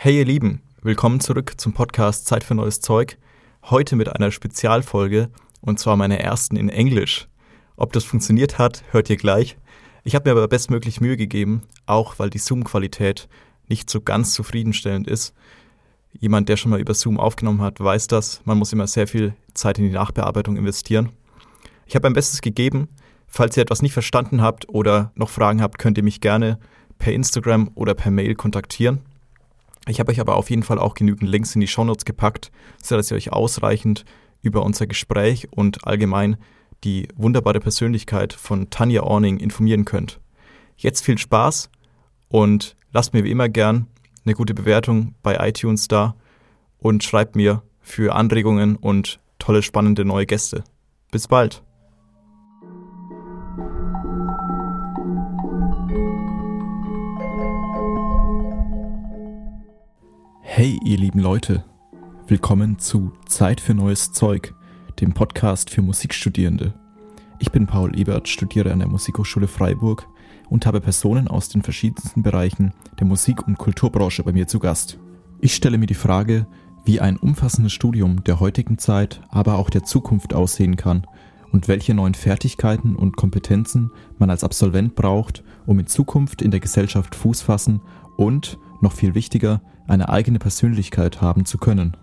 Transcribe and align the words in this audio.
Hey 0.00 0.18
ihr 0.18 0.24
Lieben, 0.24 0.62
willkommen 0.80 1.18
zurück 1.18 1.54
zum 1.56 1.72
Podcast 1.72 2.28
Zeit 2.28 2.44
für 2.44 2.54
neues 2.54 2.80
Zeug. 2.80 3.18
Heute 3.64 3.96
mit 3.96 4.08
einer 4.08 4.30
Spezialfolge 4.30 5.28
und 5.60 5.80
zwar 5.80 5.96
meiner 5.96 6.20
ersten 6.20 6.54
in 6.54 6.68
Englisch. 6.68 7.26
Ob 7.76 7.92
das 7.92 8.04
funktioniert 8.04 8.58
hat, 8.58 8.84
hört 8.92 9.10
ihr 9.10 9.16
gleich. 9.16 9.56
Ich 10.04 10.14
habe 10.14 10.30
mir 10.30 10.36
aber 10.36 10.46
bestmöglich 10.46 11.00
Mühe 11.00 11.16
gegeben, 11.16 11.62
auch 11.86 12.20
weil 12.20 12.30
die 12.30 12.38
Zoom-Qualität 12.38 13.28
nicht 13.66 13.90
so 13.90 14.00
ganz 14.00 14.34
zufriedenstellend 14.34 15.08
ist. 15.08 15.34
Jemand, 16.12 16.48
der 16.48 16.56
schon 16.56 16.70
mal 16.70 16.78
über 16.78 16.94
Zoom 16.94 17.18
aufgenommen 17.18 17.62
hat, 17.62 17.80
weiß 17.80 18.06
das. 18.06 18.40
Man 18.44 18.56
muss 18.56 18.72
immer 18.72 18.86
sehr 18.86 19.08
viel 19.08 19.34
Zeit 19.52 19.80
in 19.80 19.84
die 19.86 19.90
Nachbearbeitung 19.90 20.56
investieren. 20.56 21.08
Ich 21.86 21.96
habe 21.96 22.06
mein 22.06 22.14
Bestes 22.14 22.40
gegeben. 22.40 22.86
Falls 23.26 23.56
ihr 23.56 23.64
etwas 23.64 23.82
nicht 23.82 23.94
verstanden 23.94 24.42
habt 24.42 24.68
oder 24.68 25.10
noch 25.16 25.28
Fragen 25.28 25.60
habt, 25.60 25.80
könnt 25.80 25.98
ihr 25.98 26.04
mich 26.04 26.20
gerne 26.20 26.60
per 27.00 27.12
Instagram 27.12 27.72
oder 27.74 27.94
per 27.94 28.12
Mail 28.12 28.36
kontaktieren. 28.36 29.00
Ich 29.88 30.00
habe 30.00 30.12
euch 30.12 30.20
aber 30.20 30.36
auf 30.36 30.50
jeden 30.50 30.62
Fall 30.62 30.78
auch 30.78 30.94
genügend 30.94 31.30
Links 31.30 31.54
in 31.54 31.60
die 31.60 31.66
Shownotes 31.66 32.04
gepackt, 32.04 32.50
sodass 32.82 33.10
ihr 33.10 33.16
euch 33.16 33.32
ausreichend 33.32 34.04
über 34.42 34.62
unser 34.62 34.86
Gespräch 34.86 35.48
und 35.50 35.86
allgemein 35.86 36.36
die 36.84 37.08
wunderbare 37.16 37.58
Persönlichkeit 37.58 38.32
von 38.32 38.70
Tanja 38.70 39.02
Orning 39.02 39.38
informieren 39.38 39.84
könnt. 39.84 40.20
Jetzt 40.76 41.04
viel 41.04 41.18
Spaß 41.18 41.70
und 42.28 42.76
lasst 42.92 43.14
mir 43.14 43.24
wie 43.24 43.30
immer 43.30 43.48
gern 43.48 43.86
eine 44.24 44.34
gute 44.34 44.54
Bewertung 44.54 45.14
bei 45.22 45.36
iTunes 45.48 45.88
da 45.88 46.14
und 46.78 47.02
schreibt 47.02 47.34
mir 47.34 47.62
für 47.80 48.14
Anregungen 48.14 48.76
und 48.76 49.18
tolle 49.38 49.62
spannende 49.62 50.04
neue 50.04 50.26
Gäste. 50.26 50.62
Bis 51.10 51.26
bald! 51.26 51.62
Hey 60.50 60.80
ihr 60.82 60.96
lieben 60.96 61.20
Leute, 61.20 61.62
willkommen 62.26 62.78
zu 62.78 63.12
Zeit 63.26 63.60
für 63.60 63.74
neues 63.74 64.12
Zeug, 64.12 64.54
dem 64.98 65.12
Podcast 65.12 65.68
für 65.68 65.82
Musikstudierende. 65.82 66.72
Ich 67.38 67.52
bin 67.52 67.66
Paul 67.66 67.96
Ebert, 67.96 68.28
studiere 68.28 68.72
an 68.72 68.78
der 68.78 68.88
Musikhochschule 68.88 69.46
Freiburg 69.46 70.08
und 70.48 70.64
habe 70.64 70.80
Personen 70.80 71.28
aus 71.28 71.50
den 71.50 71.62
verschiedensten 71.62 72.22
Bereichen 72.22 72.72
der 72.98 73.06
Musik- 73.06 73.46
und 73.46 73.58
Kulturbranche 73.58 74.22
bei 74.24 74.32
mir 74.32 74.48
zu 74.48 74.58
Gast. 74.58 74.98
Ich 75.42 75.54
stelle 75.54 75.76
mir 75.76 75.86
die 75.86 75.92
Frage, 75.92 76.46
wie 76.84 76.98
ein 76.98 77.18
umfassendes 77.18 77.74
Studium 77.74 78.24
der 78.24 78.40
heutigen 78.40 78.78
Zeit, 78.78 79.20
aber 79.28 79.58
auch 79.58 79.68
der 79.68 79.84
Zukunft 79.84 80.32
aussehen 80.32 80.76
kann 80.76 81.06
und 81.52 81.68
welche 81.68 81.92
neuen 81.92 82.14
Fertigkeiten 82.14 82.96
und 82.96 83.16
Kompetenzen 83.16 83.92
man 84.18 84.30
als 84.30 84.42
Absolvent 84.42 84.96
braucht, 84.96 85.44
um 85.66 85.78
in 85.78 85.86
Zukunft 85.86 86.40
in 86.40 86.50
der 86.50 86.60
Gesellschaft 86.60 87.14
Fuß 87.14 87.42
fassen 87.42 87.82
und, 88.16 88.58
noch 88.80 88.92
viel 88.92 89.14
wichtiger, 89.14 89.60
eine 89.88 90.08
eigene 90.08 90.38
Persönlichkeit 90.38 91.20
haben 91.20 91.44
zu 91.44 91.58
können. 91.58 91.96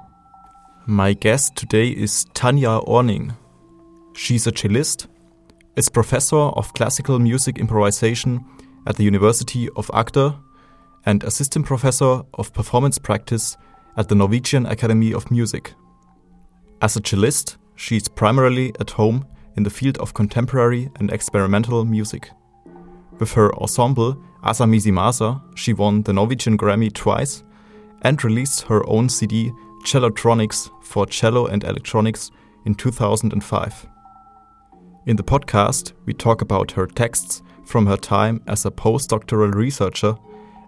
My 0.85 1.15
guest 1.15 1.55
today 1.55 1.89
is 1.89 2.25
Tanja 2.33 2.79
Orning. 2.79 3.33
She's 4.13 4.47
a 4.47 4.51
cellist, 4.51 5.07
is 5.75 5.89
professor 5.89 6.55
of 6.55 6.73
classical 6.73 7.19
music 7.19 7.57
improvisation 7.57 8.45
at 8.85 8.97
the 8.97 9.03
University 9.03 9.69
of 9.75 9.89
Agder 9.93 10.35
and 11.05 11.23
assistant 11.23 11.65
professor 11.65 12.25
of 12.33 12.53
performance 12.53 12.99
practice 12.99 13.57
at 13.97 14.09
the 14.09 14.15
Norwegian 14.15 14.65
Academy 14.65 15.13
of 15.13 15.29
Music. 15.31 15.73
As 16.81 16.95
a 16.97 17.01
cellist, 17.01 17.57
she 17.75 17.97
is 17.97 18.07
primarily 18.07 18.73
at 18.79 18.91
home 18.91 19.25
in 19.55 19.63
the 19.63 19.69
field 19.69 19.97
of 19.99 20.13
contemporary 20.13 20.89
and 20.99 21.11
experimental 21.11 21.85
music. 21.85 22.29
With 23.19 23.33
her 23.33 23.53
ensemble 23.55 24.17
Asamisi 24.43 24.91
she 25.55 25.73
won 25.73 26.03
the 26.03 26.13
Norwegian 26.13 26.57
Grammy 26.57 26.93
twice 26.93 27.43
and 28.01 28.23
released 28.23 28.63
her 28.63 28.87
own 28.89 29.09
CD 29.09 29.51
Cellotronics 29.83 30.69
for 30.83 31.05
Cello 31.05 31.47
and 31.47 31.63
Electronics 31.63 32.31
in 32.65 32.75
2005. 32.75 33.87
In 35.05 35.15
the 35.15 35.23
podcast, 35.23 35.93
we 36.05 36.13
talk 36.13 36.41
about 36.41 36.71
her 36.71 36.87
texts 36.87 37.43
from 37.65 37.85
her 37.85 37.97
time 37.97 38.41
as 38.47 38.65
a 38.65 38.71
postdoctoral 38.71 39.53
researcher 39.53 40.15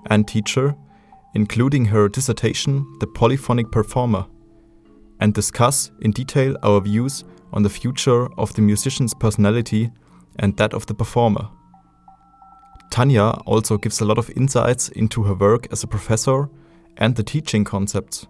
and 0.07 0.27
teacher, 0.27 0.75
including 1.33 1.85
her 1.85 2.07
dissertation, 2.07 2.85
The 2.99 3.07
Polyphonic 3.07 3.71
Performer, 3.71 4.25
and 5.19 5.33
discuss 5.33 5.91
in 6.01 6.11
detail 6.11 6.55
our 6.61 6.79
views 6.81 7.23
on 7.53 7.63
the 7.63 7.69
future 7.69 8.27
of 8.37 8.53
the 8.53 8.61
musician's 8.61 9.13
personality 9.13 9.91
and 10.37 10.55
that 10.57 10.73
of 10.73 10.85
the 10.85 10.93
performer. 10.93 11.49
Tanja 12.91 13.41
also 13.45 13.77
gives 13.77 14.01
a 14.01 14.05
lot 14.05 14.17
of 14.17 14.29
insights 14.35 14.89
into 14.89 15.23
her 15.23 15.33
work 15.33 15.67
as 15.71 15.83
a 15.83 15.87
professor 15.87 16.49
and 16.97 17.15
the 17.15 17.23
teaching 17.23 17.63
concepts. 17.63 18.27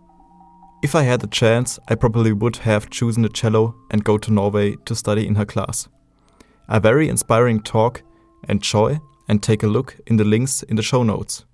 If 0.83 0.93
I 0.93 1.03
had 1.03 1.21
the 1.21 1.27
chance, 1.27 1.79
I 1.87 1.95
probably 1.95 2.33
would 2.33 2.57
have 2.57 2.89
chosen 2.89 3.23
the 3.23 3.29
cello 3.29 3.75
and 3.89 4.03
go 4.03 4.17
to 4.17 4.31
Norway 4.31 4.75
to 4.85 4.95
study 4.95 5.25
in 5.25 5.35
her 5.35 5.45
class. 5.45 5.87
A 6.69 6.79
very 6.79 7.09
inspiring 7.09 7.61
talk. 7.61 8.03
Enjoy 8.47 8.99
and 9.27 9.41
take 9.41 9.63
a 9.63 9.67
look 9.67 9.97
in 10.05 10.17
the 10.17 10.23
links 10.23 10.63
in 10.63 10.75
the 10.75 10.83
show 10.83 11.03
notes. 11.03 11.45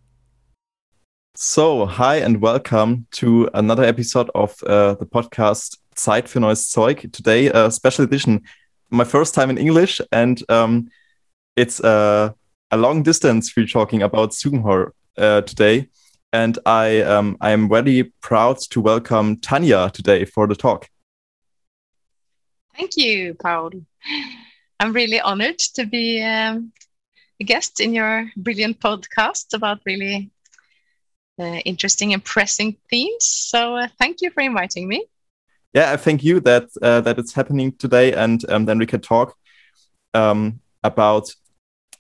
So, 1.35 1.85
hi 1.85 2.17
and 2.17 2.41
welcome 2.41 3.07
to 3.13 3.49
another 3.53 3.83
episode 3.83 4.29
of 4.35 4.61
uh, 4.63 4.95
the 4.95 5.05
podcast 5.05 5.77
Zeit 5.95 6.29
für 6.29 6.39
neues 6.39 6.71
Zeug. 6.71 7.11
Today, 7.11 7.47
a 7.47 7.71
special 7.71 8.05
edition, 8.05 8.41
my 8.91 9.03
first 9.03 9.33
time 9.33 9.49
in 9.49 9.57
English, 9.57 10.01
and 10.11 10.43
um, 10.49 10.89
it's 11.55 11.79
uh, 11.79 12.31
a 12.69 12.77
long 12.77 13.03
distance 13.03 13.55
we're 13.55 13.65
talking 13.65 14.03
about 14.03 14.31
Sugenhor 14.31 14.91
uh, 15.17 15.41
today. 15.41 15.87
And 16.33 16.57
I 16.65 17.01
um, 17.01 17.37
I 17.41 17.51
am 17.51 17.69
very 17.69 18.11
proud 18.21 18.57
to 18.71 18.81
welcome 18.81 19.37
Tanja 19.37 19.91
today 19.91 20.25
for 20.25 20.47
the 20.47 20.55
talk. 20.55 20.89
Thank 22.75 22.97
you, 22.97 23.35
Paul. 23.35 23.69
I'm 24.79 24.93
really 24.93 25.21
honored 25.21 25.59
to 25.75 25.85
be 25.85 26.23
um, 26.23 26.73
a 27.39 27.43
guest 27.43 27.79
in 27.79 27.93
your 27.93 28.31
brilliant 28.35 28.79
podcast 28.79 29.53
about 29.53 29.81
really 29.85 30.31
uh, 31.39 31.59
interesting 31.65 32.13
and 32.13 32.23
pressing 32.23 32.77
themes. 32.89 33.25
So 33.25 33.75
uh, 33.75 33.87
thank 33.99 34.21
you 34.21 34.31
for 34.31 34.41
inviting 34.41 34.87
me. 34.87 35.05
Yeah, 35.75 35.91
I 35.91 35.97
thank 35.97 36.23
you 36.23 36.39
that 36.39 36.67
uh, 36.81 37.01
that 37.01 37.19
it's 37.19 37.33
happening 37.33 37.73
today, 37.73 38.13
and 38.13 38.43
um, 38.49 38.65
then 38.65 38.79
we 38.79 38.87
can 38.87 39.01
talk 39.01 39.35
um, 40.15 40.61
about 40.83 41.29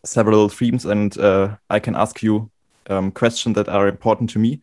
several 0.03 0.49
themes, 0.49 0.85
and 0.85 1.15
uh, 1.19 1.57
I 1.69 1.77
can 1.79 1.95
ask 1.95 2.23
you 2.23 2.49
um, 2.89 3.11
questions 3.11 3.55
that 3.55 3.69
are 3.69 3.87
important 3.87 4.29
to 4.31 4.39
me. 4.39 4.59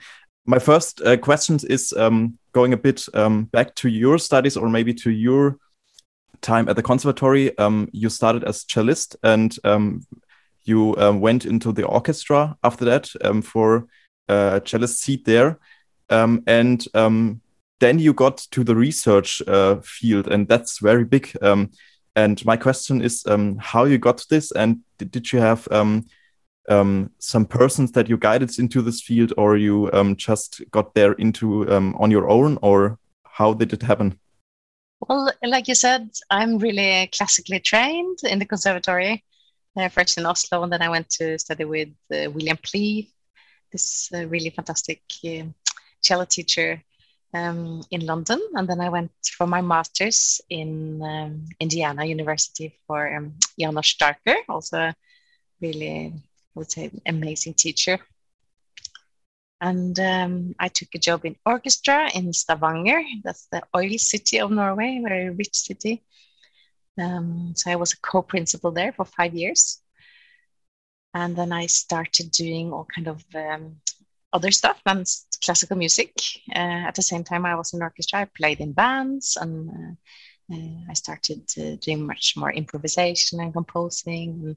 My 0.46 0.58
first 0.58 1.00
uh, 1.02 1.16
question 1.16 1.58
is 1.68 1.92
um, 1.92 2.38
going 2.52 2.72
a 2.72 2.76
bit 2.76 3.06
um, 3.14 3.44
back 3.44 3.74
to 3.76 3.88
your 3.88 4.18
studies 4.18 4.56
or 4.56 4.68
maybe 4.68 4.94
to 4.94 5.10
your 5.10 5.58
time 6.40 6.68
at 6.68 6.76
the 6.76 6.82
conservatory. 6.82 7.56
Um, 7.58 7.88
you 7.92 8.08
started 8.08 8.44
as 8.44 8.64
cellist 8.64 9.16
and 9.22 9.56
um, 9.64 10.06
you 10.64 10.96
um, 10.96 11.20
went 11.20 11.44
into 11.44 11.72
the 11.72 11.86
orchestra 11.86 12.56
after 12.64 12.84
that 12.86 13.10
for 13.44 13.86
a 14.28 14.60
cellist 14.64 15.00
seat 15.00 15.24
there. 15.24 15.58
and 16.08 16.86
then 17.80 17.98
you 17.98 18.12
got 18.12 18.38
to 18.50 18.62
the 18.62 18.76
research 18.76 19.40
uh, 19.46 19.76
field, 19.82 20.28
and 20.28 20.46
that's 20.48 20.80
very 20.80 21.04
big. 21.04 21.32
and 22.16 22.44
my 22.44 22.56
question 22.56 23.02
is 23.02 23.24
how 23.60 23.84
you 23.84 23.98
got 23.98 24.26
this, 24.28 24.52
and 24.52 24.80
did, 24.98 25.10
did 25.10 25.32
you 25.32 25.38
have 25.38 25.68
um, 26.70 27.10
some 27.18 27.44
persons 27.44 27.92
that 27.92 28.08
you 28.08 28.16
guided 28.16 28.58
into 28.58 28.82
this 28.82 29.02
field, 29.02 29.32
or 29.36 29.56
you 29.56 29.90
um, 29.92 30.16
just 30.16 30.62
got 30.70 30.94
there 30.94 31.12
into 31.12 31.70
um, 31.70 31.94
on 31.98 32.10
your 32.10 32.28
own, 32.30 32.58
or 32.62 32.98
how 33.24 33.52
did 33.54 33.72
it 33.72 33.82
happen? 33.82 34.18
Well, 35.08 35.32
like 35.42 35.68
you 35.68 35.74
said, 35.74 36.10
I'm 36.30 36.58
really 36.58 37.08
classically 37.16 37.60
trained 37.60 38.18
in 38.24 38.38
the 38.38 38.46
conservatory. 38.46 39.24
Uh, 39.76 39.88
first 39.88 40.18
in 40.18 40.26
Oslo, 40.26 40.64
and 40.64 40.72
then 40.72 40.82
I 40.82 40.88
went 40.88 41.08
to 41.10 41.38
study 41.38 41.64
with 41.64 41.90
uh, 42.12 42.28
William 42.30 42.56
Pleeth, 42.56 43.08
this 43.70 44.10
uh, 44.12 44.26
really 44.26 44.50
fantastic 44.50 45.00
uh, 45.24 45.44
cello 46.02 46.24
teacher 46.24 46.82
um, 47.32 47.82
in 47.92 48.04
London. 48.04 48.40
And 48.54 48.68
then 48.68 48.80
I 48.80 48.88
went 48.88 49.12
for 49.36 49.46
my 49.46 49.60
master's 49.60 50.40
in 50.50 51.00
um, 51.02 51.46
Indiana 51.60 52.04
University 52.04 52.74
for 52.86 53.14
um, 53.14 53.34
Janos 53.58 53.94
Starker, 53.94 54.36
also 54.48 54.92
really 55.60 56.14
would 56.54 56.76
an 56.76 57.00
amazing 57.06 57.54
teacher. 57.54 57.98
And 59.60 59.98
um, 60.00 60.54
I 60.58 60.68
took 60.68 60.88
a 60.94 60.98
job 60.98 61.24
in 61.24 61.36
orchestra 61.44 62.10
in 62.14 62.32
Stavanger. 62.32 63.02
That's 63.22 63.46
the 63.52 63.62
oil 63.76 63.98
city 63.98 64.40
of 64.40 64.50
Norway, 64.50 65.00
very 65.02 65.30
rich 65.30 65.54
city. 65.54 66.02
Um, 66.98 67.52
so 67.54 67.70
I 67.70 67.76
was 67.76 67.92
a 67.92 68.00
co-principal 68.00 68.72
there 68.72 68.92
for 68.92 69.04
five 69.04 69.34
years. 69.34 69.82
And 71.12 71.36
then 71.36 71.52
I 71.52 71.66
started 71.66 72.30
doing 72.30 72.72
all 72.72 72.86
kind 72.94 73.08
of 73.08 73.24
um, 73.34 73.76
other 74.32 74.50
stuff 74.50 74.80
and 74.86 75.06
classical 75.44 75.76
music. 75.76 76.12
Uh, 76.54 76.86
at 76.88 76.94
the 76.94 77.02
same 77.02 77.24
time, 77.24 77.44
I 77.44 77.56
was 77.56 77.74
in 77.74 77.82
orchestra. 77.82 78.20
I 78.20 78.24
played 78.24 78.60
in 78.60 78.72
bands 78.72 79.36
and 79.40 79.70
uh, 79.70 80.54
uh, 80.54 80.80
I 80.88 80.94
started 80.94 81.42
uh, 81.58 81.76
doing 81.80 82.06
much 82.06 82.34
more 82.36 82.52
improvisation 82.52 83.40
and 83.40 83.52
composing. 83.52 84.30
And 84.44 84.56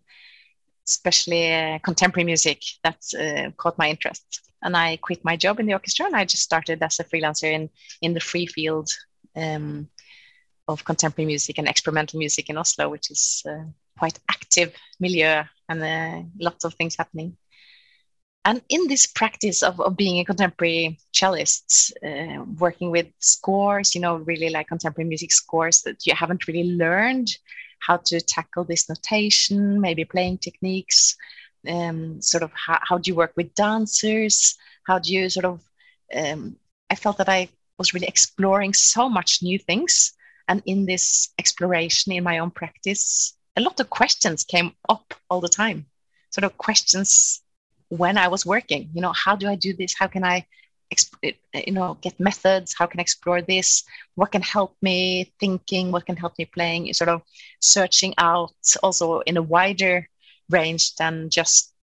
especially 0.87 1.53
uh, 1.53 1.79
contemporary 1.79 2.25
music 2.25 2.61
that 2.83 2.99
uh, 3.19 3.51
caught 3.57 3.77
my 3.77 3.89
interest. 3.89 4.41
and 4.63 4.75
I 4.75 4.97
quit 4.97 5.23
my 5.23 5.35
job 5.35 5.59
in 5.59 5.65
the 5.65 5.73
orchestra 5.73 6.05
and 6.05 6.15
I 6.15 6.25
just 6.25 6.43
started 6.43 6.81
as 6.81 6.99
a 6.99 7.03
freelancer 7.03 7.51
in 7.51 7.69
in 8.01 8.13
the 8.13 8.19
free 8.19 8.47
field 8.47 8.89
um, 9.35 9.89
of 10.67 10.85
contemporary 10.85 11.27
music 11.27 11.57
and 11.57 11.67
experimental 11.67 12.19
music 12.19 12.49
in 12.49 12.57
Oslo, 12.57 12.89
which 12.89 13.11
is 13.11 13.43
uh, 13.45 13.65
quite 13.97 14.19
active 14.29 14.73
milieu 14.99 15.43
and 15.69 15.83
uh, 15.83 16.21
lots 16.39 16.63
of 16.65 16.73
things 16.73 16.95
happening. 16.95 17.37
And 18.45 18.61
in 18.67 18.87
this 18.87 19.07
practice 19.07 19.63
of, 19.63 19.79
of 19.79 19.95
being 19.95 20.19
a 20.19 20.25
contemporary 20.25 20.99
cellist, 21.13 21.93
uh, 22.05 22.43
working 22.59 22.91
with 22.91 23.07
scores, 23.19 23.95
you 23.95 24.01
know, 24.01 24.17
really 24.17 24.49
like 24.49 24.67
contemporary 24.67 25.07
music 25.07 25.31
scores 25.31 25.81
that 25.83 26.05
you 26.05 26.13
haven't 26.13 26.47
really 26.47 26.75
learned 26.75 27.29
how 27.85 27.97
to 27.97 28.21
tackle 28.21 28.63
this 28.63 28.87
notation, 28.89 29.81
maybe 29.81 30.05
playing 30.05 30.37
techniques, 30.37 31.17
um, 31.67 32.21
sort 32.21 32.43
of 32.43 32.51
how, 32.53 32.79
how 32.81 32.97
do 32.97 33.09
you 33.09 33.15
work 33.15 33.33
with 33.35 33.53
dancers? 33.55 34.57
How 34.87 34.99
do 34.99 35.13
you 35.13 35.29
sort 35.29 35.45
of, 35.45 35.61
um, 36.15 36.55
I 36.89 36.95
felt 36.95 37.17
that 37.17 37.29
I 37.29 37.49
was 37.77 37.93
really 37.93 38.07
exploring 38.07 38.73
so 38.73 39.09
much 39.09 39.41
new 39.41 39.59
things. 39.59 40.13
And 40.47 40.61
in 40.65 40.85
this 40.85 41.29
exploration 41.39 42.11
in 42.11 42.23
my 42.23 42.39
own 42.39 42.51
practice, 42.51 43.35
a 43.55 43.61
lot 43.61 43.79
of 43.79 43.89
questions 43.89 44.43
came 44.43 44.73
up 44.89 45.13
all 45.29 45.41
the 45.41 45.49
time, 45.49 45.85
sort 46.31 46.43
of 46.43 46.57
questions 46.57 47.41
when 47.89 48.17
I 48.17 48.27
was 48.27 48.45
working. 48.45 48.89
You 48.93 49.01
know, 49.01 49.13
how 49.13 49.35
do 49.35 49.47
I 49.47 49.55
do 49.55 49.73
this? 49.73 49.95
How 49.97 50.07
can 50.07 50.23
I, 50.23 50.45
you 51.21 51.71
know, 51.71 51.97
get 52.01 52.19
methods? 52.19 52.75
How 52.77 52.85
can 52.85 52.99
I 52.99 53.01
explore 53.01 53.41
this? 53.41 53.83
What 54.15 54.31
can 54.31 54.41
help 54.41 54.75
me 54.81 55.31
thinking? 55.39 55.91
What 55.91 56.05
can 56.05 56.17
help 56.17 56.37
me 56.37 56.45
playing? 56.45 56.93
Sort 56.93 57.09
of 57.09 57.21
searching 57.59 58.13
out 58.17 58.53
also 58.81 59.19
in 59.21 59.37
a 59.37 59.41
wider 59.41 60.07
range 60.49 60.95
than 60.95 61.29
just 61.29 61.73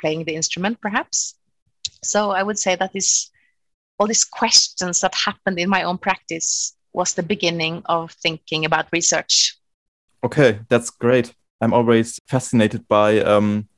playing 0.00 0.24
the 0.24 0.34
instrument, 0.34 0.80
perhaps. 0.80 1.34
So 2.02 2.30
I 2.30 2.42
would 2.42 2.58
say 2.58 2.76
that 2.76 2.92
this 2.92 3.30
all 3.98 4.06
these 4.06 4.24
questions 4.24 5.00
that 5.00 5.14
happened 5.14 5.58
in 5.58 5.68
my 5.68 5.84
own 5.84 5.98
practice 5.98 6.74
was 6.92 7.14
the 7.14 7.22
beginning 7.22 7.82
of 7.86 8.10
thinking 8.12 8.64
about 8.64 8.88
research. 8.92 9.56
Okay, 10.24 10.60
that's 10.68 10.90
great. 10.90 11.34
I'm 11.60 11.72
always 11.72 12.18
fascinated 12.26 12.88
by 12.88 13.20
um, 13.20 13.68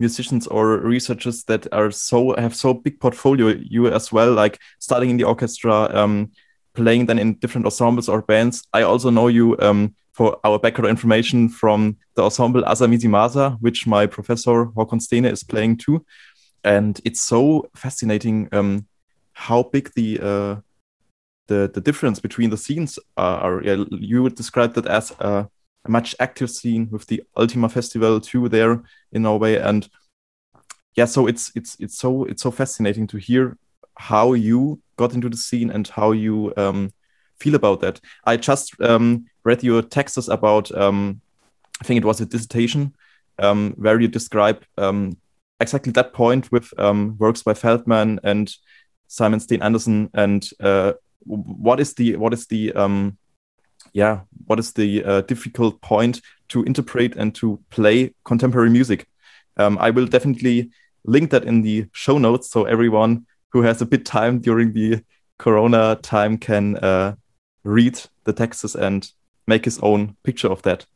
musicians 0.00 0.46
or 0.46 0.78
researchers 0.78 1.44
that 1.44 1.72
are 1.72 1.90
so 1.90 2.34
have 2.36 2.56
so 2.56 2.74
big 2.74 2.98
portfolio. 2.98 3.48
You 3.48 3.88
as 3.88 4.10
well, 4.10 4.32
like 4.32 4.58
starting 4.78 5.10
in 5.10 5.16
the 5.18 5.24
orchestra, 5.24 5.94
um, 5.94 6.32
playing 6.74 7.06
then 7.06 7.18
in 7.18 7.34
different 7.34 7.66
ensembles 7.66 8.08
or 8.08 8.22
bands. 8.22 8.62
I 8.72 8.82
also 8.82 9.10
know 9.10 9.28
you 9.28 9.56
um, 9.60 9.94
for 10.12 10.38
our 10.44 10.58
background 10.58 10.90
information 10.90 11.48
from 11.48 11.96
the 12.14 12.22
ensemble 12.22 12.64
Asa 12.64 12.86
Masa, 12.86 13.56
which 13.60 13.86
my 13.86 14.06
professor 14.06 14.66
Håkon 14.66 15.00
Stene 15.00 15.30
is 15.30 15.44
playing 15.44 15.76
too. 15.76 16.04
And 16.64 17.00
it's 17.04 17.20
so 17.20 17.68
fascinating 17.74 18.48
um, 18.52 18.86
how 19.32 19.62
big 19.62 19.90
the 19.94 20.18
uh, 20.20 20.56
the 21.48 21.70
the 21.72 21.80
difference 21.80 22.20
between 22.20 22.50
the 22.50 22.56
scenes 22.56 22.98
are. 23.16 23.62
You 23.62 24.22
would 24.22 24.34
describe 24.34 24.74
that 24.74 24.86
as 24.86 25.12
a, 25.20 25.48
much 25.88 26.14
active 26.20 26.50
scene 26.50 26.88
with 26.90 27.06
the 27.06 27.22
Ultima 27.36 27.68
Festival 27.68 28.20
too 28.20 28.48
there 28.48 28.82
in 29.12 29.22
Norway, 29.22 29.56
and 29.56 29.88
yeah, 30.96 31.06
so 31.06 31.26
it's 31.26 31.52
it's 31.54 31.76
it's 31.80 31.98
so 31.98 32.24
it's 32.24 32.42
so 32.42 32.50
fascinating 32.50 33.06
to 33.08 33.16
hear 33.16 33.56
how 33.96 34.32
you 34.32 34.80
got 34.96 35.14
into 35.14 35.28
the 35.28 35.36
scene 35.36 35.70
and 35.70 35.86
how 35.88 36.12
you 36.12 36.52
um, 36.56 36.92
feel 37.38 37.54
about 37.54 37.80
that. 37.80 38.00
I 38.24 38.36
just 38.36 38.80
um, 38.80 39.26
read 39.44 39.62
your 39.62 39.82
texts 39.82 40.28
about, 40.28 40.70
um, 40.72 41.20
I 41.80 41.84
think 41.84 41.98
it 41.98 42.06
was 42.06 42.20
a 42.20 42.26
dissertation, 42.26 42.94
um, 43.38 43.74
where 43.76 44.00
you 44.00 44.08
describe 44.08 44.64
um, 44.78 45.16
exactly 45.60 45.92
that 45.92 46.12
point 46.12 46.50
with 46.52 46.72
um, 46.78 47.16
works 47.18 47.42
by 47.42 47.54
Feldman 47.54 48.20
and 48.24 48.54
Simon 49.06 49.40
Steen 49.40 49.62
Andersen, 49.62 50.10
and 50.14 50.48
uh, 50.60 50.92
what 51.24 51.80
is 51.80 51.94
the 51.94 52.16
what 52.16 52.32
is 52.32 52.46
the 52.46 52.72
um, 52.72 53.18
yeah 53.92 54.20
what 54.46 54.58
is 54.58 54.72
the 54.72 55.04
uh, 55.04 55.20
difficult 55.22 55.80
point 55.80 56.20
to 56.48 56.62
interpret 56.64 57.16
and 57.16 57.34
to 57.34 57.60
play 57.70 58.12
contemporary 58.24 58.70
music. 58.70 59.06
I 59.56 59.90
will 59.90 60.06
definitely 60.06 60.70
link 61.04 61.30
that 61.30 61.44
in 61.44 61.60
the 61.60 61.86
show 61.92 62.16
notes 62.18 62.50
so 62.50 62.64
everyone 62.64 63.26
who 63.52 63.62
has 63.62 63.82
a 63.82 63.86
bit 63.86 64.06
time 64.06 64.38
during 64.40 64.72
the 64.72 65.04
corona 65.38 65.98
time 66.02 66.38
can 66.38 66.76
uh, 66.78 67.14
read 67.64 68.00
the 68.24 68.32
texts 68.32 68.74
and 68.74 69.10
make 69.46 69.64
his 69.64 69.78
own 69.80 70.16
picture 70.22 70.48
of 70.48 70.62
that. 70.62 70.86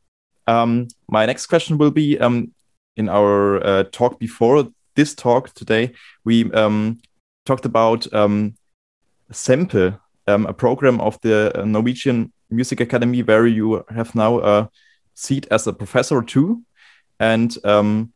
Um, 0.47 0.89
my 1.09 1.27
next 1.27 1.47
question 1.47 1.79
will 1.79 1.91
be 1.91 2.19
um, 2.19 2.53
in 2.97 3.09
our 3.09 3.65
uh, 3.65 3.85
talk 3.85 4.19
before 4.19 4.69
this 4.95 5.15
talk 5.15 5.53
today, 5.55 5.93
we 6.25 6.51
um, 6.53 7.01
talked 7.45 7.65
about 7.65 8.13
um, 8.13 8.55
CEMPE, 9.33 9.99
um, 10.27 10.47
a 10.47 10.53
program 10.53 11.01
of 11.01 11.21
the 11.23 11.51
uh, 11.61 11.65
Norwegian 11.65 12.33
Music 12.55 12.81
Academy 12.81 13.23
where 13.23 13.47
you 13.47 13.85
have 13.91 14.15
now 14.15 14.39
a 14.41 14.71
seat 15.15 15.47
as 15.51 15.67
a 15.67 15.73
professor 15.73 16.23
too. 16.23 16.63
And 17.21 17.57
um, 17.65 18.13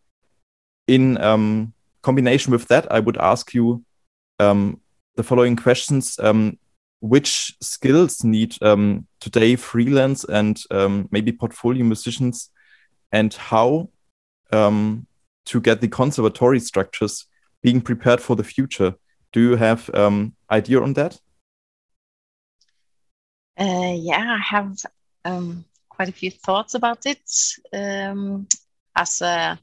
in 0.87 1.19
um, 1.19 1.73
combination 2.02 2.52
with 2.52 2.69
that, 2.69 2.90
I 2.90 3.00
would 3.00 3.17
ask 3.17 3.55
you 3.55 3.85
um, 4.38 4.81
the 5.17 5.23
following 5.23 5.56
questions. 5.56 6.19
Um, 6.19 6.58
which 7.00 7.55
skills 7.61 8.25
need 8.25 8.61
um, 8.61 9.06
today 9.20 9.55
freelance 9.55 10.25
and 10.25 10.61
um, 10.73 11.08
maybe 11.12 11.31
portfolio 11.31 11.85
musicians 11.85 12.50
and 13.12 13.32
how 13.35 13.88
to 14.50 15.61
get 15.61 15.81
the 15.81 15.87
conservatory 15.87 16.58
structures 16.58 17.26
being 17.62 17.81
prepared 17.81 18.20
for 18.20 18.35
the 18.35 18.43
future 18.43 18.94
do 19.32 19.40
you 19.40 19.56
have 19.56 19.88
idea 20.50 20.81
on 20.81 20.94
that 20.94 21.20
uh, 23.58 23.94
yeah 23.96 24.38
i 24.38 24.56
have 24.56 24.76
um, 25.25 25.64
quite 25.88 26.08
a 26.08 26.12
few 26.12 26.31
thoughts 26.31 26.75
about 26.75 27.06
it. 27.06 27.22
Um, 27.72 28.46
as 28.96 29.20
a 29.20 29.58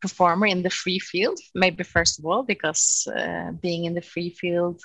performer 0.00 0.46
in 0.46 0.62
the 0.62 0.70
free 0.70 0.98
field 0.98 1.38
maybe 1.54 1.82
first 1.82 2.18
of 2.18 2.26
all 2.26 2.42
because 2.42 3.08
uh, 3.16 3.50
being 3.62 3.86
in 3.86 3.94
the 3.94 4.02
free 4.02 4.30
field 4.30 4.82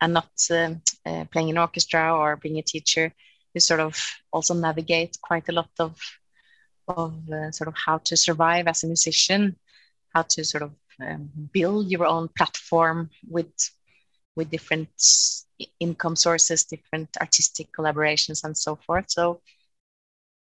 and 0.00 0.14
not 0.14 0.30
uh, 0.50 0.74
uh, 1.06 1.24
playing 1.30 1.48
in 1.48 1.58
orchestra 1.58 2.14
or 2.14 2.36
being 2.36 2.58
a 2.58 2.62
teacher, 2.62 3.12
you 3.54 3.60
sort 3.60 3.80
of 3.80 4.00
also 4.32 4.54
navigate 4.54 5.18
quite 5.20 5.48
a 5.48 5.52
lot 5.52 5.70
of 5.78 5.98
of 6.86 7.14
uh, 7.30 7.50
sort 7.50 7.68
of 7.68 7.74
how 7.74 7.98
to 7.98 8.16
survive 8.16 8.66
as 8.66 8.82
a 8.82 8.86
musician, 8.86 9.56
how 10.14 10.22
to 10.22 10.42
sort 10.42 10.62
of 10.62 10.72
um, 11.02 11.30
build 11.52 11.90
your 11.90 12.06
own 12.06 12.28
platform 12.28 13.10
with 13.28 13.52
with 14.36 14.50
different 14.50 14.88
income 15.80 16.16
sources, 16.16 16.64
different 16.64 17.08
artistic 17.20 17.68
collaborations, 17.72 18.44
and 18.44 18.56
so 18.56 18.76
forth. 18.76 19.10
So, 19.10 19.40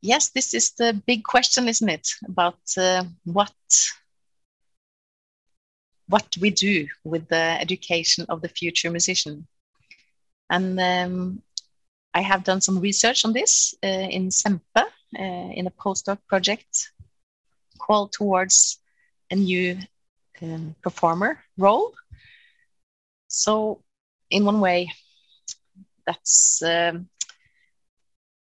yes, 0.01 0.31
this 0.31 0.55
is 0.55 0.73
the 0.73 1.01
big 1.07 1.25
question, 1.25 1.69
isn't 1.69 1.89
it? 1.89 2.09
About 2.27 2.59
uh, 2.77 3.05
what 3.25 3.53
what 6.07 6.37
we 6.41 6.51
do 6.51 6.87
with 7.05 7.29
the 7.29 7.61
education 7.61 8.27
of 8.29 8.43
the 8.43 8.49
future 8.49 8.91
musician. 8.91 9.47
And 10.51 10.79
um, 10.79 11.43
I 12.13 12.21
have 12.21 12.45
done 12.45 12.61
some 12.61 12.81
research 12.81 13.25
on 13.25 13.33
this 13.33 13.75
uh, 13.83 13.87
in 13.89 14.31
CEMPE 14.31 14.61
uh, 14.77 14.89
in 15.19 15.67
a 15.67 15.71
postdoc 15.71 16.19
project 16.29 16.91
called 17.79 18.13
Towards 18.13 18.79
a 19.31 19.37
New 19.37 19.79
um, 20.43 20.75
Performer 20.83 21.43
Role. 21.57 21.95
So, 23.29 23.83
in 24.31 24.45
one 24.45 24.61
way, 24.61 24.93
that's 26.07 26.63
um, 26.63 27.09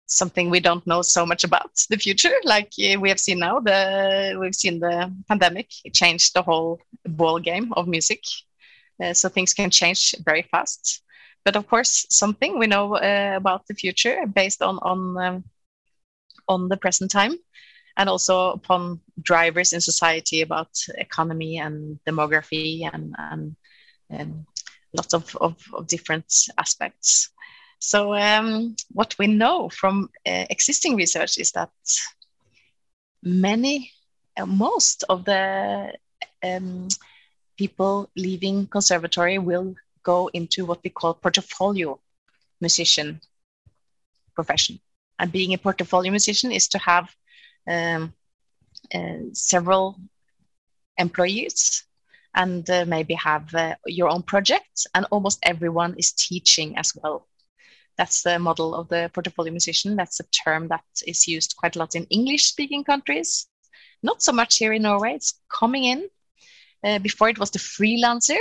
something 0.07 0.49
we 0.49 0.59
don't 0.59 0.85
know 0.85 1.01
so 1.01 1.25
much 1.25 1.43
about 1.43 1.71
the 1.89 1.97
future 1.97 2.33
like 2.43 2.71
uh, 2.79 2.99
we 2.99 3.09
have 3.09 3.19
seen 3.19 3.39
now 3.39 3.59
the 3.59 4.37
we've 4.39 4.55
seen 4.55 4.79
the 4.79 5.13
pandemic 5.27 5.69
change 5.93 6.33
the 6.33 6.41
whole 6.41 6.79
ball 7.05 7.39
game 7.39 7.73
of 7.73 7.87
music. 7.87 8.21
Uh, 9.03 9.13
so 9.13 9.27
things 9.27 9.53
can 9.53 9.69
change 9.69 10.15
very 10.23 10.43
fast. 10.43 11.03
But 11.43 11.57
of 11.57 11.67
course 11.67 12.05
something 12.09 12.57
we 12.57 12.67
know 12.67 12.95
uh, 12.95 13.33
about 13.35 13.67
the 13.67 13.73
future 13.73 14.25
based 14.25 14.61
on 14.61 14.77
on 14.79 15.17
um, 15.17 15.43
on 16.47 16.69
the 16.69 16.77
present 16.77 17.11
time 17.11 17.35
and 17.97 18.09
also 18.09 18.51
upon 18.51 18.99
drivers 19.21 19.73
in 19.73 19.81
society 19.81 20.41
about 20.41 20.69
economy 20.97 21.57
and 21.59 21.99
demography 22.07 22.89
and, 22.91 23.15
and, 23.17 23.55
and 24.09 24.45
lots 24.95 25.13
of, 25.13 25.35
of, 25.41 25.55
of 25.73 25.87
different 25.87 26.25
aspects 26.57 27.29
so 27.79 28.15
um, 28.15 28.75
what 28.91 29.15
we 29.19 29.27
know 29.27 29.69
from 29.69 30.09
uh, 30.25 30.45
existing 30.49 30.95
research 30.95 31.37
is 31.37 31.51
that 31.51 31.69
many, 33.21 33.91
uh, 34.37 34.45
most 34.45 35.03
of 35.09 35.25
the 35.25 35.93
um, 36.43 36.87
people 37.57 38.09
leaving 38.15 38.67
conservatory 38.67 39.37
will 39.37 39.75
go 40.03 40.29
into 40.33 40.65
what 40.65 40.79
we 40.83 40.89
call 40.89 41.13
portfolio 41.13 41.99
musician 42.61 43.19
profession. 44.33 44.79
And 45.19 45.31
being 45.31 45.53
a 45.53 45.57
portfolio 45.57 46.11
musician 46.11 46.51
is 46.51 46.67
to 46.69 46.77
have 46.79 47.13
um, 47.67 48.13
uh, 48.93 49.29
several 49.33 49.99
employees 50.97 51.85
and 52.35 52.69
uh, 52.69 52.85
maybe 52.85 53.13
have 53.15 53.53
uh, 53.55 53.75
your 53.85 54.09
own 54.09 54.21
project. 54.21 54.87
And 54.93 55.05
almost 55.09 55.39
everyone 55.43 55.95
is 55.97 56.11
teaching 56.11 56.77
as 56.77 56.93
well. 56.95 57.27
That's 57.97 58.23
the 58.23 58.37
model 58.39 58.75
of 58.75 58.89
the 58.89 59.09
portfolio 59.13 59.51
musician. 59.51 59.95
That's 59.95 60.19
a 60.19 60.25
term 60.43 60.67
that 60.67 60.83
is 61.07 61.27
used 61.27 61.55
quite 61.55 61.75
a 61.75 61.79
lot 61.79 61.95
in 61.95 62.05
English 62.05 62.45
speaking 62.45 62.83
countries. 62.83 63.47
Not 64.03 64.21
so 64.21 64.33
much 64.33 64.57
here 64.57 64.73
in 64.73 64.81
Norway. 64.81 65.13
It's 65.13 65.39
coming 65.49 65.85
in. 65.85 66.09
Uh, 66.83 66.99
before 66.99 67.29
it 67.29 67.39
was 67.39 67.49
the 67.49 67.59
freelancer, 67.59 68.37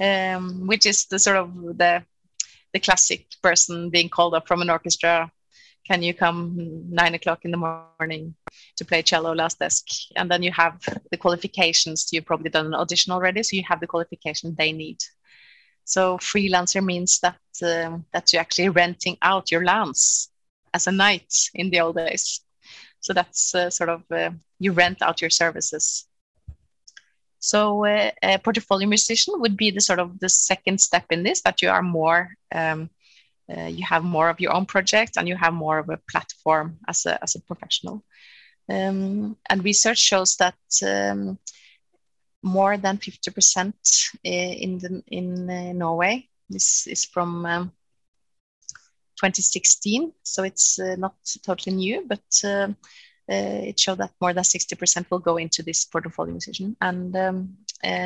um, 0.00 0.66
which 0.66 0.86
is 0.86 1.06
the 1.06 1.18
sort 1.18 1.36
of 1.36 1.52
the 1.76 2.02
the 2.72 2.80
classic 2.80 3.26
person 3.42 3.90
being 3.90 4.08
called 4.08 4.34
up 4.34 4.46
from 4.46 4.62
an 4.62 4.70
orchestra 4.70 5.30
can 5.86 6.02
you 6.02 6.14
come 6.14 6.56
nine 6.90 7.14
o'clock 7.14 7.44
in 7.44 7.50
the 7.50 7.56
morning 7.56 8.34
to 8.76 8.84
play 8.84 9.02
cello 9.02 9.34
last 9.34 9.58
desk? 9.58 9.86
And 10.16 10.30
then 10.30 10.42
you 10.42 10.52
have 10.52 10.80
the 11.10 11.16
qualifications. 11.16 12.08
You've 12.12 12.26
probably 12.26 12.50
done 12.50 12.66
an 12.66 12.74
audition 12.74 13.12
already 13.12 13.42
so 13.42 13.56
you 13.56 13.62
have 13.68 13.80
the 13.80 13.86
qualification 13.86 14.54
they 14.58 14.72
need. 14.72 14.98
So 15.84 16.18
freelancer 16.18 16.84
means 16.84 17.20
that 17.20 17.38
uh, 17.62 17.98
that 18.12 18.32
you're 18.32 18.40
actually 18.40 18.70
renting 18.70 19.16
out 19.22 19.52
your 19.52 19.64
lands 19.64 20.30
as 20.74 20.86
a 20.86 20.92
knight 20.92 21.32
in 21.54 21.70
the 21.70 21.80
old 21.80 21.96
days. 21.96 22.40
So 23.00 23.12
that's 23.12 23.54
uh, 23.54 23.70
sort 23.70 23.90
of 23.90 24.02
uh, 24.10 24.30
you 24.58 24.72
rent 24.72 25.02
out 25.02 25.20
your 25.20 25.30
services. 25.30 26.08
So 27.38 27.84
uh, 27.84 28.10
a 28.22 28.38
portfolio 28.38 28.88
musician 28.88 29.34
would 29.36 29.56
be 29.56 29.70
the 29.70 29.80
sort 29.80 30.00
of 30.00 30.18
the 30.18 30.28
second 30.28 30.80
step 30.80 31.04
in 31.10 31.22
this 31.22 31.42
that 31.42 31.62
you 31.62 31.70
are 31.70 31.82
more 31.82 32.30
um, 32.52 32.90
uh, 33.54 33.66
you 33.66 33.84
have 33.84 34.02
more 34.02 34.28
of 34.28 34.40
your 34.40 34.52
own 34.52 34.66
project 34.66 35.16
and 35.16 35.28
you 35.28 35.36
have 35.36 35.54
more 35.54 35.78
of 35.78 35.88
a 35.88 36.00
platform 36.10 36.78
as 36.88 37.06
a, 37.06 37.22
as 37.22 37.36
a 37.36 37.40
professional. 37.40 38.04
Um, 38.68 39.36
and 39.48 39.64
research 39.64 39.98
shows 39.98 40.36
that 40.36 40.56
um, 40.84 41.38
more 42.42 42.76
than 42.76 42.98
50% 42.98 43.72
in, 44.24 44.78
the, 44.78 45.02
in 45.06 45.48
uh, 45.48 45.72
Norway, 45.72 46.28
this 46.48 46.86
is 46.86 47.04
from 47.04 47.46
um, 47.46 47.72
2016, 49.16 50.12
so 50.22 50.42
it's 50.42 50.78
uh, 50.78 50.96
not 50.96 51.14
totally 51.44 51.74
new, 51.74 52.04
but 52.06 52.24
uh, 52.44 52.68
uh, 53.28 53.62
it 53.70 53.78
showed 53.78 53.98
that 53.98 54.12
more 54.20 54.32
than 54.32 54.44
60% 54.44 55.10
will 55.10 55.18
go 55.18 55.36
into 55.36 55.62
this 55.62 55.84
portfolio 55.84 56.34
decision. 56.34 56.76
And 56.80 57.16
um, 57.16 57.56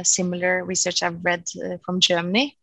similar 0.02 0.64
research 0.64 1.02
I've 1.02 1.24
read 1.24 1.44
uh, 1.62 1.78
from 1.84 2.00
Germany 2.00 2.56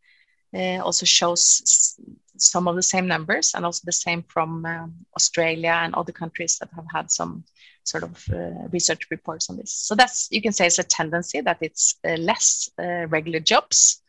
uh, 0.56 0.80
also 0.84 1.06
shows 1.06 1.98
some 2.42 2.68
of 2.68 2.76
the 2.76 2.84
same 2.84 3.08
numbers 3.08 3.54
and 3.54 3.66
also 3.66 3.82
the 3.86 3.92
same 3.92 4.24
from 4.24 4.66
um, 4.66 4.94
Australia 5.16 5.80
and 5.84 5.94
other 5.96 6.12
countries 6.12 6.58
that 6.60 6.70
have 6.76 6.86
had 6.94 7.12
some 7.12 7.44
sort 7.84 8.04
of 8.04 8.24
uh, 8.34 8.68
research 8.72 9.08
reports 9.12 9.50
on 9.50 9.58
this. 9.58 9.72
So 9.72 9.96
that's, 9.96 10.28
you 10.32 10.42
can 10.42 10.52
say 10.52 10.68
it's 10.68 10.80
a 10.80 10.84
tendency 10.84 11.42
that 11.42 11.58
it's 11.62 11.96
uh, 12.08 12.16
less 12.16 12.70
uh, 12.80 13.08
regular 13.08 13.40
jobs 13.40 14.02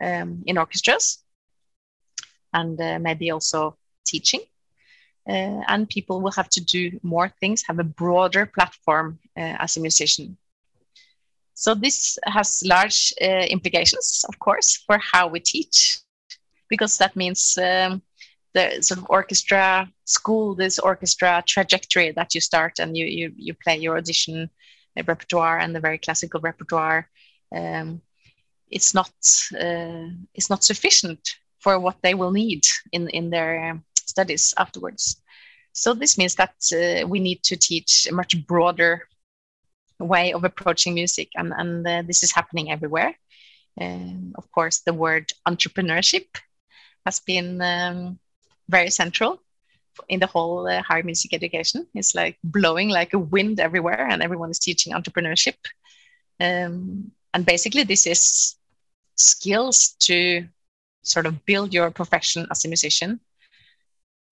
um, 0.00 0.42
in 0.46 0.58
orchestras 0.58 1.22
and 2.52 2.80
uh, 2.80 2.98
maybe 2.98 3.30
also 3.30 3.76
teaching. 4.06 4.40
Uh, 5.28 5.60
and 5.66 5.88
people 5.88 6.20
will 6.20 6.30
have 6.30 6.48
to 6.48 6.64
do 6.64 7.00
more 7.02 7.28
things, 7.40 7.64
have 7.66 7.80
a 7.80 7.84
broader 7.84 8.46
platform 8.46 9.18
as 9.36 9.76
a 9.76 9.80
musician 9.80 10.36
so 11.58 11.74
this 11.74 12.18
has 12.26 12.62
large 12.66 13.14
uh, 13.20 13.46
implications, 13.48 14.26
of 14.28 14.38
course, 14.38 14.76
for 14.86 14.98
how 14.98 15.26
we 15.26 15.40
teach, 15.40 15.98
because 16.68 16.98
that 16.98 17.16
means 17.16 17.58
um, 17.58 18.02
the 18.54 18.82
sort 18.82 18.98
of 18.98 19.06
orchestra 19.10 19.88
school, 20.04 20.54
this 20.54 20.78
orchestra 20.78 21.42
trajectory 21.46 22.12
that 22.12 22.34
you 22.34 22.40
start 22.40 22.78
and 22.78 22.96
you 22.96 23.04
you, 23.04 23.32
you 23.36 23.54
play 23.54 23.76
your 23.76 23.96
audition 23.96 24.50
repertoire 24.96 25.58
and 25.58 25.74
the 25.74 25.80
very 25.80 25.98
classical 25.98 26.40
repertoire. 26.40 27.08
Um, 27.54 28.00
it's 28.70 28.94
not 28.94 29.12
uh, 29.60 30.08
it's 30.34 30.50
not 30.50 30.64
sufficient 30.64 31.20
for 31.58 31.78
what 31.78 31.96
they 32.02 32.14
will 32.14 32.32
need 32.32 32.64
in 32.92 33.08
in 33.10 33.30
their 33.30 33.80
studies 33.94 34.54
afterwards. 34.56 35.22
So 35.72 35.92
this 35.92 36.16
means 36.16 36.34
that 36.36 36.54
uh, 36.72 37.06
we 37.06 37.20
need 37.20 37.42
to 37.44 37.56
teach 37.56 38.06
a 38.06 38.14
much 38.14 38.46
broader 38.46 39.06
way 39.98 40.32
of 40.32 40.44
approaching 40.44 40.94
music, 40.94 41.28
and, 41.36 41.52
and 41.56 41.86
uh, 41.86 42.02
this 42.06 42.22
is 42.22 42.32
happening 42.32 42.70
everywhere. 42.70 43.14
Um, 43.78 44.32
of 44.36 44.50
course, 44.52 44.80
the 44.80 44.94
word 44.94 45.32
entrepreneurship 45.46 46.28
has 47.06 47.20
been 47.20 47.62
um, 47.62 48.18
very 48.68 48.90
central 48.90 49.40
in 50.08 50.20
the 50.20 50.26
whole 50.26 50.66
uh, 50.68 50.82
higher 50.82 51.02
music 51.02 51.32
education. 51.32 51.86
It's 51.94 52.14
like 52.14 52.36
blowing 52.44 52.90
like 52.90 53.14
a 53.14 53.18
wind 53.18 53.60
everywhere, 53.60 54.06
and 54.10 54.22
everyone 54.22 54.50
is 54.50 54.58
teaching 54.58 54.92
entrepreneurship. 54.92 55.56
Um, 56.38 57.12
and 57.32 57.46
basically, 57.46 57.84
this 57.84 58.06
is 58.06 58.56
skills 59.14 59.96
to 60.00 60.46
sort 61.02 61.26
of 61.26 61.44
build 61.46 61.72
your 61.72 61.90
profession 61.90 62.46
as 62.50 62.64
a 62.64 62.68
musician. 62.68 63.20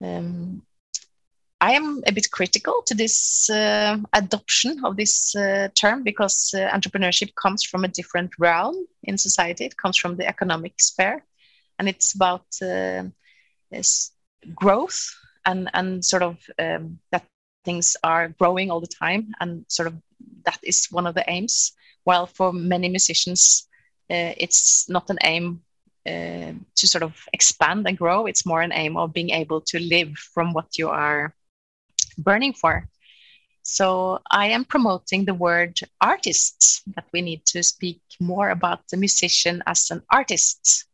Um, 0.03 0.61
I 1.61 1.71
am 1.71 2.03
a 2.05 2.11
bit 2.11 2.29
critical 2.31 2.83
to 2.85 2.93
this 2.93 3.49
uh, 3.49 3.97
adoption 4.13 4.83
of 4.83 4.97
this 4.97 5.33
uh, 5.35 5.69
term 5.73 6.03
because 6.03 6.53
uh, 6.53 6.69
entrepreneurship 6.69 7.33
comes 7.35 7.63
from 7.63 7.85
a 7.85 7.87
different 7.87 8.31
realm 8.37 8.75
in 9.03 9.17
society. 9.17 9.65
It 9.65 9.77
comes 9.77 9.97
from 9.97 10.17
the 10.17 10.27
economic 10.27 10.73
sphere, 10.79 11.23
and 11.79 11.87
it's 11.89 12.15
about 12.15 12.45
uh, 12.61 13.03
growth 14.53 15.13
and 15.45 15.69
and 15.73 16.03
sort 16.03 16.23
of 16.23 16.37
um, 16.59 16.99
that 17.11 17.25
things 17.63 17.97
are 18.03 18.29
growing 18.39 18.71
all 18.71 18.79
the 18.79 18.95
time, 18.99 19.33
and 19.39 19.65
sort 19.67 19.87
of 19.87 19.95
that 20.45 20.59
is 20.63 20.87
one 20.91 21.07
of 21.07 21.15
the 21.15 21.29
aims. 21.29 21.73
While 22.03 22.27
for 22.27 22.53
many 22.53 22.87
musicians, 22.89 23.67
uh, 24.11 24.33
it's 24.37 24.87
not 24.89 25.09
an 25.09 25.17
aim 25.23 25.61
uh, 26.05 26.53
to 26.75 26.87
sort 26.87 27.03
of 27.03 27.15
expand 27.33 27.87
and 27.87 27.97
grow. 27.97 28.27
It's 28.27 28.45
more 28.45 28.61
an 28.61 28.71
aim 28.73 28.95
of 28.97 29.13
being 29.13 29.31
able 29.31 29.61
to 29.61 29.79
live 29.79 30.15
from 30.17 30.53
what 30.53 30.77
you 30.77 30.89
are 30.89 31.33
burning 32.17 32.53
for. 32.53 32.87
So 33.63 34.19
I 34.29 34.49
am 34.49 34.65
promoting 34.65 35.25
the 35.25 35.33
word 35.33 35.79
artist, 35.99 36.83
that 36.95 37.05
we 37.11 37.21
need 37.21 37.45
to 37.47 37.63
speak 37.63 38.01
more 38.19 38.51
about 38.51 38.87
the 38.91 38.97
musician 38.97 39.63
as 39.65 39.89
an 39.89 40.03
artist 40.11 40.84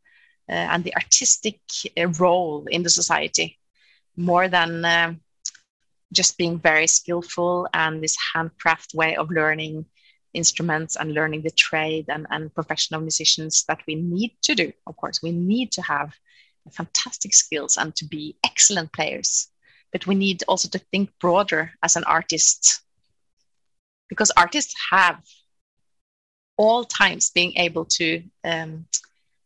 and 0.53 0.83
the 0.83 0.95
artistic 0.95 1.59
uh, 1.97 2.07
role 2.19 2.65
in 2.69 2.83
the 2.83 2.89
society, 2.89 3.57
more 4.17 4.47
than 4.47 4.85
uh, 4.85 5.13
just 6.13 6.37
being 6.37 6.59
very 6.59 6.87
skillful 6.87 7.67
and 7.73 8.03
this 8.03 8.17
handcraft 8.33 8.93
way 8.93 9.15
of 9.15 9.31
learning 9.31 9.85
instruments 10.33 10.95
and 10.95 11.13
learning 11.13 11.41
the 11.41 11.51
trade 11.51 12.05
and, 12.09 12.25
and 12.29 12.53
professional 12.53 13.01
musicians 13.01 13.65
that 13.67 13.81
we 13.87 13.95
need 13.95 14.31
to 14.41 14.55
do. 14.55 14.71
Of 14.87 14.97
course, 14.97 15.21
we 15.21 15.31
need 15.31 15.71
to 15.73 15.81
have 15.81 16.13
fantastic 16.71 17.33
skills 17.33 17.77
and 17.77 17.95
to 17.95 18.05
be 18.05 18.37
excellent 18.43 18.93
players 18.93 19.51
but 19.91 20.07
we 20.07 20.15
need 20.15 20.43
also 20.47 20.69
to 20.69 20.79
think 20.79 21.09
broader 21.19 21.71
as 21.83 21.95
an 21.95 22.03
artist 22.05 22.81
because 24.09 24.31
artists 24.31 24.73
have 24.91 25.21
all 26.57 26.83
times 26.83 27.31
being 27.31 27.55
able 27.57 27.85
to 27.85 28.23
um, 28.43 28.85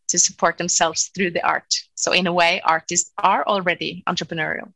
to 0.08 0.20
support 0.20 0.58
themselves 0.58 1.12
through 1.16 1.32
the 1.32 1.46
art. 1.46 1.74
So 1.96 2.12
in 2.12 2.28
a 2.28 2.34
way 2.34 2.62
artists 2.64 3.12
are 3.18 3.46
already 3.46 4.04
entrepreneurial. 4.08 4.72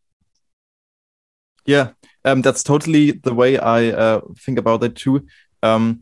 Yeah 1.66 1.90
um, 2.26 2.42
that's 2.42 2.64
totally 2.64 3.12
the 3.12 3.34
way 3.34 3.58
i 3.58 3.88
uh, 3.90 4.22
think 4.40 4.60
about 4.60 4.84
it 4.84 4.96
too. 4.96 5.26
Um, 5.64 6.02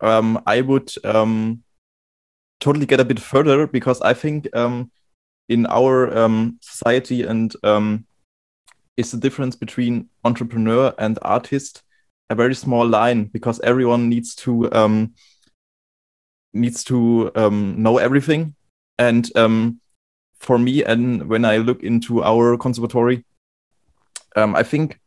um, 0.00 0.42
i 0.46 0.60
would 0.60 0.92
um, 1.04 1.62
totally 2.60 2.86
get 2.86 3.00
a 3.00 3.04
bit 3.04 3.20
further 3.20 3.66
because 3.66 4.00
i 4.02 4.14
think 4.14 4.48
um, 4.56 4.90
in 5.48 5.66
our 5.66 6.16
um, 6.16 6.58
society 6.62 7.22
and 7.22 7.54
is 8.96 9.10
the 9.10 9.16
difference 9.16 9.56
between 9.56 10.08
entrepreneur 10.24 10.92
and 10.98 11.18
artist 11.22 11.82
a 12.28 12.34
very 12.34 12.54
small 12.54 12.86
line 12.86 13.24
because 13.24 13.60
everyone 13.60 14.08
needs 14.08 14.34
to 14.34 14.70
um, 14.72 15.14
needs 16.52 16.84
to 16.84 17.30
um, 17.34 17.82
know 17.82 17.98
everything. 17.98 18.54
And 18.98 19.28
um, 19.36 19.80
for 20.42 20.58
me 20.58 20.82
and 20.84 21.28
when 21.28 21.44
i 21.44 21.56
look 21.56 21.82
into 21.84 22.22
our 22.22 22.58
conservatory 22.58 23.24
um, 24.34 24.56
i 24.56 24.62
think 24.62 24.98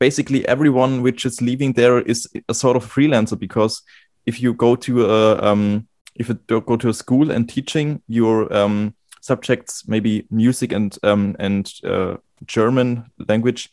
basically 0.00 0.48
everyone 0.48 1.02
which 1.02 1.26
is 1.26 1.42
leaving 1.42 1.74
there 1.74 2.00
is 2.00 2.26
a 2.48 2.54
sort 2.54 2.76
of 2.76 2.84
freelancer 2.84 3.38
because 3.38 3.82
if 4.24 4.40
you 4.40 4.54
go 4.54 4.74
to 4.74 5.04
a 5.04 5.42
um, 5.42 5.86
if 6.14 6.28
you 6.28 6.34
go 6.46 6.76
to 6.76 6.88
a 6.88 6.94
school 6.94 7.30
and 7.30 7.48
teaching 7.48 8.02
your 8.08 8.52
um, 8.52 8.94
subjects 9.20 9.86
maybe 9.86 10.26
music 10.30 10.72
and 10.72 10.98
and 11.02 11.72
uh, 11.84 12.16
German 12.44 13.04
language, 13.28 13.70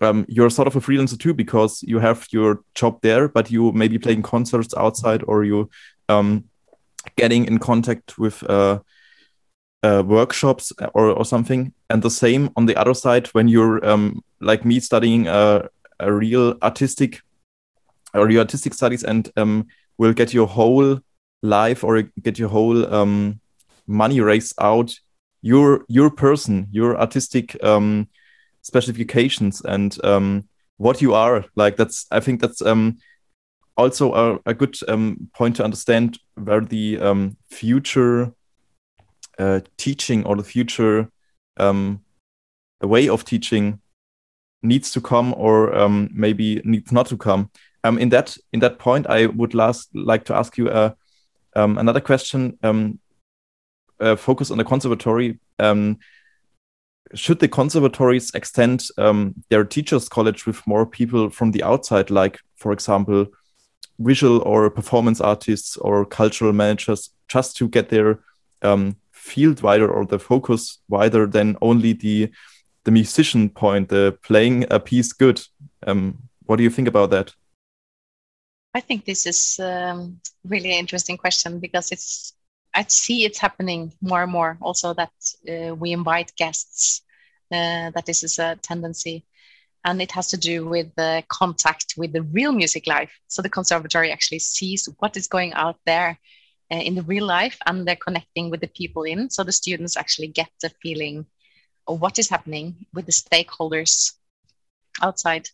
um, 0.00 0.24
you're 0.28 0.50
sort 0.50 0.68
of 0.68 0.76
a 0.76 0.80
freelancer 0.80 1.18
too 1.18 1.34
because 1.34 1.82
you 1.82 1.98
have 1.98 2.26
your 2.30 2.62
job 2.74 3.00
there, 3.02 3.28
but 3.28 3.50
you 3.50 3.72
may 3.72 3.88
be 3.88 3.98
playing 3.98 4.22
concerts 4.22 4.74
outside 4.76 5.22
or 5.26 5.44
you 5.44 5.70
um, 6.12 6.44
getting 7.16 7.46
in 7.46 7.58
contact 7.58 8.18
with 8.18 8.42
uh, 8.48 8.78
uh, 9.82 10.02
workshops 10.06 10.72
or, 10.94 11.10
or 11.10 11.24
something. 11.24 11.72
And 11.90 12.02
the 12.02 12.10
same 12.10 12.50
on 12.56 12.66
the 12.66 12.76
other 12.76 12.94
side 12.94 13.26
when 13.28 13.48
you're 13.48 13.84
um, 13.84 14.22
like 14.40 14.64
me 14.64 14.80
studying 14.80 15.26
a, 15.26 15.68
a 16.00 16.12
real 16.12 16.56
artistic 16.62 17.20
or 18.14 18.30
your 18.30 18.40
artistic 18.40 18.74
studies 18.74 19.04
and 19.04 19.30
um, 19.36 19.66
will 19.98 20.12
get 20.12 20.34
your 20.34 20.46
whole 20.46 21.00
life 21.42 21.84
or 21.84 22.02
get 22.22 22.38
your 22.38 22.48
whole 22.48 22.94
um, 22.94 23.40
money 23.86 24.20
raised 24.20 24.54
out 24.60 24.94
your 25.42 25.84
your 25.88 26.10
person, 26.10 26.68
your 26.70 26.98
artistic 26.98 27.62
um, 27.64 28.08
specifications, 28.62 29.60
and 29.60 29.98
um, 30.04 30.48
what 30.76 31.02
you 31.02 31.14
are. 31.14 31.44
Like 31.56 31.76
that's 31.76 32.06
I 32.10 32.20
think 32.20 32.40
that's 32.40 32.62
um, 32.62 32.98
also 33.76 34.12
a, 34.14 34.38
a 34.46 34.54
good 34.54 34.76
um, 34.88 35.28
point 35.34 35.56
to 35.56 35.64
understand 35.64 36.18
where 36.34 36.60
the 36.60 36.98
um, 36.98 37.36
future 37.50 38.32
uh, 39.38 39.60
teaching 39.76 40.24
or 40.26 40.36
the 40.36 40.44
future 40.44 41.08
um, 41.56 42.00
way 42.82 43.08
of 43.08 43.24
teaching 43.24 43.80
needs 44.62 44.92
to 44.92 45.00
come 45.00 45.34
or 45.36 45.74
um, 45.74 46.08
maybe 46.12 46.60
needs 46.64 46.92
not 46.92 47.06
to 47.06 47.16
come. 47.16 47.50
Um, 47.84 47.98
in 47.98 48.10
that 48.10 48.36
in 48.52 48.60
that 48.60 48.78
point, 48.78 49.06
I 49.08 49.26
would 49.26 49.54
last 49.54 49.88
like 49.94 50.24
to 50.26 50.34
ask 50.34 50.56
you 50.56 50.68
uh, 50.68 50.92
um, 51.56 51.78
another 51.78 52.00
question. 52.00 52.58
Uh, 54.00 54.16
focus 54.16 54.50
on 54.50 54.58
the 54.58 54.64
conservatory. 54.64 55.38
Should 57.14 57.40
the 57.40 57.48
conservatories 57.48 58.30
extend 58.34 58.88
their 59.50 59.64
teachers' 59.64 60.08
college 60.08 60.46
with 60.46 60.66
more 60.66 60.86
people 60.86 61.30
from 61.30 61.52
the 61.52 61.62
outside, 61.62 62.10
like, 62.10 62.38
for 62.56 62.72
example, 62.72 63.26
visual 63.98 64.40
or 64.42 64.70
performance 64.70 65.20
artists 65.20 65.76
or 65.76 66.04
cultural 66.04 66.52
managers, 66.52 67.10
just 67.28 67.56
to 67.56 67.68
get 67.68 67.88
their 67.88 68.20
um, 68.62 68.96
field 69.12 69.62
wider 69.62 69.90
or 69.90 70.04
the 70.04 70.18
focus 70.18 70.78
wider 70.88 71.26
than 71.26 71.56
only 71.60 71.92
the 71.92 72.30
the 72.84 72.90
musician 72.90 73.48
point, 73.48 73.88
the 73.88 74.18
playing 74.22 74.66
a 74.70 74.80
piece 74.80 75.12
good? 75.12 75.40
Um, 75.86 76.18
what 76.46 76.56
do 76.56 76.64
you 76.64 76.70
think 76.70 76.88
about 76.88 77.10
that? 77.10 77.32
I 78.74 78.80
think 78.80 79.04
this 79.04 79.26
is 79.26 79.60
um, 79.60 80.20
really 80.44 80.76
interesting 80.76 81.16
question 81.16 81.60
because 81.60 81.92
it's 81.92 82.34
I 82.74 82.84
see 82.88 83.24
it's 83.24 83.38
happening 83.38 83.92
more 84.00 84.22
and 84.22 84.32
more. 84.32 84.58
Also, 84.60 84.94
that 84.94 85.12
uh, 85.48 85.74
we 85.74 85.92
invite 85.92 86.32
guests. 86.36 87.02
Uh, 87.50 87.90
that 87.90 88.06
this 88.06 88.24
is 88.24 88.38
a 88.38 88.56
tendency, 88.62 89.26
and 89.84 90.00
it 90.00 90.12
has 90.12 90.28
to 90.28 90.36
do 90.36 90.66
with 90.66 90.94
the 90.96 91.22
contact 91.28 91.94
with 91.96 92.12
the 92.12 92.22
real 92.22 92.52
music 92.52 92.86
life. 92.86 93.12
So 93.28 93.42
the 93.42 93.48
conservatory 93.48 94.12
actually 94.12 94.38
sees 94.38 94.88
what 94.98 95.16
is 95.16 95.26
going 95.26 95.52
out 95.54 95.78
there 95.86 96.18
uh, 96.70 96.76
in 96.76 96.94
the 96.94 97.02
real 97.02 97.26
life, 97.26 97.58
and 97.66 97.86
they're 97.86 97.96
connecting 97.96 98.50
with 98.50 98.60
the 98.60 98.68
people 98.68 99.02
in. 99.02 99.30
So 99.30 99.44
the 99.44 99.52
students 99.52 99.96
actually 99.96 100.28
get 100.28 100.50
the 100.60 100.70
feeling 100.82 101.26
of 101.86 102.00
what 102.00 102.18
is 102.18 102.28
happening 102.28 102.86
with 102.94 103.06
the 103.06 103.12
stakeholders 103.12 104.12
outside, 105.00 105.48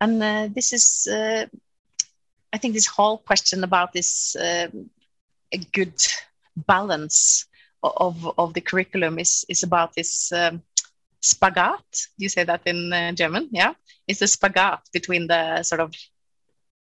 and 0.00 0.22
uh, 0.22 0.48
this 0.54 0.72
is. 0.72 1.08
Uh, 1.10 1.46
I 2.52 2.58
think 2.58 2.74
this 2.74 2.86
whole 2.86 3.18
question 3.18 3.62
about 3.62 3.92
this 3.92 4.34
um, 4.34 4.90
a 5.52 5.58
good 5.72 5.94
balance 6.56 7.46
of, 7.82 8.38
of 8.38 8.54
the 8.54 8.60
curriculum 8.60 9.18
is, 9.18 9.44
is 9.48 9.62
about 9.62 9.94
this 9.94 10.32
um, 10.32 10.62
spagat. 11.22 12.06
You 12.16 12.28
say 12.28 12.44
that 12.44 12.62
in 12.66 12.92
uh, 12.92 13.12
German, 13.12 13.48
yeah? 13.52 13.74
It's 14.08 14.22
a 14.22 14.26
spagat 14.26 14.80
between 14.92 15.26
the 15.26 15.62
sort 15.62 15.80
of 15.80 15.94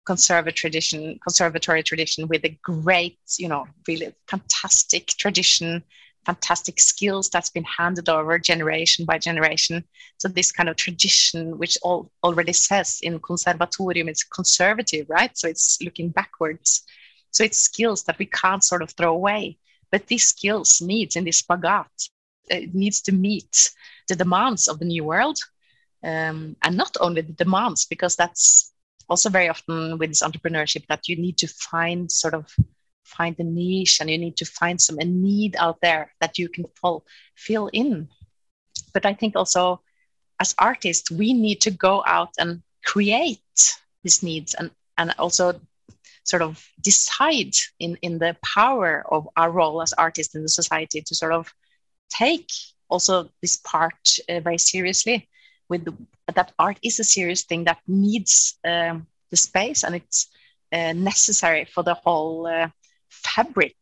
conservative 0.04 0.54
tradition, 0.54 1.18
conservatory 1.22 1.82
tradition 1.82 2.28
with 2.28 2.44
a 2.44 2.58
great, 2.62 3.18
you 3.38 3.48
know, 3.48 3.66
really 3.88 4.14
fantastic 4.28 5.06
tradition, 5.06 5.82
fantastic 6.26 6.80
skills 6.80 7.30
that's 7.30 7.50
been 7.50 7.64
handed 7.64 8.08
over 8.08 8.38
generation 8.38 9.04
by 9.04 9.18
generation. 9.18 9.84
So 10.18 10.28
this 10.28 10.52
kind 10.52 10.68
of 10.68 10.76
tradition, 10.76 11.58
which 11.58 11.78
all, 11.82 12.10
already 12.22 12.52
says 12.52 13.00
in 13.02 13.18
conservatorium, 13.20 14.08
it's 14.08 14.24
conservative, 14.24 15.06
right? 15.08 15.36
So 15.36 15.48
it's 15.48 15.78
looking 15.82 16.10
backwards. 16.10 16.82
So 17.30 17.44
it's 17.44 17.58
skills 17.58 18.04
that 18.04 18.18
we 18.18 18.26
can't 18.26 18.64
sort 18.64 18.82
of 18.82 18.90
throw 18.90 19.12
away. 19.12 19.58
But 19.90 20.06
these 20.06 20.24
skills 20.24 20.80
needs 20.80 21.16
in 21.16 21.24
this 21.24 21.42
spagat, 21.42 22.10
it 22.48 22.74
needs 22.74 23.00
to 23.02 23.12
meet 23.12 23.70
the 24.08 24.16
demands 24.16 24.68
of 24.68 24.78
the 24.78 24.84
new 24.84 25.04
world. 25.04 25.38
Um, 26.02 26.56
and 26.62 26.76
not 26.76 26.96
only 27.00 27.22
the 27.22 27.32
demands, 27.32 27.86
because 27.86 28.16
that's 28.16 28.72
also 29.08 29.30
very 29.30 29.48
often 29.48 29.98
with 29.98 30.10
this 30.10 30.22
entrepreneurship 30.22 30.86
that 30.88 31.08
you 31.08 31.16
need 31.16 31.38
to 31.38 31.48
find 31.48 32.10
sort 32.10 32.34
of 32.34 32.54
find 33.04 33.36
a 33.38 33.44
niche 33.44 34.00
and 34.00 34.10
you 34.10 34.18
need 34.18 34.36
to 34.36 34.44
find 34.44 34.80
some 34.80 34.98
a 34.98 35.04
need 35.04 35.56
out 35.56 35.78
there 35.82 36.12
that 36.20 36.38
you 36.38 36.48
can 36.48 36.64
fill, 36.80 37.04
fill 37.34 37.68
in. 37.72 38.08
But 38.92 39.06
I 39.06 39.14
think 39.14 39.36
also 39.36 39.82
as 40.40 40.54
artists, 40.58 41.10
we 41.10 41.32
need 41.32 41.60
to 41.62 41.70
go 41.70 42.02
out 42.06 42.30
and 42.38 42.62
create 42.84 43.40
these 44.02 44.22
needs 44.22 44.54
and, 44.54 44.70
and 44.98 45.14
also 45.18 45.60
sort 46.24 46.42
of 46.42 46.66
decide 46.80 47.54
in, 47.78 47.96
in 48.02 48.18
the 48.18 48.36
power 48.42 49.04
of 49.10 49.28
our 49.36 49.50
role 49.50 49.82
as 49.82 49.92
artists 49.92 50.34
in 50.34 50.42
the 50.42 50.48
society 50.48 51.02
to 51.02 51.14
sort 51.14 51.32
of 51.32 51.52
take 52.08 52.50
also 52.88 53.28
this 53.40 53.56
part 53.58 54.18
uh, 54.28 54.40
very 54.40 54.58
seriously 54.58 55.28
with 55.68 55.84
the, 55.84 55.94
that 56.34 56.52
art 56.58 56.78
is 56.82 57.00
a 57.00 57.04
serious 57.04 57.44
thing 57.44 57.64
that 57.64 57.78
needs 57.86 58.58
um, 58.64 59.06
the 59.30 59.36
space 59.36 59.84
and 59.84 59.94
it's 59.94 60.28
uh, 60.72 60.92
necessary 60.92 61.64
for 61.64 61.82
the 61.82 61.94
whole 61.94 62.46
uh, 62.46 62.68
fabric 63.10 63.76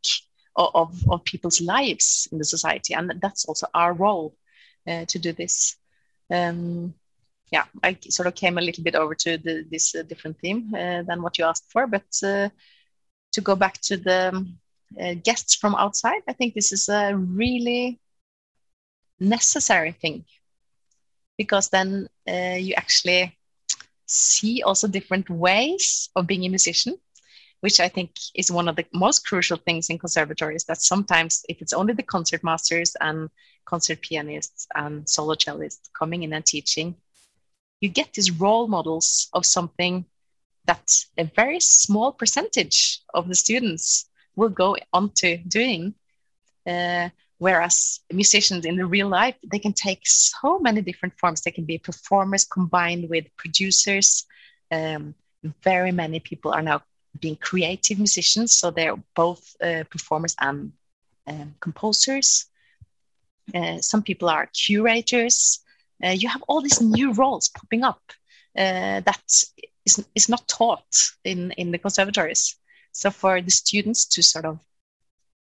of, 0.57 0.71
of, 0.75 1.11
of, 1.11 1.25
people's 1.25 1.61
lives 1.61 2.29
in 2.31 2.39
the 2.39 2.45
society 2.45 2.95
and 2.95 3.13
that's 3.21 3.45
also 3.47 3.67
our 3.75 3.93
role 3.93 4.35
uh, 4.87 5.05
to 5.07 5.19
do 5.19 5.33
this 5.33 5.77
um, 6.31 6.95
yeah, 7.53 7.65
I 7.83 7.99
sort 8.09 8.27
of 8.27 8.35
came 8.35 8.57
a 8.57 8.63
little 8.63 8.83
bit 8.83 8.95
over 8.95 9.15
to 9.15 9.37
the, 9.37 9.67
this 9.71 9.95
uh, 9.95 10.03
different 10.03 10.39
theme 10.41 10.73
uh, 10.75 11.03
than 11.03 11.21
what 11.21 11.37
you 11.37 11.45
asked 11.45 11.71
for. 11.71 11.87
But 11.87 12.11
to 12.13 13.41
go 13.43 13.55
back 13.55 13.81
to 13.83 13.97
the 13.99 14.29
um, 14.29 14.59
guests 15.23 15.55
from 15.55 15.75
outside, 15.75 16.23
I 16.27 16.33
think 16.33 16.55
this 16.55 16.73
is 16.73 16.89
a 16.89 17.15
really 17.15 18.01
necessary 19.21 19.93
thing 19.93 20.25
because 21.39 21.69
then 21.71 22.09
uh, 22.29 22.57
you 22.59 22.75
actually 22.75 23.37
see 24.07 24.63
also 24.63 24.87
different 24.89 25.31
ways 25.31 26.11
of 26.17 26.27
being 26.27 26.45
a 26.45 26.49
musician 26.49 26.95
which 27.63 27.79
I 27.79 27.89
think 27.89 28.11
is 28.35 28.51
one 28.51 28.69
of 28.69 28.75
the 28.75 28.85
most 28.93 29.25
crucial 29.25 29.57
things 29.57 29.89
in 29.89 29.97
conservatories 29.97 30.65
that 30.65 30.83
sometimes 30.83 31.45
if 31.49 31.63
it's 31.63 31.73
only 31.73 31.95
the 31.95 32.03
concert 32.03 32.43
masters 32.43 32.97
and 33.01 33.31
concert 33.65 34.01
pianists 34.03 34.67
and 34.75 35.09
solo 35.09 35.35
cellists 35.35 35.89
coming 35.97 36.25
in 36.25 36.33
and 36.33 36.45
teaching, 36.45 36.97
you 37.81 37.89
get 37.89 38.13
these 38.13 38.33
role 38.33 38.67
models 38.67 39.29
of 39.33 39.47
something 39.47 40.05
that 40.67 40.93
a 41.17 41.25
very 41.37 41.61
small 41.61 42.11
percentage 42.11 43.01
of 43.15 43.29
the 43.29 43.35
students 43.37 44.11
will 44.35 44.49
go 44.49 44.77
on 44.93 45.11
to 45.11 45.37
doing. 45.37 45.95
Uh, 46.67 47.11
whereas 47.47 48.01
musicians 48.13 48.65
in 48.65 48.77
the 48.77 48.87
real 48.87 49.09
life, 49.09 49.37
they 49.51 49.59
can 49.59 49.73
take 49.73 50.03
so 50.05 50.59
many 50.59 50.81
different 50.81 51.15
forms. 51.19 51.41
They 51.41 51.51
can 51.59 51.65
be 51.65 51.79
performers 51.79 52.45
combined 52.45 53.09
with 53.09 53.25
producers. 53.37 54.27
Um, 54.71 55.15
very 55.63 55.93
many 55.93 56.21
people 56.21 56.51
are 56.53 56.63
now 56.63 56.83
being 57.21 57.37
creative 57.37 57.99
musicians, 57.99 58.57
so 58.57 58.71
they're 58.71 59.03
both 59.15 59.43
uh, 59.61 59.85
performers 59.91 60.35
and 60.41 60.73
um, 61.27 61.55
composers. 61.61 62.47
Uh, 63.55 63.79
some 63.81 64.03
people 64.03 64.29
are 64.29 64.49
curators 64.65 65.63
uh, 66.03 66.11
you 66.11 66.29
have 66.29 66.43
all 66.49 66.61
these 66.61 66.81
new 66.81 67.13
roles 67.13 67.49
popping 67.49 67.85
up 67.85 68.03
uh, 68.59 69.01
that 69.01 69.23
is, 69.85 70.05
is 70.15 70.29
not 70.29 70.47
taught 70.49 70.95
in, 71.25 71.53
in 71.53 71.71
the 71.71 71.79
conservatories. 71.79 72.57
So 72.93 73.11
for 73.11 73.41
the 73.41 73.51
students 73.51 74.07
to 74.07 74.23
sort 74.23 74.45
of 74.45 74.59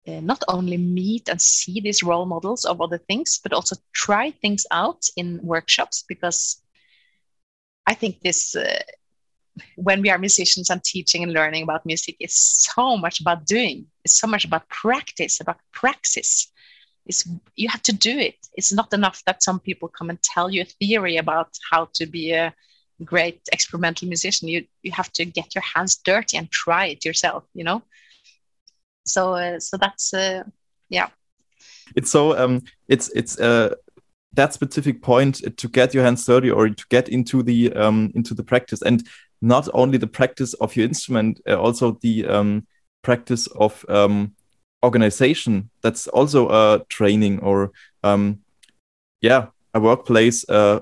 uh, 0.06 0.20
not 0.20 0.42
only 0.48 0.76
meet 0.76 1.28
and 1.28 1.40
see 1.40 1.80
these 1.80 2.02
role 2.02 2.26
models 2.26 2.64
of 2.64 2.80
other 2.80 2.98
things, 2.98 3.38
but 3.42 3.52
also 3.52 3.76
try 3.92 4.30
things 4.30 4.66
out 4.70 5.04
in 5.16 5.38
workshops 5.42 6.04
because 6.08 6.60
I 7.86 7.94
think 7.94 8.20
this, 8.20 8.56
uh, 8.56 8.82
when 9.76 10.02
we 10.02 10.10
are 10.10 10.18
musicians 10.18 10.70
and 10.70 10.82
teaching 10.82 11.22
and 11.22 11.32
learning 11.32 11.62
about 11.62 11.86
music, 11.86 12.16
is 12.18 12.34
so 12.34 12.96
much 12.96 13.20
about 13.20 13.46
doing. 13.46 13.86
It's 14.04 14.18
so 14.18 14.26
much 14.26 14.44
about 14.44 14.68
practice, 14.68 15.40
about 15.40 15.60
praxis. 15.72 16.50
Is 17.06 17.28
you 17.56 17.68
have 17.68 17.82
to 17.82 17.92
do 17.92 18.16
it. 18.16 18.36
It's 18.54 18.72
not 18.72 18.92
enough 18.92 19.22
that 19.26 19.42
some 19.42 19.58
people 19.60 19.88
come 19.88 20.10
and 20.10 20.22
tell 20.22 20.50
you 20.50 20.62
a 20.62 20.64
theory 20.64 21.16
about 21.16 21.50
how 21.70 21.88
to 21.94 22.06
be 22.06 22.32
a 22.32 22.54
great 23.04 23.40
experimental 23.52 24.06
musician. 24.08 24.48
You 24.48 24.64
you 24.82 24.92
have 24.92 25.12
to 25.14 25.24
get 25.24 25.54
your 25.54 25.62
hands 25.74 25.96
dirty 25.96 26.36
and 26.36 26.48
try 26.50 26.86
it 26.86 27.04
yourself 27.04 27.44
you 27.54 27.64
know 27.64 27.82
so 29.04 29.34
uh, 29.34 29.60
so 29.60 29.76
that's 29.76 30.14
uh, 30.14 30.42
yeah. 30.88 31.08
It's 31.96 32.10
so 32.10 32.36
um 32.38 32.62
it's 32.88 33.10
it's 33.10 33.38
uh 33.38 33.74
that 34.34 34.54
specific 34.54 35.02
point 35.02 35.56
to 35.56 35.68
get 35.68 35.92
your 35.92 36.04
hands 36.04 36.24
dirty 36.24 36.50
or 36.50 36.68
to 36.68 36.84
get 36.88 37.08
into 37.08 37.42
the 37.42 37.72
um 37.74 38.12
into 38.14 38.34
the 38.34 38.44
practice. 38.44 38.82
And 38.82 39.06
not 39.40 39.68
only 39.74 39.98
the 39.98 40.06
practice 40.06 40.54
of 40.54 40.76
your 40.76 40.86
instrument 40.86 41.40
uh, 41.48 41.56
also 41.60 41.98
the 42.00 42.26
um 42.26 42.66
practice 43.02 43.46
of 43.48 43.84
um 43.88 44.34
organization. 44.82 45.70
That's 45.82 46.08
also 46.08 46.48
a 46.48 46.84
training 46.88 47.40
or 47.40 47.72
um, 48.02 48.40
yeah 49.20 49.46
a 49.74 49.80
workplace 49.80 50.48
uh, 50.48 50.80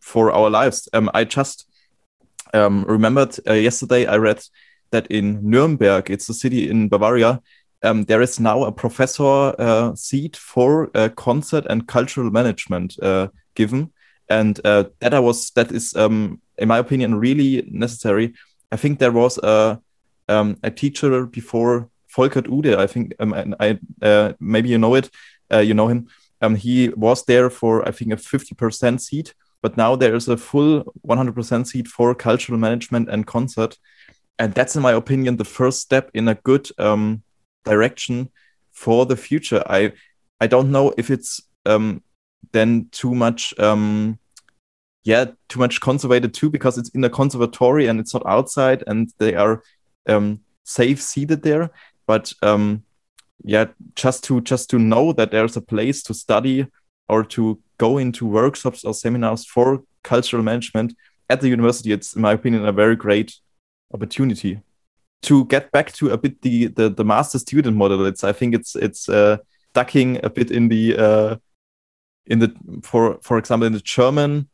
for 0.00 0.32
our 0.32 0.48
lives. 0.48 0.88
Um, 0.92 1.10
i 1.12 1.24
just 1.24 1.66
um, 2.54 2.84
remembered 2.84 3.36
uh, 3.46 3.52
yesterday 3.52 4.06
i 4.06 4.16
read 4.16 4.42
that 4.90 5.06
in 5.08 5.40
Nuremberg, 5.48 6.10
it's 6.10 6.28
a 6.28 6.34
city 6.34 6.70
in 6.70 6.88
Bavaria, 6.88 7.40
um, 7.82 8.04
there 8.04 8.22
is 8.22 8.40
now 8.40 8.64
a 8.64 8.72
professor 8.72 9.54
uh, 9.58 9.94
seat 9.94 10.36
for 10.36 10.90
uh, 10.94 11.08
concert 11.10 11.64
and 11.70 11.86
cultural 11.86 12.30
management 12.30 12.98
uh, 13.02 13.28
given, 13.54 13.92
and 14.28 14.60
uh, 14.64 14.84
that 15.00 15.14
I 15.14 15.20
was 15.20 15.50
that 15.50 15.70
is, 15.70 15.94
um, 15.94 16.40
in 16.58 16.68
my 16.68 16.78
opinion, 16.78 17.14
really 17.14 17.68
necessary. 17.70 18.34
I 18.72 18.76
think 18.76 18.98
there 18.98 19.12
was 19.12 19.38
a 19.38 19.80
um, 20.28 20.56
a 20.62 20.70
teacher 20.70 21.26
before 21.26 21.88
Volkert 22.16 22.48
Ude. 22.48 22.74
I 22.74 22.86
think 22.86 23.14
um, 23.20 23.54
I 23.60 23.78
uh, 24.02 24.32
maybe 24.40 24.68
you 24.70 24.78
know 24.78 24.94
it, 24.94 25.10
uh, 25.52 25.58
you 25.58 25.74
know 25.74 25.88
him. 25.88 26.08
Um, 26.40 26.56
he 26.56 26.88
was 26.90 27.24
there 27.24 27.48
for 27.48 27.86
I 27.86 27.92
think 27.92 28.12
a 28.12 28.16
fifty 28.16 28.56
percent 28.56 29.02
seat, 29.02 29.34
but 29.62 29.76
now 29.76 29.94
there 29.94 30.16
is 30.16 30.28
a 30.28 30.36
full 30.36 30.82
one 31.02 31.18
hundred 31.18 31.36
percent 31.36 31.68
seat 31.68 31.86
for 31.86 32.12
cultural 32.14 32.58
management 32.58 33.08
and 33.08 33.24
concert, 33.24 33.78
and 34.38 34.54
that's 34.54 34.76
in 34.76 34.82
my 34.82 34.92
opinion 34.92 35.36
the 35.36 35.44
first 35.44 35.80
step 35.80 36.10
in 36.14 36.28
a 36.28 36.34
good 36.34 36.68
um, 36.78 37.22
direction 37.64 38.30
for 38.72 39.06
the 39.06 39.16
future. 39.16 39.62
I 39.66 39.92
I 40.40 40.46
don't 40.46 40.70
know 40.70 40.94
if 40.96 41.10
it's 41.10 41.40
um, 41.66 42.02
then 42.52 42.88
too 42.92 43.14
much 43.14 43.52
um, 43.58 44.18
yeah 45.04 45.26
too 45.48 45.58
much 45.58 45.80
conservated 45.80 46.34
too 46.34 46.50
because 46.50 46.78
it's 46.78 46.90
in 46.90 47.04
a 47.04 47.10
conservatory 47.10 47.86
and 47.86 47.98
it's 48.00 48.14
not 48.14 48.26
outside 48.26 48.84
and 48.86 49.12
they 49.18 49.34
are 49.34 49.62
um, 50.08 50.40
safe 50.64 51.02
seated 51.02 51.42
there. 51.42 51.70
But 52.06 52.32
um, 52.42 52.84
yeah, 53.44 53.66
just 53.96 54.24
to 54.24 54.40
just 54.40 54.70
to 54.70 54.78
know 54.78 55.12
that 55.12 55.30
there's 55.30 55.56
a 55.56 55.62
place 55.62 56.02
to 56.04 56.14
study 56.14 56.66
or 57.08 57.24
to 57.24 57.60
go 57.78 57.98
into 57.98 58.26
workshops 58.26 58.84
or 58.84 58.94
seminars 58.94 59.44
for 59.44 59.82
cultural 60.02 60.42
management 60.42 60.94
at 61.30 61.40
the 61.40 61.48
university, 61.48 61.92
it's 61.92 62.14
in 62.14 62.22
my 62.22 62.32
opinion 62.32 62.64
a 62.64 62.72
very 62.72 62.96
great 62.96 63.34
opportunity 63.92 64.60
to 65.22 65.44
get 65.46 65.70
back 65.72 65.92
to 65.92 66.10
a 66.10 66.18
bit 66.18 66.42
the 66.42 66.66
the, 66.68 66.88
the 66.88 67.04
master 67.04 67.38
student 67.38 67.76
model. 67.76 68.06
It's 68.06 68.24
i 68.24 68.32
think 68.32 68.54
it's 68.54 68.76
it's 68.76 69.08
uh, 69.08 69.38
ducking 69.74 70.20
a 70.22 70.30
bit 70.30 70.50
in 70.50 70.68
the 70.68 70.96
uh, 70.96 71.36
in 72.26 72.38
the 72.38 72.54
for 72.82 73.18
for 73.22 73.38
example 73.38 73.66
in 73.66 73.72
the 73.72 73.80
german 73.80 74.48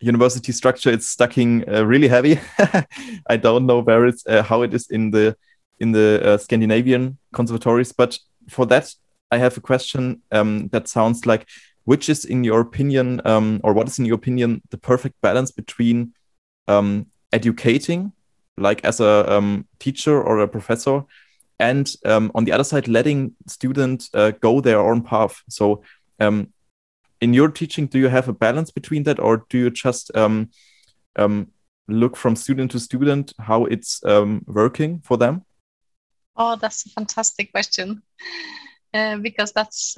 university 0.00 0.52
structure 0.52 0.90
it's 0.90 1.06
stucking 1.06 1.68
uh, 1.68 1.84
really 1.84 2.08
heavy. 2.08 2.40
I 3.28 3.36
don't 3.36 3.66
know 3.66 3.80
where 3.80 4.06
it's 4.06 4.26
uh, 4.26 4.42
how 4.42 4.62
it 4.62 4.72
is 4.72 4.88
in 4.90 5.10
the 5.10 5.36
in 5.78 5.92
the 5.92 6.20
uh, 6.24 6.38
scandinavian 6.38 7.18
conservatories 7.32 7.92
but 7.92 8.18
for 8.48 8.66
that 8.66 8.94
i 9.30 9.38
have 9.38 9.56
a 9.56 9.60
question 9.60 10.20
um, 10.30 10.68
that 10.68 10.88
sounds 10.88 11.26
like 11.26 11.46
which 11.84 12.08
is 12.08 12.24
in 12.24 12.44
your 12.44 12.60
opinion 12.60 13.20
um, 13.24 13.60
or 13.64 13.72
what 13.72 13.88
is 13.88 13.98
in 13.98 14.04
your 14.04 14.16
opinion 14.16 14.60
the 14.70 14.76
perfect 14.76 15.18
balance 15.22 15.50
between 15.50 16.12
um, 16.68 17.06
educating 17.32 18.12
like 18.60 18.84
as 18.84 19.00
a 19.00 19.32
um, 19.32 19.66
teacher 19.78 20.22
or 20.22 20.38
a 20.38 20.48
professor 20.48 21.02
and 21.58 21.94
um, 22.04 22.30
on 22.34 22.44
the 22.44 22.52
other 22.52 22.64
side 22.64 22.88
letting 22.88 23.34
students 23.46 24.10
uh, 24.14 24.30
go 24.40 24.60
their 24.60 24.80
own 24.80 25.02
path. 25.02 25.42
So 25.48 25.82
um, 26.18 26.52
in 27.20 27.34
your 27.34 27.50
teaching 27.50 27.86
do 27.86 27.98
you 27.98 28.08
have 28.08 28.28
a 28.28 28.32
balance 28.32 28.70
between 28.70 29.02
that 29.04 29.18
or 29.18 29.44
do 29.48 29.58
you 29.58 29.70
just 29.70 30.14
um, 30.16 30.50
um, 31.16 31.48
look 31.88 32.16
from 32.16 32.36
student 32.36 32.70
to 32.72 32.80
student 32.80 33.32
how 33.38 33.64
it's 33.64 34.04
um, 34.04 34.44
working 34.46 35.00
for 35.00 35.16
them? 35.16 35.44
Oh 36.36 36.56
that's 36.56 36.86
a 36.86 36.90
fantastic 36.90 37.52
question. 37.52 38.02
Uh, 38.92 39.18
because 39.18 39.52
that's 39.52 39.94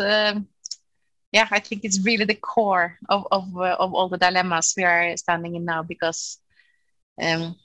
yeah 1.33 1.49
i 1.51 1.59
think 1.59 1.83
it's 1.83 2.05
really 2.05 2.25
the 2.25 2.35
core 2.35 2.99
of, 3.09 3.27
of, 3.33 3.57
uh, 3.57 3.77
of 3.81 3.95
all 3.95 4.09
the 4.09 4.19
dilemmas 4.19 4.75
we 4.77 4.85
are 4.85 5.17
standing 5.17 5.57
in 5.57 5.65
now 5.65 5.83
because 5.83 6.39
um, 7.21 7.57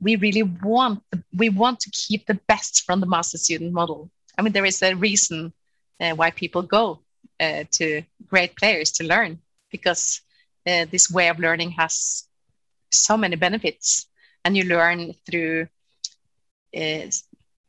we 0.00 0.16
really 0.16 0.42
want 0.42 1.02
we 1.36 1.48
want 1.48 1.80
to 1.80 1.90
keep 1.90 2.26
the 2.26 2.38
best 2.48 2.82
from 2.84 3.00
the 3.00 3.06
master 3.06 3.38
student 3.38 3.72
model. 3.72 4.10
I 4.36 4.42
mean, 4.42 4.52
there 4.52 4.64
is 4.66 4.82
a 4.82 4.94
reason 4.94 5.52
uh, 6.00 6.12
why 6.12 6.30
people 6.30 6.62
go 6.62 7.00
uh, 7.40 7.64
to 7.72 8.02
great 8.28 8.56
players 8.56 8.90
to 8.92 9.04
learn 9.04 9.38
because 9.70 10.20
uh, 10.66 10.86
this 10.90 11.10
way 11.10 11.28
of 11.28 11.38
learning 11.38 11.72
has 11.72 12.24
so 12.90 13.16
many 13.16 13.36
benefits, 13.36 14.06
and 14.44 14.56
you 14.56 14.64
learn 14.64 15.12
through. 15.26 15.68
Uh, 16.76 17.06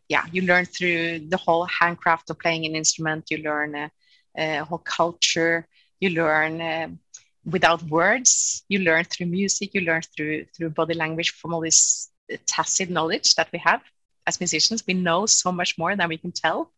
yeah, 0.10 0.24
you 0.32 0.42
learn 0.42 0.66
through 0.66 1.20
the 1.30 1.38
whole 1.38 1.66
handcraft 1.66 2.30
of 2.30 2.40
playing 2.40 2.66
an 2.66 2.76
instrument. 2.76 3.30
You 3.30 3.38
learn 3.40 3.76
a, 3.76 3.92
a 4.38 4.64
whole 4.66 4.80
culture. 4.80 5.68
You 6.00 6.10
learn 6.10 6.62
um, 6.62 7.00
without 7.46 7.82
words. 7.84 8.64
You 8.70 8.80
learn 8.80 9.06
through 9.06 9.28
music. 9.28 9.74
You 9.74 9.82
learn 9.82 10.02
through 10.02 10.46
through 10.56 10.72
body 10.72 10.94
language 10.96 11.32
from 11.32 11.54
all 11.54 11.62
these 11.62 12.10
tacit 12.46 12.90
knowledge 12.90 13.36
that 13.36 13.50
we 13.52 13.60
have 13.60 13.82
as 14.28 14.40
musicians. 14.40 14.86
We 14.86 14.94
know 14.94 15.26
so 15.26 15.52
much 15.52 15.78
more 15.78 15.96
than 15.96 16.10
we 16.10 16.18
can 16.18 16.32
tell. 16.32 16.72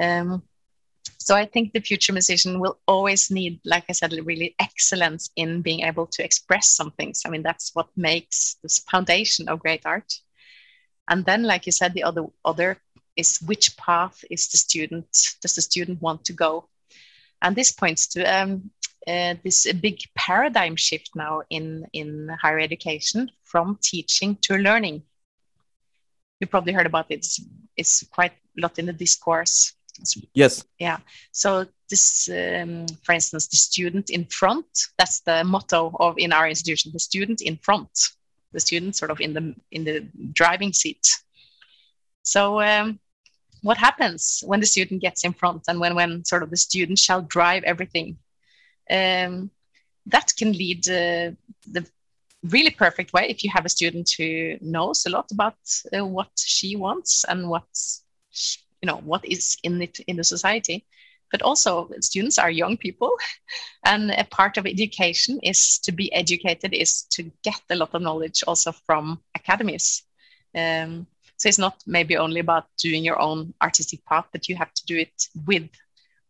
Um, 0.00 0.42
so 1.18 1.34
I 1.34 1.46
think 1.46 1.72
the 1.72 1.80
future 1.80 2.12
musician 2.12 2.60
will 2.60 2.78
always 2.86 3.30
need, 3.30 3.60
like 3.64 3.84
I 3.88 3.92
said, 3.92 4.12
really 4.24 4.54
excellence 4.58 5.30
in 5.36 5.62
being 5.62 5.80
able 5.80 6.06
to 6.06 6.24
express 6.24 6.68
some 6.68 6.90
things. 6.92 7.22
I 7.26 7.30
mean, 7.30 7.42
that's 7.42 7.74
what 7.74 7.88
makes 7.96 8.56
this 8.62 8.78
foundation 8.78 9.48
of 9.48 9.60
great 9.60 9.84
art. 9.84 10.12
And 11.08 11.24
then, 11.24 11.42
like 11.42 11.66
you 11.66 11.72
said, 11.72 11.94
the 11.94 12.04
other 12.04 12.26
other 12.44 12.78
is 13.16 13.42
which 13.42 13.76
path 13.76 14.24
is 14.30 14.48
the 14.48 14.58
student 14.58 15.06
does 15.42 15.54
the 15.54 15.62
student 15.62 16.00
want 16.00 16.24
to 16.26 16.32
go? 16.32 16.68
And 17.42 17.56
this 17.56 17.72
points 17.72 18.08
to 18.08 18.22
um, 18.24 18.70
uh, 19.06 19.34
this 19.44 19.72
big 19.74 20.00
paradigm 20.14 20.76
shift 20.76 21.10
now 21.14 21.42
in, 21.50 21.86
in 21.92 22.28
higher 22.40 22.58
education 22.58 23.30
from 23.44 23.78
teaching 23.82 24.36
to 24.42 24.56
learning. 24.56 25.02
You 26.40 26.46
probably 26.46 26.72
heard 26.72 26.86
about 26.86 27.06
it. 27.10 27.18
It's, 27.18 27.40
it's 27.76 28.06
quite 28.08 28.32
a 28.32 28.60
lot 28.60 28.78
in 28.78 28.86
the 28.86 28.92
discourse. 28.92 29.74
Yes. 30.34 30.64
Yeah. 30.78 30.98
So 31.32 31.66
this, 31.90 32.28
um, 32.28 32.86
for 33.02 33.12
instance, 33.12 33.48
the 33.48 33.56
student 33.56 34.10
in 34.10 34.26
front. 34.26 34.66
That's 34.98 35.20
the 35.20 35.42
motto 35.44 35.94
of 35.98 36.16
in 36.18 36.32
our 36.32 36.48
institution. 36.48 36.92
The 36.92 37.00
student 37.00 37.40
in 37.40 37.56
front. 37.56 37.90
The 38.52 38.60
student 38.60 38.96
sort 38.96 39.10
of 39.10 39.20
in 39.20 39.34
the 39.34 39.54
in 39.70 39.84
the 39.84 40.06
driving 40.32 40.72
seat. 40.72 41.06
So 42.22 42.60
um, 42.60 43.00
what 43.62 43.78
happens 43.78 44.42
when 44.46 44.60
the 44.60 44.66
student 44.66 45.00
gets 45.00 45.24
in 45.24 45.32
front 45.32 45.64
and 45.68 45.80
when 45.80 45.94
when 45.94 46.24
sort 46.24 46.42
of 46.42 46.50
the 46.50 46.56
student 46.56 46.98
shall 46.98 47.22
drive 47.22 47.64
everything? 47.64 48.18
Um, 48.90 49.50
that 50.06 50.32
can 50.38 50.52
lead 50.52 50.88
uh, 50.88 51.32
the 51.70 51.86
really 52.44 52.70
perfect 52.70 53.12
way 53.12 53.28
if 53.28 53.42
you 53.42 53.50
have 53.50 53.66
a 53.66 53.68
student 53.68 54.10
who 54.16 54.56
knows 54.60 55.04
a 55.06 55.10
lot 55.10 55.30
about 55.32 55.58
uh, 55.96 56.04
what 56.04 56.30
she 56.36 56.76
wants 56.76 57.24
and 57.24 57.48
what's 57.48 58.04
you 58.80 58.86
know 58.86 58.98
what 58.98 59.24
is 59.24 59.56
in 59.62 59.82
it 59.82 60.00
in 60.06 60.16
the 60.16 60.24
society. 60.24 60.86
But 61.30 61.42
also 61.42 61.90
students 62.00 62.38
are 62.38 62.50
young 62.50 62.78
people 62.78 63.12
and 63.84 64.10
a 64.12 64.24
part 64.24 64.56
of 64.56 64.66
education 64.66 65.38
is 65.42 65.78
to 65.80 65.92
be 65.92 66.12
educated 66.14 66.72
is 66.72 67.02
to 67.10 67.30
get 67.42 67.60
a 67.70 67.76
lot 67.76 67.94
of 67.94 68.02
knowledge 68.02 68.42
also 68.46 68.72
from 68.72 69.20
academies. 69.34 70.04
Um, 70.54 71.06
so 71.38 71.48
it's 71.48 71.58
not 71.58 71.82
maybe 71.86 72.16
only 72.16 72.40
about 72.40 72.66
doing 72.76 73.04
your 73.04 73.18
own 73.18 73.54
artistic 73.62 74.04
path 74.04 74.26
but 74.32 74.48
you 74.48 74.56
have 74.56 74.72
to 74.74 74.84
do 74.84 74.98
it 74.98 75.28
with 75.46 75.70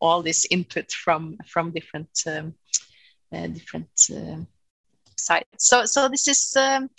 all 0.01 0.23
this 0.23 0.47
input 0.51 0.91
from 0.93 1.37
from 1.47 1.73
different 1.73 2.11
um, 2.27 2.55
uh, 3.33 3.47
different 3.49 3.91
uh, 4.11 4.37
sides. 5.17 5.47
So 5.59 5.85
so 5.85 6.09
this 6.09 6.29
is 6.29 6.57
um, 6.57 6.91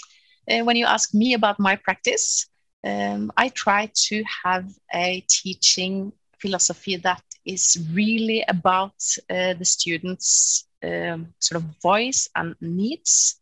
uh, 0.49 0.63
when 0.63 0.75
you 0.75 0.85
ask 0.85 1.13
me 1.13 1.33
about 1.33 1.59
my 1.59 1.75
practice, 1.75 2.47
um, 2.83 3.31
I 3.37 3.49
try 3.49 3.91
to 4.07 4.23
have 4.43 4.69
a 4.93 5.21
teaching 5.29 6.11
philosophy 6.39 6.97
that 6.97 7.23
is 7.45 7.87
really 7.93 8.43
about 8.47 9.01
uh, 9.29 9.53
the 9.53 9.65
students' 9.65 10.67
um, 10.83 11.33
sort 11.39 11.63
of 11.63 11.69
voice 11.81 12.29
and 12.35 12.55
needs. 12.61 13.35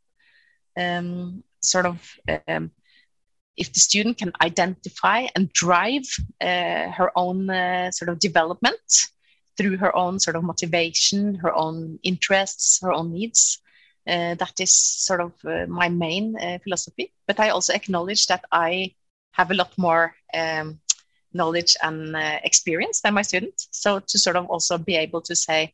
Um, 0.77 1.43
sort 1.59 1.87
of 1.87 1.99
um, 2.47 2.71
if 3.57 3.73
the 3.73 3.79
student 3.79 4.17
can 4.17 4.31
identify 4.41 5.27
and 5.35 5.51
drive 5.51 6.05
uh, 6.41 6.89
her 6.91 7.11
own 7.15 7.49
uh, 7.49 7.91
sort 7.91 8.09
of 8.09 8.19
development 8.19 9.09
through 9.57 9.77
her 9.77 9.95
own 9.95 10.19
sort 10.19 10.35
of 10.35 10.43
motivation, 10.43 11.35
her 11.35 11.53
own 11.53 11.99
interests, 12.03 12.79
her 12.81 12.93
own 12.93 13.11
needs. 13.11 13.59
Uh, 14.07 14.35
that 14.35 14.53
is 14.59 14.73
sort 14.73 15.19
of 15.19 15.33
uh, 15.45 15.65
my 15.67 15.89
main 15.89 16.37
uh, 16.37 16.59
philosophy. 16.63 17.11
But 17.25 17.39
I 17.39 17.49
also 17.49 17.73
acknowledge 17.73 18.27
that 18.27 18.45
I 18.51 18.93
have 19.31 19.51
a 19.51 19.55
lot 19.55 19.77
more 19.77 20.15
um, 20.33 20.79
knowledge 21.33 21.75
and 21.83 22.15
uh, 22.15 22.39
experience 22.43 23.01
than 23.01 23.15
my 23.15 23.23
students. 23.23 23.67
So 23.71 23.99
to 23.99 24.19
sort 24.19 24.35
of 24.35 24.45
also 24.45 24.77
be 24.77 24.95
able 24.95 25.21
to 25.21 25.35
say, 25.35 25.73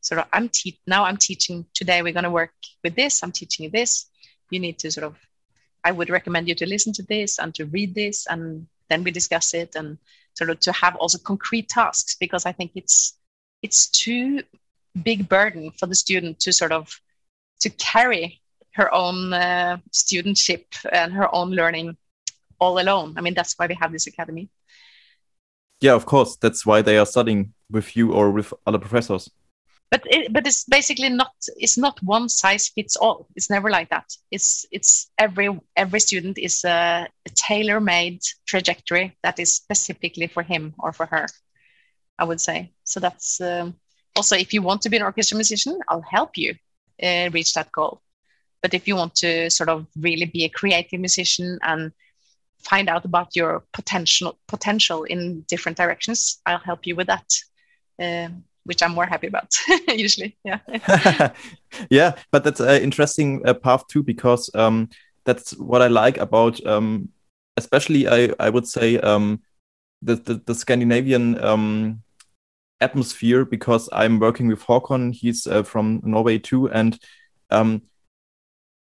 sort 0.00 0.20
of, 0.20 0.26
I'm 0.32 0.48
te- 0.48 0.80
now 0.86 1.04
I'm 1.04 1.16
teaching 1.16 1.64
today. 1.74 2.02
We're 2.02 2.12
going 2.12 2.24
to 2.24 2.30
work 2.30 2.52
with 2.82 2.94
this. 2.96 3.22
I'm 3.22 3.32
teaching 3.32 3.64
you 3.64 3.70
this. 3.70 4.06
You 4.50 4.60
need 4.60 4.78
to 4.80 4.90
sort 4.90 5.06
of. 5.06 5.16
I 5.84 5.92
would 5.92 6.10
recommend 6.10 6.48
you 6.48 6.54
to 6.56 6.66
listen 6.66 6.92
to 6.94 7.02
this 7.02 7.38
and 7.38 7.54
to 7.54 7.66
read 7.66 7.94
this, 7.94 8.26
and 8.26 8.66
then 8.88 9.04
we 9.04 9.10
discuss 9.10 9.54
it 9.54 9.76
and 9.76 9.98
sort 10.34 10.50
of 10.50 10.60
to 10.60 10.72
have 10.72 10.96
also 10.96 11.18
concrete 11.18 11.68
tasks 11.68 12.16
because 12.18 12.46
I 12.46 12.52
think 12.52 12.72
it's 12.74 13.14
it's 13.62 13.88
too 13.88 14.42
big 15.02 15.28
burden 15.28 15.70
for 15.72 15.86
the 15.86 15.94
student 15.94 16.40
to 16.40 16.52
sort 16.52 16.72
of 16.72 17.00
to 17.60 17.70
carry 17.70 18.40
her 18.72 18.92
own 18.92 19.32
uh, 19.32 19.78
studentship 19.92 20.64
and 20.92 21.12
her 21.12 21.32
own 21.34 21.50
learning 21.50 21.96
all 22.58 22.78
alone. 22.78 23.14
I 23.16 23.20
mean, 23.20 23.34
that's 23.34 23.54
why 23.54 23.66
we 23.66 23.74
have 23.74 23.92
this 23.92 24.06
academy. 24.06 24.48
Yeah, 25.80 25.94
of 25.94 26.06
course. 26.06 26.36
That's 26.36 26.66
why 26.66 26.82
they 26.82 26.98
are 26.98 27.06
studying 27.06 27.52
with 27.70 27.96
you 27.96 28.12
or 28.12 28.30
with 28.30 28.52
other 28.66 28.78
professors. 28.78 29.30
But 29.94 30.02
it, 30.10 30.32
but 30.32 30.44
it's 30.44 30.64
basically 30.64 31.08
not 31.08 31.32
it's 31.56 31.78
not 31.78 32.02
one 32.02 32.28
size 32.28 32.66
fits 32.66 32.96
all. 32.96 33.28
It's 33.36 33.48
never 33.48 33.70
like 33.70 33.90
that. 33.90 34.10
It's 34.32 34.66
it's 34.72 35.12
every 35.18 35.48
every 35.76 36.00
student 36.00 36.36
is 36.36 36.64
a, 36.64 37.06
a 37.26 37.30
tailor 37.36 37.78
made 37.78 38.20
trajectory 38.44 39.16
that 39.22 39.38
is 39.38 39.54
specifically 39.54 40.26
for 40.26 40.42
him 40.42 40.74
or 40.80 40.92
for 40.92 41.06
her. 41.06 41.26
I 42.18 42.24
would 42.24 42.40
say 42.40 42.72
so. 42.82 42.98
That's 42.98 43.40
um, 43.40 43.76
also 44.16 44.34
if 44.36 44.52
you 44.52 44.62
want 44.62 44.82
to 44.82 44.90
be 44.90 44.96
an 44.96 45.04
orchestra 45.04 45.36
musician, 45.36 45.78
I'll 45.86 46.10
help 46.10 46.36
you 46.36 46.56
uh, 47.00 47.30
reach 47.32 47.54
that 47.54 47.70
goal. 47.70 48.02
But 48.62 48.74
if 48.74 48.88
you 48.88 48.96
want 48.96 49.14
to 49.22 49.48
sort 49.48 49.68
of 49.68 49.86
really 49.96 50.26
be 50.26 50.44
a 50.44 50.48
creative 50.48 50.98
musician 50.98 51.60
and 51.62 51.92
find 52.58 52.88
out 52.88 53.04
about 53.04 53.36
your 53.36 53.62
potential 53.72 54.38
potential 54.48 55.04
in 55.04 55.42
different 55.42 55.78
directions, 55.78 56.40
I'll 56.46 56.66
help 56.70 56.84
you 56.84 56.96
with 56.96 57.06
that, 57.06 57.28
uh, 58.02 58.30
which 58.64 58.82
I'm 58.82 58.92
more 58.92 59.06
happy 59.06 59.28
about 59.28 59.52
usually. 59.88 60.36
Yeah. 60.44 60.58
yeah, 61.90 62.14
but 62.30 62.44
that's 62.44 62.60
an 62.60 62.82
interesting 62.82 63.46
uh, 63.46 63.54
path 63.54 63.86
too 63.88 64.02
because 64.02 64.50
um, 64.54 64.88
that's 65.24 65.52
what 65.56 65.82
I 65.82 65.88
like 65.88 66.18
about, 66.18 66.64
um, 66.66 67.08
especially 67.56 68.08
I 68.08 68.30
I 68.38 68.50
would 68.50 68.66
say 68.66 68.98
um, 68.98 69.42
the, 70.02 70.16
the, 70.16 70.42
the 70.46 70.54
Scandinavian 70.54 71.42
um, 71.42 72.02
atmosphere 72.80 73.44
because 73.44 73.88
I'm 73.92 74.18
working 74.18 74.48
with 74.48 74.62
Håkon. 74.62 75.14
He's 75.14 75.46
uh, 75.46 75.62
from 75.62 76.00
Norway 76.04 76.38
too, 76.38 76.70
and 76.70 76.98
um, 77.50 77.82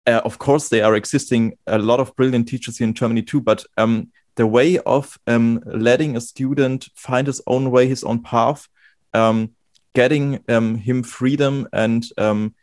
uh, 0.07 0.21
of 0.25 0.39
course, 0.39 0.69
there 0.69 0.85
are 0.85 0.95
existing 0.95 1.57
a 1.67 1.77
lot 1.77 1.99
of 1.99 2.15
brilliant 2.15 2.47
teachers 2.47 2.77
here 2.77 2.87
in 2.87 2.93
Germany 2.93 3.21
too, 3.21 3.41
but 3.41 3.65
um, 3.77 4.11
the 4.35 4.47
way 4.47 4.79
of 4.79 5.17
um, 5.27 5.61
letting 5.65 6.15
a 6.15 6.21
student 6.21 6.89
find 6.95 7.27
his 7.27 7.41
own 7.45 7.71
way, 7.71 7.87
his 7.87 8.03
own 8.03 8.23
path, 8.23 8.67
um, 9.13 9.51
getting 9.93 10.43
um, 10.49 10.75
him 10.75 11.03
freedom, 11.03 11.67
and 11.73 12.05
um, 12.17 12.53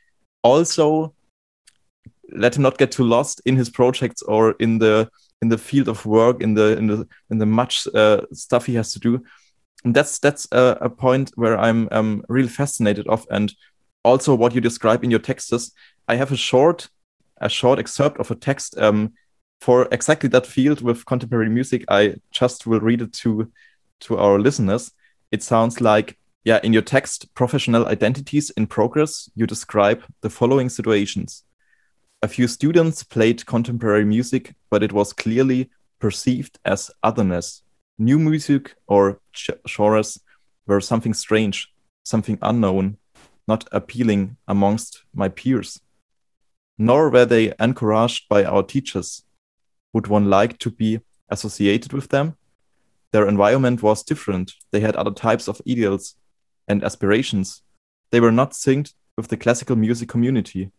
also 0.43 1.15
let 2.33 2.57
him 2.57 2.63
not 2.63 2.79
get 2.79 2.93
too 2.93 3.05
lost 3.05 3.41
in 3.45 3.57
his 3.57 3.71
projects 3.71 4.23
or 4.23 4.55
in 4.59 4.79
the 4.79 5.09
in 5.43 5.49
the 5.49 5.59
field 5.59 5.89
of 5.89 6.07
work, 6.07 6.43
in 6.43 6.55
the 6.55 6.77
in 6.79 6.87
the 6.87 7.07
in 7.31 7.39
the 7.39 7.47
much 7.47 7.87
uh, 7.95 8.23
stuff 8.33 8.67
he 8.67 8.75
has 8.75 8.93
to 8.93 8.99
do. 8.99 9.25
And 9.85 9.95
that's 9.95 10.19
that's 10.19 10.49
a, 10.53 10.79
a 10.81 10.91
point 10.91 11.31
where 11.37 11.59
I'm 11.59 11.89
um, 11.93 12.25
really 12.29 12.49
fascinated 12.49 13.07
of, 13.07 13.27
and 13.31 13.53
also 14.03 14.35
what 14.35 14.55
you 14.55 14.61
describe 14.61 15.05
in 15.05 15.11
your 15.11 15.21
texts. 15.21 15.73
I 16.09 16.17
have 16.17 16.33
a 16.33 16.37
short 16.37 16.89
a 17.41 17.49
short 17.49 17.79
excerpt 17.79 18.19
of 18.19 18.31
a 18.31 18.35
text 18.35 18.79
um, 18.79 19.13
for 19.61 19.89
exactly 19.93 20.29
that 20.31 20.47
field 20.47 20.81
with 20.81 21.05
contemporary 21.05 21.51
music. 21.51 21.85
I 21.89 22.15
just 22.31 22.67
will 22.67 22.81
read 22.81 23.03
it 23.03 23.13
to 23.13 23.51
to 24.01 24.19
our 24.19 24.39
listeners. 24.39 24.93
It 25.31 25.43
sounds 25.43 25.81
like, 25.81 26.19
yeah, 26.47 26.61
in 26.63 26.73
your 26.73 26.81
text, 26.81 27.35
professional 27.35 27.87
identities 27.87 28.49
in 28.57 28.67
progress, 28.67 29.29
you 29.35 29.47
describe 29.47 30.03
the 30.23 30.31
following 30.31 30.71
situations. 30.71 31.45
A 32.23 32.29
few 32.29 32.49
students 32.49 33.05
played 33.05 33.45
contemporary 33.45 34.07
music, 34.07 34.55
but 34.71 34.83
it 34.83 34.93
was 34.93 35.13
clearly 35.13 35.69
perceived 35.99 36.59
as 36.65 36.91
otherness. 37.03 37.63
New 37.99 38.19
music 38.19 38.75
or 38.87 39.21
genres 39.69 40.19
were 40.67 40.81
something 40.81 41.13
strange, 41.13 41.69
something 42.03 42.39
unknown, 42.41 42.97
not 43.47 43.69
appealing 43.71 44.39
amongst 44.49 45.05
my 45.13 45.29
peers 45.29 45.81
nor 46.79 47.11
were 47.11 47.25
they 47.25 47.53
encouraged 47.59 48.29
by 48.29 48.45
our 48.45 48.63
teachers. 48.63 49.23
Would 49.93 50.09
one 50.09 50.29
like 50.29 50.59
to 50.59 50.71
be 50.71 51.01
associated 51.29 51.93
with 51.93 52.09
them? 52.09 52.37
Their 53.13 53.29
environment 53.29 53.83
was 53.83 54.03
different. 54.03 54.53
They 54.73 54.81
had 54.81 54.97
other 54.97 55.13
types 55.13 55.49
of 55.49 55.61
ideals 55.69 56.17
and 56.69 56.85
aspirations. 56.85 57.63
They 58.11 58.21
were 58.21 58.33
not 58.33 58.53
synced 58.53 58.95
with 59.17 59.29
the 59.29 59.37
classical 59.37 59.77
music 59.77 60.09
community. 60.09 60.71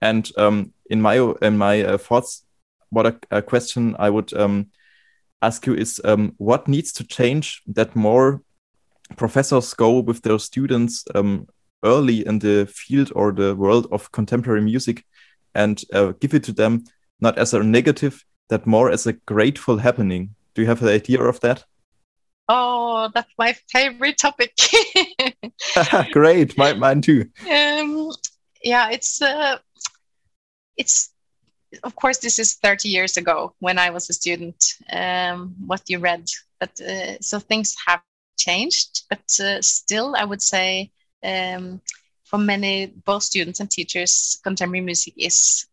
And 0.00 0.30
um, 0.36 0.72
in 0.90 1.00
my 1.00 1.18
in 1.42 1.58
my 1.58 1.82
uh, 1.82 1.98
thoughts, 1.98 2.44
what 2.90 3.06
a, 3.06 3.18
a, 3.30 3.42
question 3.42 3.94
I 3.98 4.10
would 4.10 4.32
um, 4.34 4.70
ask 5.40 5.66
you 5.66 5.74
is 5.74 6.00
um, 6.04 6.34
what 6.38 6.68
needs 6.68 6.92
to 6.94 7.04
change 7.04 7.62
that 7.68 7.94
more 7.94 8.42
professors 9.16 9.74
go 9.74 10.00
with 10.00 10.22
their 10.22 10.38
students 10.38 11.04
um, 11.14 11.46
early 11.84 12.26
in 12.26 12.38
the 12.38 12.66
field 12.66 13.12
or 13.14 13.32
the 13.32 13.54
world 13.54 13.86
of 13.92 14.10
contemporary 14.12 14.62
music 14.62 15.04
and 15.54 15.82
uh, 15.92 16.12
give 16.20 16.34
it 16.34 16.44
to 16.44 16.52
them 16.52 16.84
not 17.20 17.38
as 17.38 17.54
a 17.54 17.62
negative, 17.62 18.24
that 18.48 18.66
more 18.66 18.90
as 18.90 19.06
a 19.06 19.12
grateful 19.12 19.78
happening. 19.78 20.34
Do 20.54 20.62
you 20.62 20.68
have 20.68 20.82
an 20.82 20.88
idea 20.88 21.22
of 21.22 21.40
that? 21.40 21.64
Oh, 22.54 23.08
that's 23.14 23.32
my 23.38 23.56
favorite 23.70 24.18
topic. 24.18 24.52
Great, 26.12 26.58
my, 26.58 26.74
mine 26.74 27.00
too. 27.00 27.30
Um, 27.50 28.10
yeah, 28.62 28.90
it's 28.90 29.22
uh, 29.22 29.56
it's 30.76 31.14
of 31.82 31.96
course 31.96 32.18
this 32.18 32.38
is 32.38 32.56
30 32.56 32.90
years 32.90 33.16
ago 33.16 33.54
when 33.60 33.78
I 33.78 33.88
was 33.88 34.10
a 34.10 34.12
student. 34.12 34.62
Um, 34.92 35.54
what 35.66 35.88
you 35.88 35.98
read, 35.98 36.28
but 36.60 36.78
uh, 36.78 37.18
so 37.22 37.38
things 37.38 37.74
have 37.86 38.02
changed, 38.36 39.04
but 39.08 39.24
uh, 39.40 39.62
still, 39.62 40.14
I 40.14 40.24
would 40.24 40.42
say 40.42 40.90
um, 41.24 41.80
for 42.24 42.38
many 42.38 42.92
both 43.06 43.22
students 43.22 43.60
and 43.60 43.70
teachers, 43.70 44.38
contemporary 44.44 44.84
music 44.84 45.14
is 45.16 45.66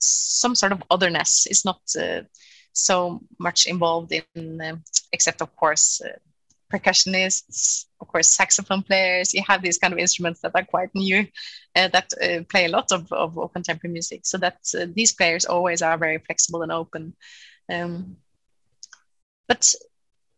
some 0.00 0.56
sort 0.56 0.72
of 0.72 0.82
otherness. 0.90 1.46
It's 1.48 1.64
not 1.64 1.82
uh, 1.96 2.22
so 2.74 3.20
much 3.38 3.66
involved 3.66 4.12
in, 4.12 4.60
uh, 4.60 4.76
except 5.14 5.40
of 5.40 5.50
course, 5.56 6.02
uh, 6.04 6.18
percussionists, 6.72 7.86
of 8.00 8.08
course, 8.08 8.28
saxophone 8.28 8.82
players. 8.82 9.34
You 9.34 9.42
have 9.46 9.62
these 9.62 9.78
kind 9.78 9.92
of 9.92 9.98
instruments 9.98 10.40
that 10.40 10.52
are 10.54 10.64
quite 10.64 10.90
new, 10.94 11.26
uh, 11.76 11.88
that 11.88 12.12
uh, 12.22 12.42
play 12.50 12.64
a 12.66 12.74
lot 12.76 12.92
of, 12.92 13.12
of, 13.12 13.52
contemporary 13.52 13.92
music. 13.92 14.20
So 14.24 14.38
that 14.38 14.58
uh, 14.74 14.86
these 14.94 15.12
players 15.12 15.44
always 15.44 15.82
are 15.82 15.98
very 15.98 16.18
flexible 16.18 16.62
and 16.62 16.72
open. 16.72 17.14
Um, 17.72 18.16
but 19.48 19.74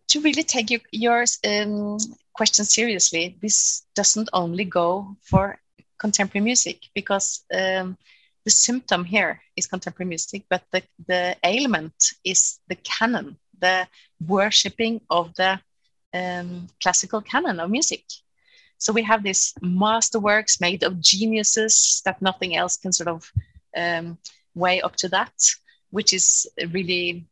to 0.08 0.20
really 0.20 0.42
take 0.42 0.70
your, 0.70 0.80
your 0.92 1.24
um, 1.44 1.98
question 2.34 2.64
seriously, 2.64 3.36
this 3.40 3.86
doesn't 3.94 4.28
only 4.32 4.64
go 4.64 5.16
for 5.22 5.58
contemporary 5.98 6.44
music 6.44 6.78
because 6.94 7.44
um, 7.52 7.96
the 8.44 8.50
symptom 8.50 9.04
here 9.04 9.40
is 9.56 9.66
contemporary 9.66 10.08
music, 10.08 10.44
but 10.48 10.62
the, 10.72 10.82
the 11.08 11.36
ailment 11.44 12.12
is 12.24 12.58
the 12.68 12.76
canon, 12.76 13.36
the 13.60 13.86
worshipping 14.26 15.00
of 15.10 15.34
the 15.34 15.60
um, 16.14 16.68
classical 16.82 17.20
canon 17.20 17.60
of 17.60 17.70
music. 17.70 18.04
So 18.78 18.92
we 18.92 19.02
have 19.02 19.22
these 19.22 19.54
masterworks 19.62 20.60
made 20.60 20.82
of 20.82 21.00
geniuses 21.00 22.02
that 22.04 22.20
nothing 22.20 22.56
else 22.56 22.76
can 22.76 22.92
sort 22.92 23.08
of 23.08 23.30
um, 23.76 24.18
weigh 24.54 24.82
up 24.82 24.96
to 24.96 25.08
that, 25.08 25.32
which 25.90 26.12
is 26.12 26.46
really 26.72 27.26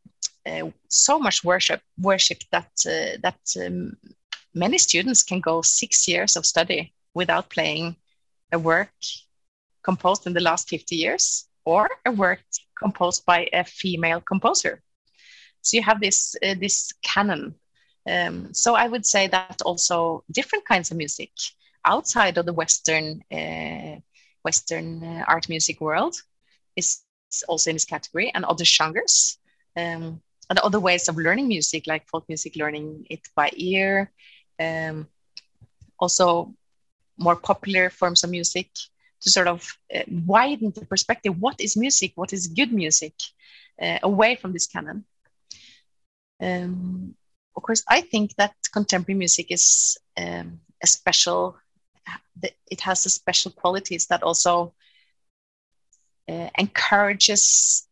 uh, 0.47 0.71
so 0.89 1.19
much 1.19 1.45
worship 1.45 1.81
worship 1.99 2.39
that 2.51 2.71
uh, 2.87 3.17
that 3.23 3.41
um, 3.65 3.97
many 4.55 4.79
students 4.79 5.23
can 5.23 5.41
go 5.41 5.63
six 5.63 6.07
years 6.07 6.37
of 6.37 6.47
study 6.47 6.93
without 7.15 7.51
playing 7.51 7.97
a 8.53 8.59
work 8.59 8.93
composed 9.83 10.27
in 10.27 10.33
the 10.33 10.41
last 10.41 10.69
50 10.69 10.97
years 10.97 11.49
or 11.65 11.89
a 12.07 12.11
work 12.11 12.41
composed 12.79 13.25
by 13.25 13.49
a 13.53 13.65
female 13.65 14.21
composer. 14.21 14.83
So 15.65 15.77
you 15.77 15.83
have 15.83 16.01
this, 16.01 16.37
uh, 16.43 16.55
this 16.61 16.93
canon. 17.03 17.55
Um, 18.07 18.53
so 18.53 18.75
I 18.75 18.87
would 18.87 19.07
say 19.07 19.27
that 19.29 19.63
also 19.65 20.25
different 20.31 20.65
kinds 20.67 20.91
of 20.91 20.97
music 20.97 21.33
outside 21.85 22.39
of 22.39 22.47
the 22.47 22.53
Western, 22.53 23.25
uh, 23.33 24.01
Western 24.43 25.03
uh, 25.03 25.25
art 25.27 25.49
music 25.49 25.81
world 25.81 26.15
is 26.77 27.01
also 27.49 27.71
in 27.71 27.77
this 27.77 27.85
category 27.85 28.31
and 28.35 28.45
other 28.45 28.65
genres. 28.65 29.39
Um, 29.77 30.21
and 30.51 30.59
other 30.59 30.81
ways 30.81 31.09
of 31.09 31.17
learning 31.17 31.49
music, 31.49 31.87
like 31.87 32.07
folk 32.07 32.29
music, 32.29 32.57
learning 32.57 33.07
it 33.09 33.21
by 33.35 33.51
ear, 33.55 34.11
um, 34.61 35.09
also 35.99 36.55
more 37.17 37.37
popular 37.37 37.91
forms 37.91 38.25
of 38.25 38.31
music 38.31 38.69
to 39.23 39.31
sort 39.31 39.49
of 39.49 39.79
uh, 39.95 40.03
widen 40.27 40.73
the 40.75 40.85
perspective. 40.85 41.41
What 41.41 41.61
is 41.61 41.77
music? 41.77 42.13
What 42.15 42.33
is 42.33 42.49
good 42.49 42.73
music? 42.73 43.15
Uh, 43.81 43.99
away 44.03 44.37
from 44.37 44.53
this 44.53 44.67
canon. 44.67 45.05
Um, 46.41 47.15
of 47.57 47.63
course, 47.63 47.85
I 47.89 48.01
think 48.01 48.35
that 48.37 48.55
contemporary 48.73 49.19
music 49.19 49.47
is 49.51 49.97
um, 50.17 50.61
a 50.83 50.87
special. 50.87 51.57
It 52.71 52.81
has 52.81 53.07
a 53.07 53.11
special 53.11 53.53
qualities 53.53 54.07
that 54.09 54.23
also 54.23 54.75
uh, 56.29 56.51
encourages 56.59 57.87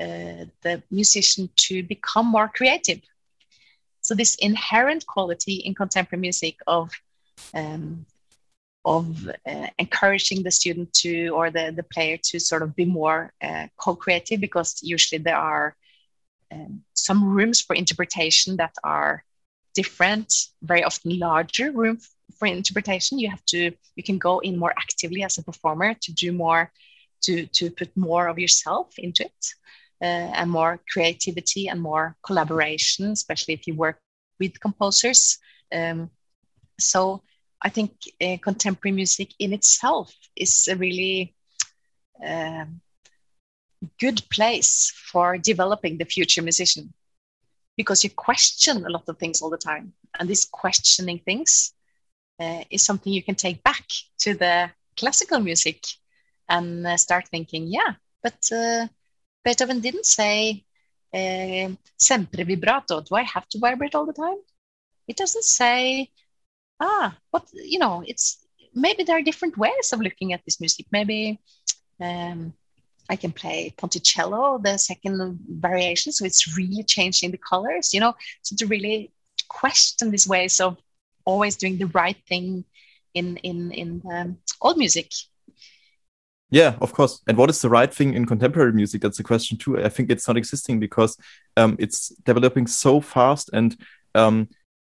uh, 0.00 0.46
the 0.62 0.82
musician 0.90 1.48
to 1.56 1.82
become 1.82 2.26
more 2.26 2.48
creative 2.48 3.00
so 4.04 4.14
this 4.14 4.34
inherent 4.34 5.06
quality 5.06 5.54
in 5.54 5.74
contemporary 5.74 6.20
music 6.20 6.56
of 6.66 6.92
um, 7.54 8.04
of 8.84 9.30
uh, 9.46 9.68
encouraging 9.78 10.42
the 10.42 10.50
student 10.50 10.92
to 10.92 11.28
or 11.28 11.50
the, 11.50 11.72
the 11.74 11.82
player 11.82 12.18
to 12.22 12.38
sort 12.38 12.62
of 12.62 12.76
be 12.76 12.84
more 12.84 13.32
uh, 13.42 13.66
co-creative 13.78 14.40
because 14.42 14.78
usually 14.82 15.22
there 15.22 15.38
are 15.38 15.74
um, 16.52 16.82
some 16.94 17.24
rooms 17.24 17.60
for 17.60 17.74
interpretation 17.74 18.56
that 18.56 18.74
are 18.82 19.24
different 19.74 20.32
very 20.62 20.84
often 20.84 21.18
larger 21.18 21.72
room 21.72 21.98
for 22.38 22.46
interpretation. 22.46 23.18
You 23.18 23.30
have 23.30 23.44
to 23.46 23.72
you 23.96 24.02
can 24.02 24.18
go 24.18 24.38
in 24.38 24.56
more 24.58 24.74
actively 24.76 25.22
as 25.22 25.38
a 25.38 25.42
performer 25.42 25.94
to 25.94 26.12
do 26.12 26.32
more 26.32 26.70
to 27.22 27.46
to 27.46 27.70
put 27.70 27.96
more 27.96 28.28
of 28.28 28.38
yourself 28.38 28.94
into 28.98 29.24
it 29.24 29.46
uh, 30.00 30.30
and 30.38 30.50
more 30.50 30.80
creativity 30.92 31.68
and 31.68 31.80
more 31.80 32.16
collaboration 32.22 33.12
especially 33.12 33.54
if 33.54 33.66
you 33.66 33.74
work 33.74 33.98
with 34.40 34.60
composers. 34.60 35.38
Um, 35.72 36.10
so 36.78 37.22
I 37.62 37.70
think 37.70 37.92
uh, 38.20 38.36
contemporary 38.42 38.94
music 38.94 39.30
in 39.38 39.52
itself 39.52 40.12
is 40.36 40.68
a 40.68 40.76
really 40.76 41.34
uh, 42.24 42.66
good 43.98 44.22
place 44.30 44.92
for 45.10 45.38
developing 45.38 45.98
the 45.98 46.04
future 46.04 46.42
musician 46.42 46.92
because 47.76 48.04
you 48.04 48.10
question 48.10 48.84
a 48.84 48.90
lot 48.90 49.08
of 49.08 49.18
things 49.18 49.42
all 49.42 49.50
the 49.50 49.56
time. 49.56 49.92
And 50.18 50.28
this 50.28 50.44
questioning 50.44 51.18
things 51.18 51.72
uh, 52.38 52.62
is 52.70 52.84
something 52.84 53.12
you 53.12 53.22
can 53.22 53.34
take 53.34 53.62
back 53.64 53.84
to 54.18 54.34
the 54.34 54.70
classical 54.96 55.40
music 55.40 55.84
and 56.48 56.86
uh, 56.86 56.96
start 56.96 57.28
thinking, 57.28 57.66
yeah, 57.66 57.94
but 58.22 58.38
uh, 58.52 58.86
Beethoven 59.44 59.80
didn't 59.80 60.06
say 60.06 60.64
uh, 61.12 61.70
sempre 61.98 62.44
vibrato. 62.44 63.00
Do 63.00 63.14
I 63.16 63.22
have 63.22 63.48
to 63.48 63.58
vibrate 63.58 63.94
all 63.94 64.06
the 64.06 64.12
time? 64.12 64.38
It 65.08 65.16
doesn't 65.16 65.44
say 65.44 66.10
ah, 66.80 67.16
what 67.30 67.48
you 67.52 67.78
know, 67.78 68.02
it's 68.06 68.44
maybe 68.74 69.04
there 69.04 69.18
are 69.18 69.22
different 69.22 69.56
ways 69.56 69.92
of 69.92 70.00
looking 70.00 70.32
at 70.32 70.42
this 70.44 70.60
music. 70.60 70.86
Maybe 70.90 71.40
um, 72.00 72.52
I 73.08 73.16
can 73.16 73.32
play 73.32 73.74
Ponticello, 73.76 74.62
the 74.62 74.78
second 74.78 75.38
variation, 75.48 76.12
so 76.12 76.24
it's 76.24 76.56
really 76.56 76.82
changing 76.84 77.30
the 77.30 77.38
colors. 77.38 77.92
You 77.92 78.00
know, 78.00 78.14
so 78.42 78.56
to 78.56 78.66
really 78.66 79.12
question 79.48 80.10
these 80.10 80.26
ways 80.26 80.60
of 80.60 80.76
always 81.24 81.56
doing 81.56 81.78
the 81.78 81.86
right 81.86 82.16
thing 82.28 82.64
in 83.14 83.36
in 83.38 83.70
in 83.72 84.02
um, 84.10 84.38
old 84.60 84.78
music. 84.78 85.12
Yeah, 86.50 86.76
of 86.80 86.92
course. 86.92 87.20
And 87.26 87.36
what 87.36 87.50
is 87.50 87.60
the 87.60 87.68
right 87.68 87.92
thing 87.92 88.14
in 88.14 88.26
contemporary 88.26 88.72
music? 88.72 89.02
That's 89.02 89.16
the 89.16 89.24
question 89.24 89.58
too. 89.58 89.82
I 89.82 89.88
think 89.88 90.10
it's 90.10 90.28
not 90.28 90.36
existing 90.36 90.78
because 90.78 91.16
um, 91.56 91.76
it's 91.78 92.10
developing 92.24 92.66
so 92.66 93.00
fast 93.00 93.50
and 93.52 93.76
um, 94.14 94.48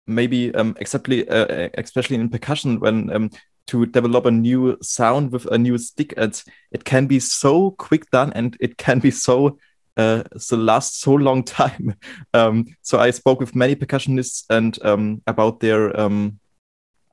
maybe 0.06 0.54
um, 0.54 0.74
exactly 0.80 1.28
uh, 1.28 1.68
especially 1.74 2.16
in 2.16 2.28
percussion 2.28 2.80
when 2.80 3.10
um, 3.14 3.30
to 3.70 3.86
develop 3.86 4.26
a 4.26 4.30
new 4.30 4.76
sound 4.82 5.32
with 5.32 5.46
a 5.46 5.58
new 5.58 5.78
stick 5.78 6.12
it 6.16 6.44
it 6.70 6.84
can 6.84 7.06
be 7.06 7.18
so 7.20 7.72
quick 7.72 8.10
done 8.10 8.32
and 8.34 8.56
it 8.60 8.76
can 8.76 8.98
be 8.98 9.10
so 9.10 9.58
uh, 9.96 10.22
so 10.38 10.56
last 10.56 11.00
so 11.00 11.12
long 11.12 11.42
time. 11.60 11.94
Um, 12.32 12.66
so 12.82 12.98
i 12.98 13.10
spoke 13.10 13.40
with 13.40 13.54
many 13.54 13.74
percussionists 13.76 14.44
and 14.48 14.78
um, 14.84 15.22
about 15.26 15.60
their 15.60 15.98
um, 15.98 16.38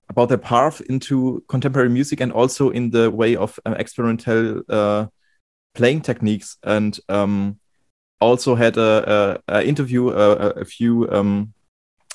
about 0.10 0.30
their 0.30 0.38
path 0.38 0.82
into 0.82 1.44
contemporary 1.48 1.90
music 1.90 2.22
and 2.22 2.32
also 2.32 2.70
in 2.70 2.92
the 2.92 3.12
way 3.12 3.36
of 3.36 3.60
uh, 3.66 3.76
experimental 3.78 4.62
uh, 4.70 5.08
playing 5.76 6.02
techniques. 6.02 6.58
And 6.64 6.98
um, 7.10 7.60
also 8.20 8.56
had 8.56 8.78
a, 8.78 9.40
a, 9.48 9.58
a 9.58 9.68
interview 9.68 10.10
uh, 10.10 10.54
a, 10.56 10.62
a 10.62 10.66
few 10.66 11.10
um, 11.12 11.54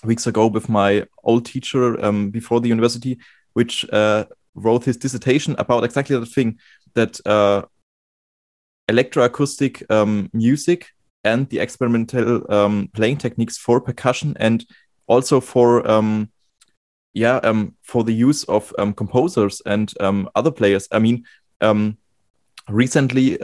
weeks 0.05 0.27
ago 0.27 0.47
with 0.47 0.69
my 0.69 1.07
old 1.23 1.47
teacher 1.47 2.03
um, 2.05 2.31
before 2.31 2.61
the 2.61 2.69
university, 2.69 3.19
which 3.55 3.85
uh, 3.93 4.25
wrote 4.55 4.85
his 4.85 4.97
dissertation 4.97 5.55
about 5.59 5.85
exactly 5.85 6.19
that 6.19 6.27
thing 6.27 6.59
that 6.95 7.21
uh, 7.27 7.63
electroacoustic 8.91 9.91
um, 9.91 10.31
music 10.33 10.89
and 11.25 11.49
the 11.51 11.59
experimental 11.59 12.51
um, 12.53 12.89
playing 12.93 13.17
techniques 13.17 13.57
for 13.57 13.81
percussion 13.81 14.37
and 14.41 14.67
also 15.07 15.41
for 15.41 15.89
um, 15.89 16.31
yeah 17.15 17.37
um, 17.37 17.75
for 17.83 18.05
the 18.05 18.13
use 18.13 18.45
of 18.45 18.73
um, 18.79 18.93
composers 18.93 19.63
and 19.67 19.93
um, 20.01 20.29
other 20.35 20.51
players. 20.51 20.89
I 20.91 20.99
mean, 20.99 21.25
recently 22.69 23.39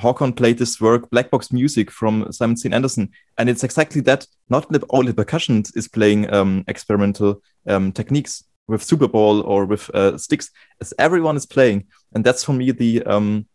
Håkon 0.00 0.34
played 0.34 0.56
this 0.56 0.80
work, 0.80 1.10
Black 1.10 1.30
Box 1.30 1.52
Music 1.52 1.90
from 1.90 2.32
Simon 2.32 2.56
Steen 2.56 2.72
Andersen, 2.72 3.10
and 3.36 3.50
it's 3.50 3.62
exactly 3.62 4.00
that. 4.02 4.26
Not 4.48 4.66
only 4.90 5.12
percussion 5.12 5.62
is 5.74 5.88
playing 5.88 6.24
experimental 6.66 7.42
techniques 7.66 8.44
with 8.68 8.82
Super 8.82 9.08
Ball 9.08 9.40
or 9.42 9.64
with 9.64 9.90
uh, 9.94 10.16
sticks, 10.18 10.50
as 10.80 10.94
everyone 10.98 11.36
is 11.36 11.46
playing, 11.46 11.86
and 12.14 12.24
that's 12.24 12.44
for 12.44 12.52
me 12.52 12.70
the 12.70 13.02
um, 13.04 13.46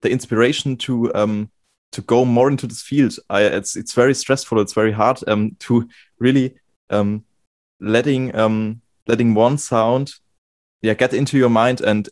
the 0.00 0.10
inspiration 0.10 0.76
to 0.78 1.14
um, 1.14 1.50
to 1.92 2.00
go 2.02 2.24
more 2.24 2.48
into 2.50 2.66
this 2.66 2.82
field. 2.82 3.16
I, 3.30 3.42
it's 3.42 3.76
it's 3.76 3.94
very 3.94 4.14
stressful. 4.14 4.60
It's 4.60 4.74
very 4.74 4.92
hard 4.92 5.20
um, 5.28 5.56
to 5.60 5.88
really 6.18 6.54
um, 6.90 7.24
letting 7.80 8.80
letting 9.08 9.34
one 9.34 9.58
sound 9.58 10.14
yeah 10.80 10.94
get 10.94 11.12
into 11.12 11.36
your 11.36 11.50
mind 11.50 11.80
and 11.80 12.08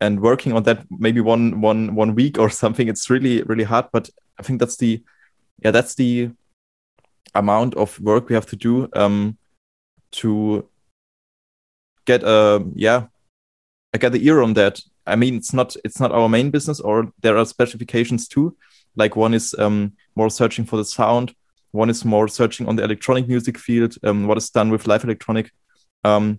and 0.00 0.20
working 0.20 0.52
on 0.52 0.62
that 0.64 0.84
maybe 0.90 1.20
one 1.20 1.60
one 1.60 1.94
one 1.94 2.14
week 2.14 2.38
or 2.38 2.50
something 2.62 2.88
it's 2.88 3.10
really 3.10 3.42
really 3.42 3.64
hard 3.64 3.86
but 3.92 4.08
i 4.38 4.42
think 4.42 4.58
that's 4.58 4.76
the 4.76 5.02
yeah 5.64 5.70
that's 5.70 5.94
the 5.94 6.30
amount 7.34 7.74
of 7.74 7.98
work 8.00 8.28
we 8.28 8.34
have 8.34 8.46
to 8.46 8.56
do 8.56 8.88
um 8.94 9.36
to 10.10 10.67
get 12.10 12.22
a 12.22 12.64
yeah 12.86 13.00
I 13.94 13.98
get 13.98 14.12
the 14.12 14.26
ear 14.28 14.42
on 14.42 14.54
that. 14.54 14.74
I 15.06 15.16
mean 15.16 15.34
it's 15.36 15.52
not 15.58 15.76
it's 15.84 16.00
not 16.00 16.12
our 16.12 16.28
main 16.28 16.50
business 16.50 16.80
or 16.80 17.12
there 17.22 17.36
are 17.38 17.46
specifications 17.46 18.28
too. 18.28 18.56
Like 18.96 19.16
one 19.16 19.34
is 19.34 19.54
um 19.58 19.92
more 20.14 20.30
searching 20.30 20.66
for 20.66 20.76
the 20.78 20.84
sound. 20.84 21.34
One 21.72 21.90
is 21.90 22.04
more 22.04 22.28
searching 22.28 22.68
on 22.68 22.76
the 22.76 22.84
electronic 22.84 23.28
music 23.28 23.58
field 23.58 23.92
um 24.02 24.26
what 24.28 24.38
is 24.38 24.50
done 24.50 24.70
with 24.72 24.86
live 24.86 25.04
electronic. 25.04 25.50
Um 26.04 26.38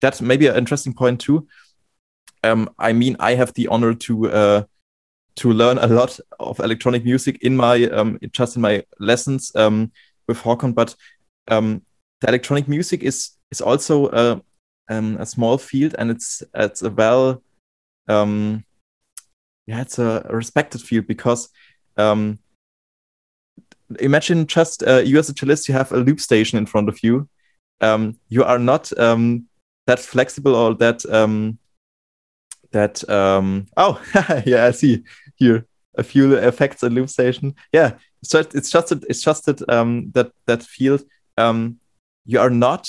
that 0.00 0.20
may 0.20 0.36
be 0.36 0.46
an 0.46 0.56
interesting 0.56 0.94
point 0.94 1.20
too. 1.20 1.46
Um, 2.44 2.70
I 2.78 2.92
mean, 2.92 3.16
I 3.18 3.34
have 3.34 3.52
the 3.54 3.68
honor 3.68 3.94
to 3.94 4.30
uh, 4.30 4.62
to 5.36 5.52
learn 5.52 5.78
a 5.78 5.86
lot 5.86 6.18
of 6.38 6.60
electronic 6.60 7.04
music 7.04 7.38
in 7.42 7.56
my 7.56 7.84
um, 7.90 8.18
just 8.32 8.56
in 8.56 8.62
my 8.62 8.84
lessons 8.98 9.52
um, 9.54 9.90
with 10.28 10.38
Håkon. 10.38 10.74
But 10.74 10.94
um, 11.48 11.82
the 12.20 12.28
electronic 12.28 12.68
music 12.68 13.02
is 13.02 13.30
is 13.50 13.60
also 13.60 14.08
a, 14.10 14.40
um, 14.88 15.16
a 15.18 15.26
small 15.26 15.58
field, 15.58 15.94
and 15.98 16.10
it's 16.10 16.42
it's 16.54 16.82
a 16.82 16.90
well, 16.90 17.42
um, 18.08 18.64
yeah, 19.66 19.80
it's 19.80 19.98
a 19.98 20.26
respected 20.30 20.80
field 20.80 21.06
because 21.06 21.48
um, 21.96 22.38
imagine 24.00 24.46
just 24.46 24.82
uh, 24.82 24.98
you 24.98 25.18
as 25.18 25.28
a 25.28 25.34
cellist, 25.34 25.68
you 25.68 25.74
have 25.74 25.92
a 25.92 25.98
loop 25.98 26.20
station 26.20 26.58
in 26.58 26.66
front 26.66 26.88
of 26.88 27.02
you. 27.02 27.28
Um, 27.80 28.18
you 28.28 28.44
are 28.44 28.58
not 28.58 28.96
um, 28.98 29.46
that 29.86 30.00
flexible 30.00 30.54
or 30.54 30.74
that 30.74 31.04
um, 31.06 31.58
that 32.72 33.02
oh 33.08 34.02
yeah 34.46 34.66
i 34.66 34.70
see 34.70 35.04
here. 35.36 35.66
A 35.96 36.02
few 36.04 36.36
effects 36.36 36.84
in 36.84 36.94
loop 36.94 37.08
station. 37.08 37.56
Yeah 37.72 37.94
it's 38.22 38.30
just 38.30 38.54
it's 38.54 38.70
just 38.70 38.92
it's 38.92 39.22
just 39.22 39.46
that 39.46 39.68
um 39.68 40.10
that 40.14 40.32
that 40.46 40.62
field. 40.62 41.02
Um 41.36 41.78
you 42.24 42.40
are 42.40 42.50
not 42.50 42.88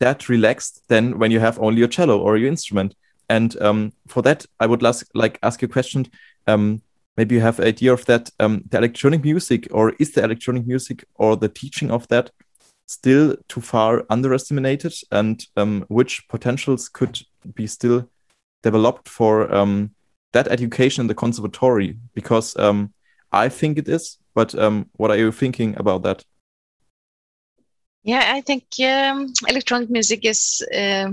that 0.00 0.28
relaxed 0.28 0.82
then 0.88 1.18
when 1.18 1.30
you 1.30 1.40
have 1.40 1.58
only 1.60 1.78
your 1.78 1.88
cello 1.88 2.18
or 2.18 2.36
your 2.36 2.48
instrument 2.48 2.94
and 3.28 3.60
um 3.62 3.92
for 4.08 4.22
that 4.22 4.44
i 4.58 4.66
would 4.66 4.82
like 5.14 5.38
ask 5.42 5.62
you 5.62 5.66
a 5.66 5.72
question 5.72 6.06
um 6.46 6.82
maybe 7.16 7.34
you 7.34 7.40
have 7.40 7.58
an 7.58 7.66
idea 7.66 7.92
of 7.92 8.04
that 8.06 8.30
um 8.40 8.62
the 8.70 8.78
electronic 8.78 9.22
music 9.22 9.68
or 9.70 9.94
is 9.98 10.12
the 10.12 10.24
electronic 10.24 10.66
music 10.66 11.04
or 11.14 11.36
the 11.36 11.48
teaching 11.48 11.90
of 11.90 12.06
that 12.08 12.30
still 12.90 13.36
too 13.46 13.60
far 13.60 14.04
underestimated 14.10 14.92
and 15.12 15.46
um, 15.56 15.84
which 15.88 16.26
potentials 16.28 16.88
could 16.88 17.20
be 17.54 17.66
still 17.66 18.08
developed 18.64 19.08
for 19.08 19.52
um, 19.54 19.92
that 20.32 20.48
education 20.48 21.02
in 21.02 21.06
the 21.06 21.14
conservatory? 21.14 21.96
Because 22.14 22.56
um, 22.56 22.92
I 23.30 23.48
think 23.48 23.78
it 23.78 23.88
is, 23.88 24.18
but 24.34 24.54
what 24.96 25.12
are 25.12 25.16
you 25.16 25.30
thinking 25.30 25.76
about 25.78 26.02
that? 26.02 26.24
Yeah, 28.02 28.32
I 28.34 28.40
think 28.40 28.64
um, 28.82 29.32
electronic 29.46 29.90
music 29.90 30.24
is 30.24 30.62
uh, 30.74 31.12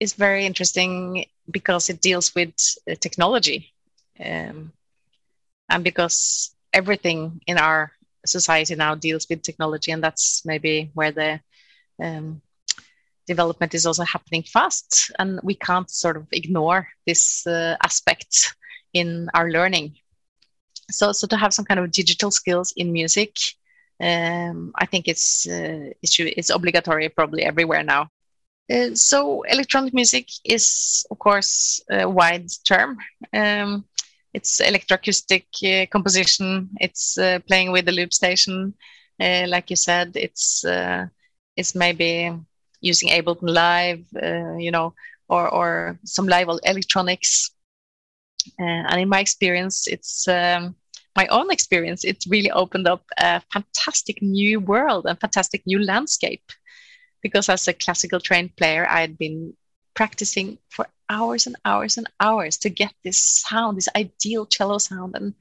is 0.00 0.14
very 0.14 0.46
interesting 0.46 1.26
because 1.50 1.90
it 1.90 2.00
deals 2.00 2.34
with 2.34 2.54
uh, 2.90 2.94
technology, 3.00 3.72
um, 4.20 4.72
and 5.70 5.84
because 5.84 6.54
everything 6.72 7.40
in 7.46 7.58
our 7.58 7.92
society 8.26 8.74
now 8.74 8.94
deals 8.94 9.26
with 9.30 9.42
technology, 9.42 9.92
and 9.92 10.02
that's 10.02 10.42
maybe 10.44 10.90
where 10.94 11.12
the 11.12 11.40
um, 12.02 12.42
development 13.26 13.74
is 13.74 13.86
also 13.86 14.04
happening 14.04 14.42
fast, 14.42 15.12
and 15.18 15.40
we 15.42 15.54
can't 15.54 15.90
sort 15.90 16.16
of 16.16 16.26
ignore 16.32 16.88
this 17.06 17.46
uh, 17.46 17.76
aspect 17.82 18.54
in 18.94 19.28
our 19.34 19.50
learning. 19.50 19.94
So, 20.90 21.12
so 21.12 21.26
to 21.28 21.36
have 21.36 21.54
some 21.54 21.64
kind 21.64 21.80
of 21.80 21.90
digital 21.90 22.30
skills 22.30 22.72
in 22.76 22.92
music, 22.92 23.36
um, 24.00 24.72
I 24.76 24.86
think 24.86 25.08
it's 25.08 25.46
uh, 25.46 25.90
it's 26.02 26.18
it's 26.18 26.50
obligatory 26.50 27.08
probably 27.08 27.44
everywhere 27.44 27.82
now. 27.82 28.10
Uh, 28.72 28.94
so 28.94 29.42
electronic 29.42 29.92
music 29.92 30.28
is, 30.44 31.06
of 31.10 31.18
course, 31.18 31.80
a 31.90 32.08
wide 32.08 32.48
term. 32.66 32.96
Um, 33.32 33.84
it's 34.32 34.60
electroacoustic 34.60 35.44
uh, 35.62 35.86
composition. 35.86 36.70
It's 36.80 37.18
uh, 37.18 37.38
playing 37.46 37.72
with 37.72 37.84
the 37.84 37.92
loop 37.92 38.12
station, 38.12 38.74
uh, 39.20 39.44
like 39.48 39.70
you 39.70 39.76
said. 39.76 40.12
It's 40.16 40.64
uh, 40.64 41.06
it's 41.56 41.74
maybe 41.74 42.32
using 42.80 43.10
Ableton 43.10 43.50
Live, 43.50 44.04
uh, 44.20 44.56
you 44.56 44.70
know, 44.70 44.94
or 45.28 45.48
or 45.48 45.98
some 46.04 46.26
live 46.26 46.48
electronics. 46.64 47.50
and 48.58 49.00
in 49.00 49.08
my 49.08 49.20
experience, 49.20 49.86
it's 49.86 50.26
um, 50.28 50.74
my 51.16 51.26
own 51.28 51.50
experience. 51.50 52.04
It 52.04 52.24
really 52.28 52.50
opened 52.50 52.88
up 52.88 53.04
a 53.18 53.40
fantastic 53.52 54.20
new 54.22 54.60
world 54.60 55.06
and 55.06 55.20
fantastic 55.20 55.62
new 55.66 55.78
landscape 55.78 56.42
because 57.22 57.48
as 57.48 57.66
a 57.68 57.72
classical 57.72 58.20
trained 58.20 58.56
player, 58.56 58.86
I 58.88 59.00
had 59.00 59.16
been 59.16 59.54
practicing 59.94 60.58
for 60.68 60.86
hours 61.08 61.46
and 61.46 61.56
hours 61.64 61.96
and 61.96 62.08
hours 62.20 62.56
to 62.58 62.70
get 62.70 62.92
this 63.02 63.22
sound, 63.22 63.76
this 63.76 63.88
ideal 63.96 64.46
cello 64.46 64.78
sound, 64.78 65.14
and 65.16 65.34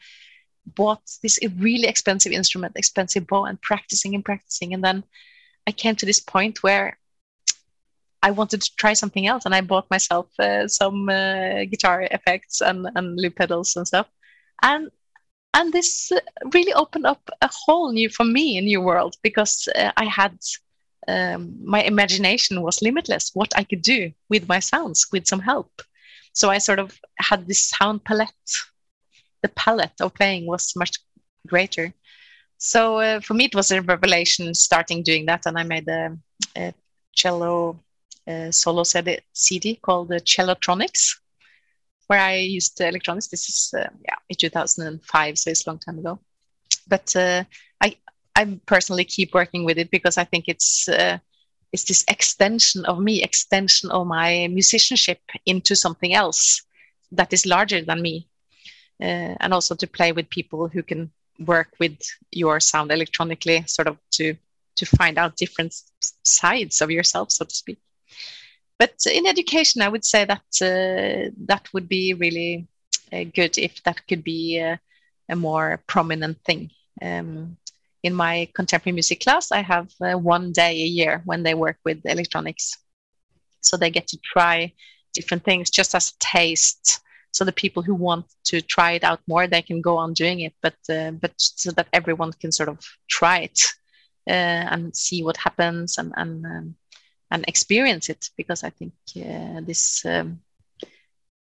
bought 0.65 1.01
this 1.21 1.39
really 1.57 1.88
expensive 1.88 2.32
instrument, 2.32 2.78
expensive 2.78 3.28
bow, 3.28 3.45
and 3.45 3.61
practicing 3.61 4.15
and 4.15 4.24
practicing. 4.24 4.74
And 4.74 4.84
then 4.84 5.03
I 5.67 5.71
came 5.71 5.95
to 5.97 6.05
this 6.05 6.19
point 6.19 6.63
where 6.63 6.97
I 8.21 8.32
wanted 8.32 8.61
to 8.61 8.76
try 8.78 8.93
something 8.93 9.28
else, 9.28 9.45
and 9.45 9.53
I 9.53 9.61
bought 9.61 9.91
myself 9.91 10.28
uh, 10.39 10.67
some 10.67 11.09
uh, 11.09 11.65
guitar 11.65 12.07
effects 12.09 12.61
and, 12.61 12.88
and 12.95 13.19
loop 13.19 13.36
pedals 13.36 13.76
and 13.76 13.86
stuff. 13.86 14.07
And 14.61 14.89
and 15.54 15.72
this 15.72 16.12
really 16.54 16.74
opened 16.74 17.06
up 17.06 17.30
a 17.41 17.49
whole 17.51 17.91
new 17.91 18.10
for 18.10 18.26
me 18.26 18.58
a 18.58 18.62
new 18.62 18.82
world 18.82 19.16
because 19.22 19.68
uh, 19.76 19.91
I 19.97 20.06
had 20.06 20.38
um, 21.08 21.58
my 21.64 21.84
imagination 21.84 22.62
was 22.62 22.82
limitless 22.82 23.32
what 23.34 23.51
i 23.58 23.64
could 23.66 23.82
do 23.82 24.10
with 24.30 24.47
my 24.47 24.60
sounds 24.60 25.08
with 25.12 25.28
some 25.28 25.41
help. 25.41 25.82
So 26.34 26.49
i 26.49 26.58
sort 26.58 26.80
of 26.80 26.97
had 27.18 27.47
this 27.47 27.70
sound 27.70 28.04
palette. 28.04 28.51
The 29.41 29.49
palette 29.49 29.99
of 29.99 30.14
playing 30.14 30.47
was 30.47 30.76
much 30.76 30.97
greater. 31.47 31.93
So 32.58 32.99
uh, 32.99 33.20
for 33.20 33.34
me 33.34 33.45
it 33.45 33.56
was 33.56 33.72
a 33.72 33.82
revelation 33.82 34.54
starting 34.54 35.04
doing 35.04 35.26
that 35.26 35.45
and 35.45 35.58
i 35.58 35.64
made 35.64 35.88
a, 35.88 36.18
a 36.58 36.74
cello 37.14 37.80
uh, 38.28 38.51
solo 38.51 38.84
cd 38.84 39.76
called 39.76 40.08
the 40.08 40.22
cellotronics 40.22 41.20
where 42.08 42.20
i 42.20 42.36
used 42.36 42.80
electronics 42.82 43.28
this 43.28 43.49
is 43.49 43.74
uh, 43.78 43.88
yeah 44.08 44.16
in 44.30 44.36
2005 44.36 45.38
so 45.38 45.49
it's 45.49 45.66
a 45.66 45.70
long 45.70 45.80
time 45.80 45.99
ago 45.99 46.20
but 46.88 47.16
uh, 47.16 47.43
I, 47.82 47.95
I 48.36 48.60
personally 48.66 49.06
keep 49.06 49.34
working 49.34 49.64
with 49.64 49.78
it 49.78 49.91
because 49.91 50.18
I 50.18 50.24
think 50.24 50.45
it's 50.47 50.88
uh, 50.88 51.18
it's 51.72 51.86
this 51.86 52.06
extension 52.08 52.86
of 52.86 52.99
me, 52.99 53.24
extension 53.24 53.89
of 53.91 54.06
my 54.08 54.47
musicianship 54.47 55.20
into 55.45 55.76
something 55.76 56.14
else 56.14 56.62
that 57.12 57.34
is 57.34 57.45
larger 57.45 57.82
than 57.82 58.01
me, 58.01 58.28
uh, 59.01 59.36
and 59.39 59.54
also 59.54 59.76
to 59.76 59.88
play 59.88 60.12
with 60.12 60.30
people 60.30 60.68
who 60.68 60.84
can 60.84 61.12
work 61.39 61.70
with 61.80 61.97
your 62.32 62.60
sound 62.60 62.91
electronically, 62.91 63.64
sort 63.68 63.88
of 63.88 63.97
to 64.12 64.36
to 64.76 64.86
find 64.86 65.18
out 65.18 65.38
different 65.38 65.74
sides 66.24 66.82
of 66.82 66.89
yourself, 66.89 67.32
so 67.32 67.45
to 67.45 67.54
speak. 67.54 67.80
But 68.80 68.95
in 69.11 69.28
education, 69.28 69.82
I 69.82 69.89
would 69.89 70.05
say 70.05 70.26
that 70.26 70.41
uh, 70.61 71.32
that 71.45 71.69
would 71.74 71.88
be 71.88 72.13
really 72.13 72.67
uh, 73.11 73.24
good 73.36 73.57
if 73.57 73.84
that 73.84 74.07
could 74.07 74.24
be 74.24 74.59
a, 74.59 74.80
a 75.30 75.36
more 75.36 75.82
prominent 75.88 76.39
thing. 76.43 76.71
Um, 77.01 77.57
in 78.03 78.13
my 78.13 78.49
contemporary 78.53 78.93
music 78.93 79.21
class, 79.21 79.51
I 79.51 79.61
have 79.61 79.89
uh, 80.01 80.17
one 80.17 80.51
day 80.51 80.71
a 80.71 80.86
year 80.86 81.21
when 81.26 81.43
they 81.43 81.53
work 81.53 81.78
with 81.86 82.05
electronics. 82.05 82.78
So 83.61 83.78
they 83.78 83.89
get 83.89 84.07
to 84.07 84.17
try 84.17 84.74
different 85.13 85.43
things 85.45 85.69
just 85.69 85.95
as 85.95 86.09
a 86.09 86.13
taste. 86.19 86.99
So 87.32 87.45
the 87.45 87.53
people 87.53 87.82
who 87.82 87.95
want 87.95 88.26
to 88.45 88.61
try 88.61 88.91
it 88.91 89.03
out 89.03 89.21
more, 89.28 89.47
they 89.47 89.61
can 89.61 89.82
go 89.82 89.97
on 89.97 90.13
doing 90.13 90.41
it, 90.41 90.53
but 90.61 90.76
uh, 90.89 91.11
but 91.11 91.34
so 91.38 91.71
that 91.71 91.88
everyone 91.93 92.34
can 92.34 92.51
sort 92.51 92.69
of 92.69 92.80
try 93.09 93.39
it 93.39 93.59
uh, 94.28 94.67
and 94.74 94.95
see 94.95 95.24
what 95.24 95.38
happens 95.38 95.97
and 95.97 96.13
and 96.15 96.45
um, 96.45 96.76
and 97.34 97.44
experience 97.50 98.08
it. 98.10 98.30
Because 98.38 98.64
I 98.64 98.70
think 98.70 98.94
uh, 99.18 99.60
this 99.66 100.06
um, 100.06 100.40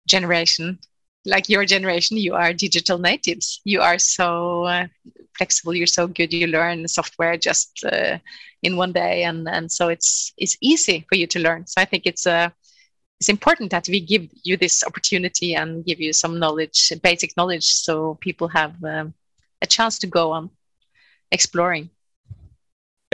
generation 0.08 0.80
like 1.24 1.48
your 1.48 1.64
generation, 1.64 2.16
you 2.16 2.34
are 2.34 2.52
digital 2.52 2.98
natives. 2.98 3.60
You 3.64 3.80
are 3.80 3.98
so 3.98 4.64
uh, 4.64 4.86
flexible. 5.36 5.74
You're 5.74 5.86
so 5.86 6.06
good. 6.06 6.32
You 6.32 6.46
learn 6.46 6.86
software 6.86 7.36
just 7.36 7.84
uh, 7.84 8.18
in 8.62 8.76
one 8.76 8.92
day, 8.92 9.24
and 9.24 9.48
and 9.48 9.70
so 9.70 9.88
it's 9.88 10.32
it's 10.36 10.56
easy 10.60 11.06
for 11.08 11.16
you 11.16 11.26
to 11.28 11.38
learn. 11.38 11.66
So 11.66 11.80
I 11.80 11.84
think 11.86 12.06
it's 12.06 12.26
a 12.26 12.32
uh, 12.32 12.48
it's 13.20 13.28
important 13.28 13.70
that 13.70 13.88
we 13.88 14.00
give 14.00 14.28
you 14.42 14.56
this 14.56 14.84
opportunity 14.84 15.54
and 15.54 15.84
give 15.86 16.00
you 16.00 16.12
some 16.12 16.38
knowledge, 16.38 16.92
basic 17.02 17.36
knowledge, 17.36 17.64
so 17.64 18.18
people 18.20 18.48
have 18.48 18.74
um, 18.84 19.14
a 19.62 19.66
chance 19.66 19.98
to 20.00 20.06
go 20.06 20.32
on 20.32 20.50
exploring. 21.30 21.90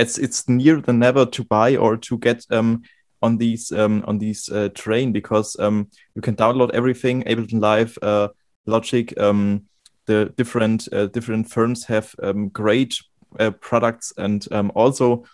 It's 0.01 0.18
it's 0.18 0.48
near 0.48 0.80
than 0.80 0.98
never 0.98 1.26
to 1.26 1.44
buy 1.44 1.76
or 1.76 1.96
to 1.96 2.18
get 2.18 2.46
um, 2.51 2.82
on 3.22 3.36
these 3.36 3.70
um, 3.72 4.03
on 4.07 4.18
these 4.18 4.48
uh, 4.48 4.68
train 4.74 5.12
because 5.12 5.57
um, 5.59 5.90
you 6.14 6.22
can 6.22 6.36
download 6.36 6.70
everything 6.72 7.22
Ableton 7.24 7.61
Live, 7.61 7.98
uh, 8.03 8.28
Logic. 8.66 9.12
Um, 9.20 9.66
the 10.07 10.32
different 10.36 10.88
uh, 10.92 11.07
different 11.07 11.51
firms 11.51 11.84
have 11.84 12.14
um, 12.22 12.48
great 12.48 12.96
uh, 13.38 13.51
products 13.51 14.12
and 14.16 14.46
um, 14.51 14.72
also 14.74 15.24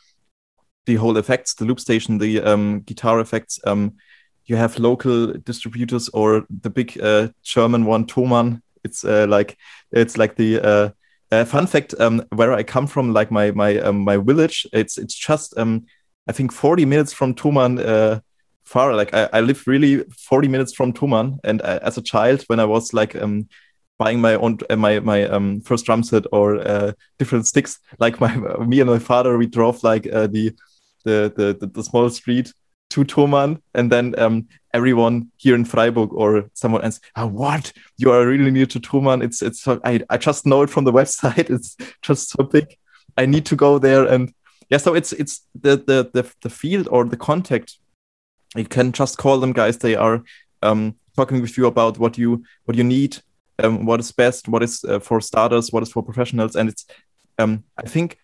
the 0.87 0.97
whole 0.97 1.17
effects, 1.17 1.55
the 1.55 1.65
loop 1.65 1.81
station, 1.81 2.19
the 2.19 2.41
um, 2.43 2.81
guitar 2.81 3.21
effects. 3.21 3.61
you 4.49 4.57
have 4.57 4.79
local 4.79 5.33
distributors 5.45 6.09
or 6.11 6.47
the 6.63 6.71
big 6.71 6.99
uh, 7.01 7.29
German 7.43 7.85
one, 7.85 8.07
Thomann. 8.07 8.63
It's 8.85 9.05
uh, 9.05 9.27
like 9.29 9.57
it's 9.91 10.17
like 10.17 10.37
the 10.37 10.95
uh, 11.33 11.45
fun 11.45 11.67
fact 11.67 11.95
um, 11.99 12.23
where 12.35 12.53
I 12.53 12.63
come 12.63 12.87
from, 12.87 13.13
like 13.13 13.31
my 13.31 13.51
my 13.51 13.79
um, 13.79 14.05
my 14.05 14.17
village. 14.17 14.67
It's 14.73 14.99
it's 14.99 15.15
just 15.15 15.57
um, 15.59 15.87
I 16.29 16.33
think 16.33 16.53
40 16.53 16.85
minutes 16.85 17.13
from 17.13 17.35
Thomann 17.35 17.85
uh, 17.85 18.21
far. 18.65 18.95
Like 18.95 19.15
I, 19.15 19.29
I 19.33 19.41
live 19.41 19.67
really 19.67 20.05
40 20.05 20.49
minutes 20.49 20.73
from 20.75 20.93
Thomann, 20.93 21.39
And 21.45 21.63
I, 21.63 21.79
as 21.79 21.99
a 21.99 22.03
child, 22.03 22.45
when 22.49 22.61
I 22.61 22.65
was 22.65 22.93
like 22.93 23.17
um, 23.17 23.49
buying 23.99 24.21
my 24.21 24.35
own 24.35 24.59
uh, 24.71 24.77
my 24.77 25.01
my 25.01 25.25
um, 25.25 25.61
first 25.63 25.87
drum 25.87 26.03
set 26.03 26.25
or 26.33 26.57
uh, 26.57 26.93
different 27.19 27.47
sticks, 27.47 27.79
like 27.99 28.21
my 28.21 28.37
me 28.67 28.81
and 28.81 28.91
my 28.91 28.99
father, 28.99 29.37
we 29.39 29.47
drove 29.47 29.83
like 29.83 30.07
uh, 30.13 30.27
the, 30.27 30.55
the, 31.05 31.33
the 31.61 31.67
the 31.67 31.83
small 31.83 32.11
street 32.11 32.53
to 32.91 33.05
Thomann, 33.05 33.61
and 33.75 33.91
then 33.91 34.19
um, 34.19 34.47
everyone 34.77 35.31
here 35.37 35.55
in 35.55 35.65
Freiburg 35.65 36.13
or 36.13 36.51
someone 36.55 36.83
else, 36.83 37.01
oh, 37.17 37.27
what? 37.27 37.73
You 37.97 38.13
are 38.13 38.27
really 38.27 38.51
near 38.51 38.67
to 38.67 38.81
Thomann. 38.81 39.25
It's 39.25 39.43
it's 39.43 39.67
I 39.67 40.01
I 40.09 40.17
just 40.19 40.47
know 40.47 40.63
it 40.63 40.71
from 40.71 40.85
the 40.85 40.93
website. 41.01 41.51
It's 41.51 41.77
just 42.03 42.31
so 42.31 42.45
big. 42.45 42.77
I 43.19 43.27
need 43.27 43.47
to 43.47 43.57
go 43.57 43.79
there 43.79 44.05
and 44.07 44.33
yeah 44.71 44.79
so 44.79 44.95
it's 44.95 45.13
it's 45.13 45.47
the 45.55 45.77
the 45.77 46.11
the, 46.13 46.33
the 46.43 46.51
field 46.51 46.89
or 46.91 47.05
the 47.05 47.17
contact 47.17 47.79
you 48.55 48.65
can 48.65 48.93
just 48.93 49.19
call 49.19 49.39
them 49.39 49.53
guys 49.53 49.79
they 49.79 49.95
are 49.95 50.23
um, 50.63 50.97
talking 51.17 51.41
with 51.41 51.57
you 51.57 51.67
about 51.67 51.99
what 51.99 52.19
you 52.19 52.43
what 52.65 52.77
you 52.77 52.85
need 52.85 53.19
um, 53.63 53.87
what 53.87 54.01
is 54.01 54.13
best 54.13 54.49
what 54.49 54.63
is 54.63 54.85
uh, 54.85 54.99
for 54.99 55.21
starters 55.21 55.73
what 55.73 55.83
is 55.83 55.93
for 55.93 56.03
professionals 56.03 56.57
and 56.57 56.69
it's 56.69 56.87
um, 57.39 57.65
i 57.77 57.83
think 57.83 58.19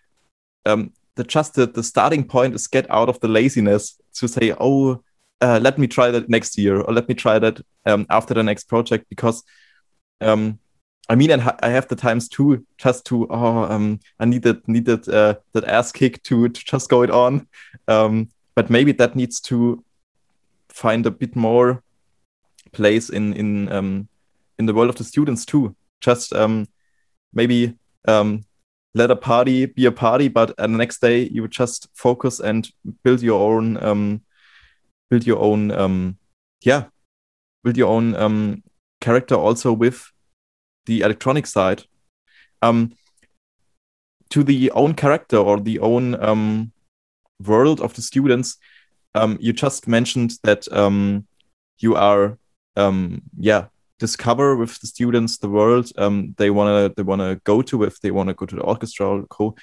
um, 0.65 0.91
the 1.15 1.23
just 1.23 1.55
the, 1.55 1.65
the 1.65 1.83
starting 1.83 2.23
point 2.23 2.55
is 2.55 2.67
get 2.67 2.89
out 2.89 3.09
of 3.09 3.19
the 3.19 3.27
laziness 3.27 3.99
to 4.13 4.27
say 4.27 4.53
oh 4.59 5.03
uh, 5.43 5.59
let 5.61 5.77
me 5.77 5.87
try 5.87 6.09
that 6.09 6.29
next 6.29 6.57
year 6.57 6.79
or 6.79 6.93
let 6.93 7.07
me 7.09 7.15
try 7.15 7.37
that 7.37 7.59
um, 7.85 8.05
after 8.09 8.33
the 8.33 8.43
next 8.43 8.65
project 8.69 9.05
because 9.09 9.43
um, 10.21 10.59
I 11.09 11.15
mean, 11.15 11.31
and 11.31 11.41
I 11.61 11.69
have 11.69 11.89
the 11.89 11.97
times 11.97 12.29
too, 12.29 12.65
just 12.77 13.05
to 13.07 13.27
oh, 13.29 13.63
um, 13.63 13.99
I 14.19 14.25
need 14.25 14.43
that 14.43 14.65
need 14.67 14.85
that 14.85 15.07
uh, 15.07 15.35
that 15.51 15.65
ass 15.65 15.91
kick 15.91 16.23
to 16.23 16.47
to 16.47 16.65
just 16.65 16.89
go 16.89 17.03
it 17.03 17.11
on, 17.11 17.47
um, 17.89 18.29
but 18.55 18.69
maybe 18.69 18.93
that 18.93 19.15
needs 19.15 19.41
to 19.41 19.83
find 20.69 21.05
a 21.05 21.11
bit 21.11 21.35
more 21.35 21.83
place 22.71 23.09
in 23.09 23.33
in 23.33 23.69
um, 23.69 24.07
in 24.57 24.65
the 24.65 24.73
world 24.73 24.89
of 24.89 24.95
the 24.95 25.03
students 25.03 25.45
too. 25.45 25.75
Just 25.99 26.33
um, 26.33 26.67
maybe 27.33 27.77
um, 28.07 28.45
let 28.95 29.11
a 29.11 29.15
party 29.17 29.65
be 29.65 29.85
a 29.85 29.91
party, 29.91 30.29
but 30.29 30.55
the 30.55 30.67
next 30.69 31.01
day 31.01 31.23
you 31.23 31.45
just 31.49 31.89
focus 31.93 32.39
and 32.39 32.71
build 33.03 33.21
your 33.21 33.41
own 33.41 33.77
um, 33.83 34.21
build 35.13 35.27
your 35.27 35.37
own 35.37 35.69
um, 35.69 36.17
yeah 36.63 36.85
build 37.63 37.77
your 37.77 37.89
own 37.89 38.15
um, 38.15 38.63
character 38.99 39.35
also 39.35 39.71
with 39.71 40.11
the 40.87 41.01
electronic 41.01 41.45
side. 41.45 41.83
Um, 42.63 42.93
to 44.29 44.43
the 44.43 44.71
own 44.71 44.95
character 44.95 45.37
or 45.37 45.59
the 45.59 45.77
own 45.79 46.15
um, 46.23 46.71
world 47.45 47.79
of 47.79 47.93
the 47.93 48.01
students 48.01 48.57
um, 49.13 49.37
you 49.39 49.53
just 49.53 49.87
mentioned 49.87 50.31
that 50.41 50.67
um, 50.71 51.27
you 51.77 51.95
are 51.95 52.39
um, 52.75 53.21
yeah 53.37 53.65
discover 53.99 54.55
with 54.55 54.79
the 54.79 54.87
students 54.87 55.37
the 55.37 55.49
world 55.49 55.91
um, 55.99 56.33
they 56.39 56.49
want 56.49 56.69
to 56.69 56.95
they 56.95 57.03
want 57.03 57.21
to 57.21 57.39
go 57.43 57.61
to 57.61 57.83
if 57.83 57.99
they 58.01 58.09
want 58.09 58.29
to 58.29 58.33
go 58.33 58.47
to 58.47 58.55
the 58.55 58.63
orchestra 58.63 59.07
or 59.07 59.27
co 59.27 59.55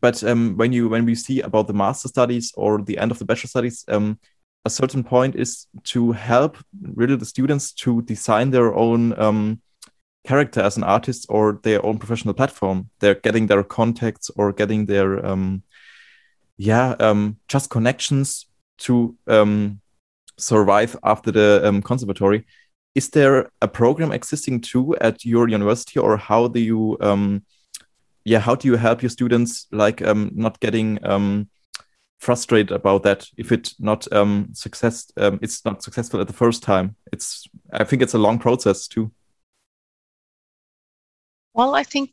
but 0.00 0.22
um, 0.24 0.56
when 0.56 0.72
you 0.72 0.88
when 0.88 1.04
we 1.04 1.14
see 1.14 1.40
about 1.40 1.66
the 1.66 1.74
master 1.74 2.08
studies 2.08 2.52
or 2.56 2.82
the 2.82 2.98
end 2.98 3.10
of 3.10 3.18
the 3.18 3.24
bachelor 3.24 3.48
studies, 3.48 3.84
um, 3.88 4.18
a 4.64 4.70
certain 4.70 5.04
point 5.04 5.34
is 5.34 5.66
to 5.84 6.12
help 6.12 6.56
really 6.94 7.16
the 7.16 7.24
students 7.24 7.72
to 7.72 8.02
design 8.02 8.50
their 8.50 8.74
own 8.74 9.18
um, 9.18 9.60
character 10.24 10.60
as 10.60 10.76
an 10.76 10.84
artist 10.84 11.26
or 11.28 11.60
their 11.62 11.84
own 11.84 11.98
professional 11.98 12.34
platform. 12.34 12.88
They're 13.00 13.16
getting 13.16 13.48
their 13.48 13.64
contacts 13.64 14.30
or 14.36 14.52
getting 14.52 14.86
their 14.86 15.24
um, 15.24 15.62
yeah 16.56 16.94
um, 16.98 17.36
just 17.48 17.70
connections 17.70 18.46
to 18.78 19.16
um, 19.26 19.80
survive 20.38 20.96
after 21.02 21.30
the 21.30 21.82
conservatory. 21.84 22.46
Is 22.94 23.08
there 23.08 23.50
a 23.60 23.68
program 23.68 24.12
existing 24.12 24.60
too 24.60 24.96
at 25.00 25.24
your 25.24 25.48
university, 25.48 25.98
or 25.98 26.16
how 26.16 26.48
do 26.48 26.60
you 26.60 26.98
yeah 28.24 28.38
how 28.38 28.54
do 28.54 28.68
you 28.68 28.76
help 28.76 29.02
your 29.02 29.10
students 29.10 29.66
like 29.72 30.02
um, 30.02 30.30
not 30.34 30.60
getting 30.60 30.98
um, 31.04 31.48
frustrated 32.18 32.72
about 32.72 33.02
that 33.02 33.26
if 33.36 33.52
it 33.52 33.72
not 33.78 34.10
um, 34.12 34.48
success 34.52 35.10
um, 35.16 35.38
it's 35.42 35.64
not 35.64 35.82
successful 35.82 36.20
at 36.20 36.26
the 36.26 36.32
first 36.32 36.62
time? 36.62 36.96
It's 37.12 37.46
i 37.72 37.84
think 37.84 38.02
it's 38.02 38.14
a 38.14 38.18
long 38.18 38.38
process 38.38 38.88
too. 38.88 39.12
Well 41.54 41.74
i 41.74 41.82
think 41.82 42.10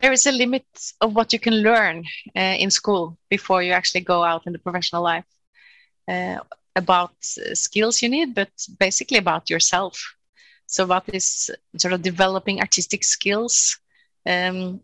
there 0.00 0.12
is 0.12 0.26
a 0.26 0.32
limit 0.32 0.66
of 1.00 1.14
what 1.14 1.32
you 1.32 1.38
can 1.38 1.62
learn 1.62 2.04
uh, 2.36 2.56
in 2.58 2.70
school 2.70 3.16
before 3.30 3.62
you 3.62 3.72
actually 3.72 4.00
go 4.00 4.24
out 4.24 4.46
in 4.46 4.52
the 4.52 4.58
professional 4.58 5.02
life. 5.02 5.24
Uh, 6.08 6.38
about 6.74 7.12
skills 7.20 8.02
you 8.02 8.08
need 8.08 8.34
but 8.34 8.50
basically 8.78 9.18
about 9.18 9.50
yourself. 9.50 10.14
So 10.66 10.84
about 10.84 11.06
this 11.06 11.50
sort 11.76 11.92
of 11.92 12.02
developing 12.02 12.60
artistic 12.60 13.04
skills 13.04 13.78
um, 14.24 14.80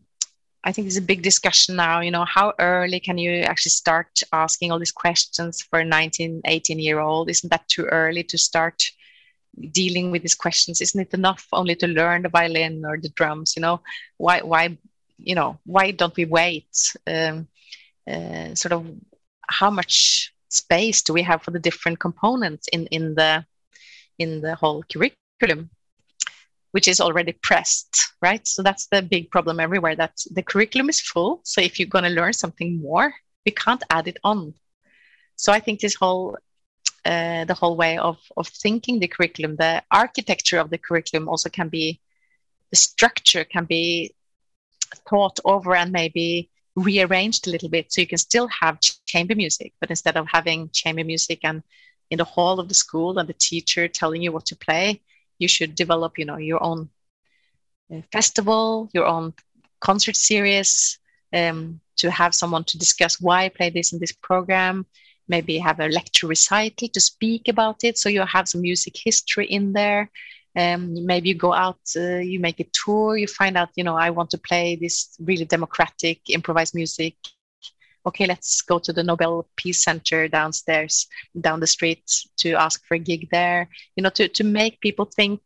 I 0.68 0.72
think 0.72 0.84
there's 0.84 0.98
a 0.98 1.12
big 1.12 1.22
discussion 1.22 1.76
now, 1.76 2.00
you 2.00 2.10
know, 2.10 2.26
how 2.26 2.52
early 2.58 3.00
can 3.00 3.16
you 3.16 3.40
actually 3.40 3.70
start 3.70 4.20
asking 4.34 4.70
all 4.70 4.78
these 4.78 4.92
questions 4.92 5.62
for 5.62 5.78
a 5.78 5.84
19, 5.84 6.42
18 6.44 6.78
year 6.78 7.00
old? 7.00 7.30
Isn't 7.30 7.48
that 7.48 7.66
too 7.68 7.86
early 7.86 8.22
to 8.24 8.36
start 8.36 8.82
dealing 9.70 10.10
with 10.10 10.20
these 10.20 10.34
questions? 10.34 10.82
Isn't 10.82 11.00
it 11.00 11.14
enough 11.14 11.46
only 11.54 11.74
to 11.76 11.86
learn 11.86 12.20
the 12.20 12.28
violin 12.28 12.84
or 12.84 12.98
the 12.98 13.08
drums? 13.08 13.54
You 13.56 13.62
know, 13.62 13.80
why, 14.18 14.42
why, 14.42 14.76
you 15.16 15.34
know, 15.34 15.58
why 15.64 15.90
don't 15.90 16.14
we 16.14 16.26
wait? 16.26 16.68
Um, 17.06 17.48
uh, 18.06 18.54
sort 18.54 18.72
of 18.72 18.84
how 19.48 19.70
much 19.70 20.34
space 20.50 21.00
do 21.00 21.14
we 21.14 21.22
have 21.22 21.42
for 21.42 21.50
the 21.50 21.58
different 21.58 21.98
components 21.98 22.68
in, 22.74 22.86
in 22.88 23.14
the 23.14 23.46
in 24.18 24.42
the 24.42 24.54
whole 24.54 24.82
curriculum? 24.82 25.70
Which 26.72 26.88
is 26.88 27.00
already 27.00 27.32
pressed, 27.32 28.12
right? 28.20 28.46
So 28.46 28.62
that's 28.62 28.86
the 28.88 29.02
big 29.02 29.30
problem 29.30 29.60
everywhere 29.60 29.96
that 29.96 30.14
the 30.30 30.42
curriculum 30.42 30.88
is 30.88 31.00
full. 31.00 31.40
So 31.44 31.60
if 31.60 31.78
you're 31.78 31.88
going 31.88 32.04
to 32.04 32.10
learn 32.10 32.32
something 32.32 32.80
more, 32.80 33.14
you 33.44 33.52
can't 33.52 33.82
add 33.90 34.08
it 34.08 34.18
on. 34.24 34.54
So 35.36 35.52
I 35.52 35.60
think 35.60 35.80
this 35.80 35.94
whole 35.94 36.36
uh, 37.04 37.44
the 37.44 37.54
whole 37.54 37.76
way 37.76 37.96
of 37.96 38.18
of 38.36 38.48
thinking 38.48 38.98
the 38.98 39.08
curriculum, 39.08 39.56
the 39.56 39.82
architecture 39.90 40.58
of 40.58 40.68
the 40.70 40.78
curriculum 40.78 41.28
also 41.28 41.48
can 41.48 41.68
be 41.68 42.00
the 42.70 42.76
structure 42.76 43.44
can 43.44 43.64
be 43.64 44.14
thought 45.08 45.38
over 45.44 45.74
and 45.74 45.92
maybe 45.92 46.50
rearranged 46.76 47.46
a 47.46 47.50
little 47.50 47.68
bit 47.68 47.92
so 47.92 48.00
you 48.00 48.06
can 48.06 48.18
still 48.18 48.48
have 48.48 48.80
chamber 49.06 49.34
music 49.34 49.72
but 49.80 49.90
instead 49.90 50.16
of 50.16 50.26
having 50.28 50.70
chamber 50.70 51.04
music 51.04 51.40
and 51.42 51.62
in 52.10 52.18
the 52.18 52.24
hall 52.24 52.60
of 52.60 52.68
the 52.68 52.74
school 52.74 53.18
and 53.18 53.28
the 53.28 53.34
teacher 53.34 53.88
telling 53.88 54.22
you 54.22 54.32
what 54.32 54.46
to 54.46 54.56
play 54.56 55.00
you 55.38 55.48
should 55.48 55.74
develop 55.74 56.18
you 56.18 56.24
know 56.24 56.36
your 56.36 56.62
own 56.62 56.88
festival 58.12 58.88
your 58.92 59.06
own 59.06 59.32
concert 59.80 60.16
series 60.16 60.98
um, 61.34 61.80
to 61.96 62.10
have 62.10 62.34
someone 62.34 62.64
to 62.64 62.78
discuss 62.78 63.20
why 63.20 63.44
I 63.44 63.48
play 63.48 63.70
this 63.70 63.92
in 63.92 63.98
this 63.98 64.12
program 64.12 64.86
maybe 65.28 65.58
have 65.58 65.80
a 65.80 65.88
lecture 65.88 66.26
recital 66.26 66.88
to 66.88 67.00
speak 67.00 67.48
about 67.48 67.84
it 67.84 67.98
so 67.98 68.08
you 68.08 68.22
have 68.22 68.48
some 68.48 68.62
music 68.62 68.96
history 68.96 69.46
in 69.46 69.72
there. 69.72 70.10
Um, 70.56 71.06
maybe 71.06 71.28
you 71.28 71.34
go 71.34 71.52
out 71.52 71.78
uh, 71.94 72.16
you 72.16 72.40
make 72.40 72.58
a 72.58 72.66
tour 72.72 73.16
you 73.16 73.28
find 73.28 73.56
out 73.56 73.68
you 73.76 73.84
know 73.84 73.96
i 73.96 74.10
want 74.10 74.30
to 74.30 74.38
play 74.38 74.76
this 74.76 75.14
really 75.20 75.44
democratic 75.44 76.18
improvised 76.30 76.74
music 76.74 77.14
okay, 78.08 78.26
let's 78.26 78.62
go 78.62 78.78
to 78.78 78.92
the 78.92 79.02
Nobel 79.02 79.46
Peace 79.56 79.82
Center 79.82 80.28
downstairs, 80.28 81.06
down 81.40 81.60
the 81.60 81.66
street 81.66 82.02
to 82.38 82.54
ask 82.54 82.84
for 82.86 82.94
a 82.94 82.98
gig 82.98 83.28
there, 83.30 83.68
you 83.96 84.02
know, 84.02 84.10
to, 84.10 84.28
to 84.28 84.44
make 84.44 84.80
people 84.80 85.04
think, 85.04 85.40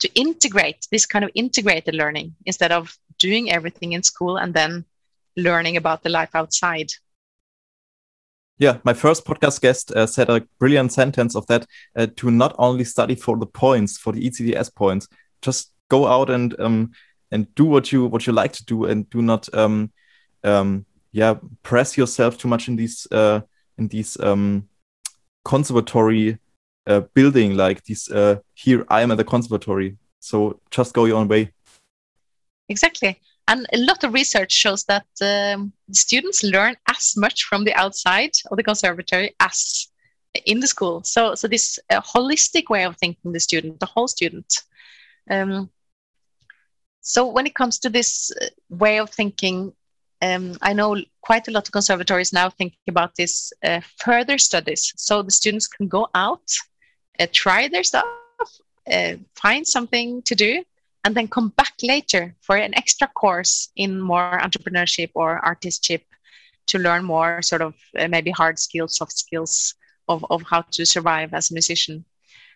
to 0.00 0.08
integrate 0.14 0.86
this 0.90 1.06
kind 1.06 1.24
of 1.24 1.30
integrated 1.34 1.94
learning 1.94 2.34
instead 2.46 2.72
of 2.72 2.96
doing 3.18 3.50
everything 3.50 3.92
in 3.92 4.02
school 4.02 4.36
and 4.38 4.54
then 4.54 4.84
learning 5.36 5.76
about 5.76 6.02
the 6.02 6.08
life 6.08 6.34
outside. 6.34 6.90
Yeah, 8.58 8.78
my 8.84 8.92
first 8.92 9.24
podcast 9.24 9.60
guest 9.60 9.90
uh, 9.92 10.06
said 10.06 10.28
a 10.28 10.46
brilliant 10.58 10.92
sentence 10.92 11.34
of 11.34 11.46
that 11.46 11.66
uh, 11.96 12.06
to 12.16 12.30
not 12.30 12.54
only 12.58 12.84
study 12.84 13.14
for 13.14 13.38
the 13.38 13.46
points, 13.46 13.96
for 13.96 14.12
the 14.12 14.20
ECTS 14.20 14.74
points, 14.74 15.08
just 15.40 15.72
go 15.88 16.06
out 16.06 16.28
and 16.30 16.58
um, 16.60 16.92
and 17.30 17.54
do 17.54 17.64
what 17.64 17.90
you 17.90 18.06
what 18.06 18.26
you 18.26 18.32
like 18.34 18.52
to 18.52 18.64
do 18.64 18.84
and 18.84 19.08
do 19.08 19.22
not 19.22 19.52
um, 19.54 19.90
um, 20.44 20.84
yeah 21.12 21.34
press 21.62 21.96
yourself 21.96 22.38
too 22.38 22.48
much 22.48 22.68
in 22.68 22.76
these 22.76 23.06
uh, 23.10 23.40
in 23.78 23.88
these 23.88 24.18
um, 24.20 24.68
conservatory 25.44 26.38
uh, 26.86 27.00
building 27.14 27.56
like 27.56 27.82
this 27.84 28.10
uh, 28.10 28.36
here 28.54 28.84
i 28.88 29.02
am 29.02 29.10
at 29.10 29.16
the 29.16 29.24
conservatory. 29.24 29.96
So 30.20 30.60
just 30.70 30.92
go 30.94 31.06
your 31.06 31.16
own 31.16 31.28
way. 31.28 31.52
Exactly. 32.68 33.18
And 33.48 33.66
a 33.72 33.78
lot 33.78 34.04
of 34.04 34.12
research 34.12 34.52
shows 34.52 34.84
that 34.84 35.06
um, 35.22 35.72
students 35.90 36.44
learn 36.44 36.76
as 36.88 37.14
much 37.16 37.44
from 37.44 37.64
the 37.64 37.74
outside 37.74 38.30
of 38.50 38.56
the 38.56 38.62
conservatory 38.62 39.34
as 39.40 39.88
in 40.46 40.60
the 40.60 40.68
school. 40.68 41.02
So 41.02 41.34
so 41.34 41.48
this 41.48 41.78
uh, 41.90 42.00
holistic 42.00 42.68
way 42.68 42.84
of 42.84 42.96
thinking 42.96 43.32
the 43.32 43.40
student 43.40 43.80
the 43.80 43.86
whole 43.86 44.06
student. 44.06 44.62
Um, 45.28 45.70
so 47.00 47.26
when 47.26 47.46
it 47.46 47.54
comes 47.54 47.78
to 47.80 47.88
this 47.88 48.30
uh, 48.40 48.46
way 48.68 49.00
of 49.00 49.10
thinking 49.10 49.72
um, 50.22 50.56
I 50.60 50.72
know 50.72 50.96
quite 51.22 51.48
a 51.48 51.50
lot 51.50 51.66
of 51.66 51.72
conservatories 51.72 52.32
now 52.32 52.50
think 52.50 52.74
about 52.88 53.14
this 53.16 53.52
uh, 53.64 53.80
further 53.98 54.38
studies. 54.38 54.92
So 54.96 55.22
the 55.22 55.30
students 55.30 55.66
can 55.66 55.88
go 55.88 56.08
out, 56.14 56.42
uh, 57.18 57.26
try 57.32 57.68
their 57.68 57.84
stuff, 57.84 58.04
uh, 58.90 59.14
find 59.34 59.66
something 59.66 60.22
to 60.22 60.34
do, 60.34 60.64
and 61.04 61.14
then 61.14 61.28
come 61.28 61.48
back 61.50 61.72
later 61.82 62.34
for 62.42 62.56
an 62.56 62.74
extra 62.74 63.08
course 63.08 63.70
in 63.76 64.00
more 64.00 64.38
entrepreneurship 64.42 65.10
or 65.14 65.40
artistship 65.40 66.02
to 66.66 66.78
learn 66.78 67.04
more 67.04 67.42
sort 67.42 67.62
of 67.62 67.74
uh, 67.98 68.06
maybe 68.08 68.30
hard 68.30 68.58
skills, 68.58 68.96
soft 68.96 69.16
skills 69.16 69.74
of, 70.08 70.24
of 70.30 70.42
how 70.42 70.62
to 70.72 70.84
survive 70.84 71.32
as 71.32 71.50
a 71.50 71.54
musician. 71.54 72.04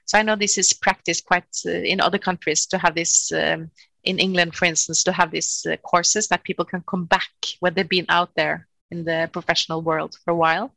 So 0.04 0.18
I 0.18 0.22
know 0.22 0.36
this 0.36 0.58
is 0.58 0.74
practiced 0.74 1.24
quite 1.24 1.44
uh, 1.66 1.70
in 1.70 2.00
other 2.00 2.18
countries 2.18 2.66
to 2.66 2.78
have 2.78 2.94
this 2.94 3.32
um, 3.32 3.70
in 4.04 4.18
England, 4.18 4.54
for 4.54 4.66
instance, 4.66 5.02
to 5.04 5.12
have 5.12 5.30
these 5.30 5.66
uh, 5.66 5.76
courses 5.78 6.28
that 6.28 6.44
people 6.44 6.64
can 6.64 6.82
come 6.86 7.04
back 7.04 7.30
when 7.60 7.74
they've 7.74 7.88
been 7.88 8.06
out 8.08 8.30
there 8.36 8.66
in 8.90 9.04
the 9.04 9.28
professional 9.32 9.82
world 9.82 10.16
for 10.24 10.30
a 10.30 10.36
while. 10.36 10.74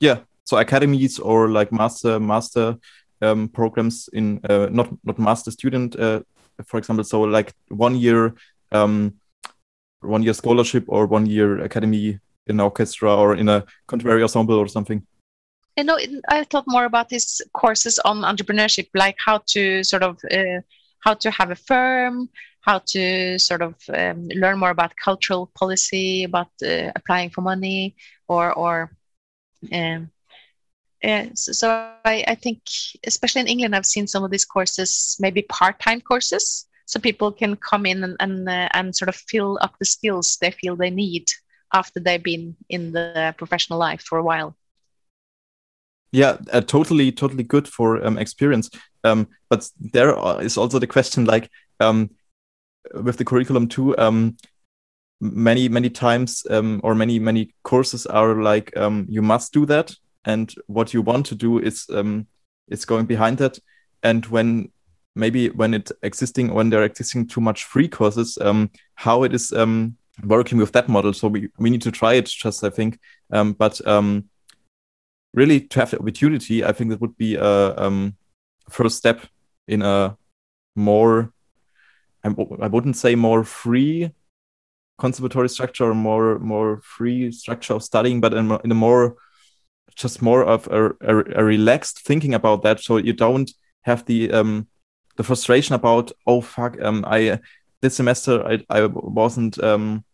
Yeah, 0.00 0.20
so 0.44 0.58
academies 0.58 1.18
or 1.18 1.48
like 1.48 1.72
master 1.72 2.20
master 2.20 2.76
um, 3.22 3.48
programs 3.48 4.08
in 4.12 4.40
uh, 4.48 4.68
not 4.70 4.88
not 5.04 5.18
master 5.18 5.50
student, 5.50 5.96
uh, 5.96 6.20
for 6.66 6.78
example. 6.78 7.04
So 7.04 7.22
like 7.22 7.52
one 7.68 7.96
year 7.96 8.34
um, 8.72 9.14
one 10.00 10.22
year 10.22 10.34
scholarship 10.34 10.84
or 10.88 11.06
one 11.06 11.26
year 11.26 11.62
academy 11.62 12.20
in 12.46 12.60
orchestra 12.60 13.14
or 13.14 13.34
in 13.34 13.48
a 13.48 13.64
contemporary 13.88 14.22
ensemble 14.22 14.56
or 14.56 14.68
something. 14.68 15.02
You 15.76 15.84
know, 15.84 15.98
I 16.28 16.44
thought 16.44 16.64
more 16.66 16.84
about 16.84 17.08
these 17.08 17.42
courses 17.52 17.98
on 17.98 18.22
entrepreneurship, 18.22 18.88
like 18.94 19.16
how 19.18 19.42
to 19.48 19.84
sort 19.84 20.02
of 20.02 20.18
uh, 20.30 20.60
how 21.06 21.14
to 21.14 21.30
have 21.30 21.52
a 21.52 21.54
firm, 21.54 22.28
how 22.62 22.80
to 22.80 23.38
sort 23.38 23.62
of 23.62 23.74
um, 23.94 24.28
learn 24.42 24.58
more 24.58 24.70
about 24.70 24.96
cultural 24.96 25.48
policy, 25.54 26.24
about 26.24 26.50
uh, 26.64 26.90
applying 26.96 27.30
for 27.30 27.42
money, 27.42 27.94
or 28.26 28.52
or. 28.52 28.90
Um, 29.72 30.10
uh, 31.04 31.26
so, 31.34 31.52
so 31.52 31.66
I, 32.04 32.24
I 32.26 32.34
think, 32.34 32.60
especially 33.06 33.42
in 33.42 33.46
England, 33.46 33.76
I've 33.76 33.86
seen 33.94 34.06
some 34.08 34.24
of 34.24 34.30
these 34.30 34.44
courses, 34.44 35.16
maybe 35.20 35.42
part-time 35.42 36.00
courses, 36.00 36.66
so 36.86 36.98
people 36.98 37.30
can 37.30 37.54
come 37.56 37.86
in 37.86 38.02
and 38.02 38.16
and, 38.18 38.48
uh, 38.48 38.68
and 38.72 38.96
sort 38.96 39.08
of 39.08 39.16
fill 39.30 39.58
up 39.62 39.74
the 39.78 39.84
skills 39.84 40.36
they 40.40 40.50
feel 40.50 40.74
they 40.74 40.90
need 40.90 41.26
after 41.72 42.00
they've 42.00 42.22
been 42.32 42.56
in 42.68 42.92
the 42.92 43.34
professional 43.38 43.78
life 43.78 44.02
for 44.02 44.18
a 44.18 44.24
while 44.24 44.56
yeah 46.12 46.36
uh, 46.52 46.60
totally 46.60 47.12
totally 47.12 47.42
good 47.42 47.68
for 47.68 48.04
um, 48.04 48.18
experience 48.18 48.70
um, 49.04 49.28
but 49.48 49.68
there 49.78 50.16
is 50.40 50.56
also 50.56 50.78
the 50.78 50.86
question 50.86 51.24
like 51.24 51.50
um, 51.80 52.10
with 52.94 53.16
the 53.16 53.24
curriculum 53.24 53.68
too 53.68 53.96
um, 53.98 54.36
many 55.20 55.68
many 55.68 55.90
times 55.90 56.46
um, 56.50 56.80
or 56.84 56.94
many 56.94 57.18
many 57.18 57.54
courses 57.62 58.06
are 58.06 58.40
like 58.40 58.76
um, 58.76 59.06
you 59.08 59.22
must 59.22 59.52
do 59.52 59.66
that 59.66 59.94
and 60.24 60.54
what 60.66 60.92
you 60.92 61.02
want 61.02 61.26
to 61.26 61.34
do 61.34 61.58
is 61.58 61.86
is 62.68 62.84
going 62.84 63.06
behind 63.06 63.38
that 63.38 63.58
and 64.02 64.26
when 64.26 64.70
maybe 65.14 65.48
when 65.50 65.72
it 65.72 65.90
existing 66.02 66.52
when 66.52 66.70
there 66.70 66.80
are 66.80 66.84
existing 66.84 67.26
too 67.26 67.40
much 67.40 67.64
free 67.64 67.88
courses 67.88 68.38
how 68.94 69.22
it 69.22 69.32
is 69.32 69.52
working 70.24 70.58
with 70.58 70.72
that 70.72 70.88
model. 70.88 71.12
So 71.12 71.28
we, 71.28 71.48
we 71.58 71.70
need 71.70 71.82
to 71.82 71.90
try 71.90 72.14
it 72.14 72.26
just, 72.26 72.64
I 72.64 72.70
think. 72.70 72.98
But 73.30 73.80
really 75.36 75.60
to 75.60 75.80
have 75.80 75.90
the 75.90 76.00
opportunity, 76.00 76.64
I 76.64 76.72
think 76.72 76.90
that 76.90 77.00
would 77.00 77.16
be 77.16 77.36
a 77.36 77.76
um, 77.76 78.16
first 78.68 78.96
step 78.96 79.26
in 79.68 79.82
a 79.82 80.16
more, 80.74 81.32
I 82.24 82.30
w- 82.30 82.58
I 82.60 82.66
wouldn't 82.66 82.96
say 82.96 83.14
more 83.14 83.44
free 83.44 84.10
conservatory 84.98 85.48
structure 85.48 85.84
or 85.90 85.94
more 85.94 86.38
more 86.38 86.80
free 86.82 87.30
structure 87.30 87.74
of 87.74 87.82
studying, 87.82 88.20
but 88.20 88.32
in, 88.34 88.50
in 88.64 88.72
a 88.72 88.74
more 88.74 89.16
just 89.94 90.20
more 90.20 90.44
of 90.44 90.66
a, 90.68 90.90
a, 91.00 91.40
a, 91.40 91.44
relaxed 91.44 92.00
thinking 92.00 92.34
about 92.34 92.62
that. 92.62 92.80
So 92.80 92.98
you 92.98 93.12
don't 93.12 93.50
have 93.82 94.04
the 94.06 94.32
um 94.32 94.68
the 95.16 95.22
frustration 95.22 95.74
about 95.74 96.12
oh 96.26 96.40
fuck 96.40 96.80
um 96.82 97.04
I 97.06 97.40
this 97.82 97.96
semester 97.96 98.44
I 98.46 98.64
I 98.68 98.86
wasn't 98.86 99.62
um 99.62 100.04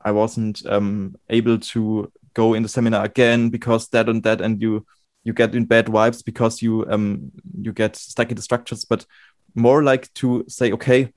I 0.00 0.12
wasn't 0.12 0.64
um 0.66 1.16
able 1.30 1.58
to 1.58 2.12
go 2.36 2.54
in 2.54 2.62
the 2.62 2.68
seminar 2.68 3.04
again 3.04 3.48
because 3.50 3.88
that 3.88 4.08
and 4.08 4.22
that 4.22 4.40
and 4.40 4.60
you 4.60 4.86
you 5.24 5.32
get 5.32 5.54
in 5.54 5.64
bad 5.64 5.86
vibes 5.86 6.22
because 6.24 6.62
you 6.62 6.84
um 6.90 7.32
you 7.60 7.72
get 7.72 7.96
stuck 7.96 8.30
in 8.30 8.36
the 8.36 8.42
structures 8.42 8.84
but 8.84 9.06
more 9.54 9.82
like 9.82 10.12
to 10.14 10.44
say 10.46 10.70
okay 10.70 11.12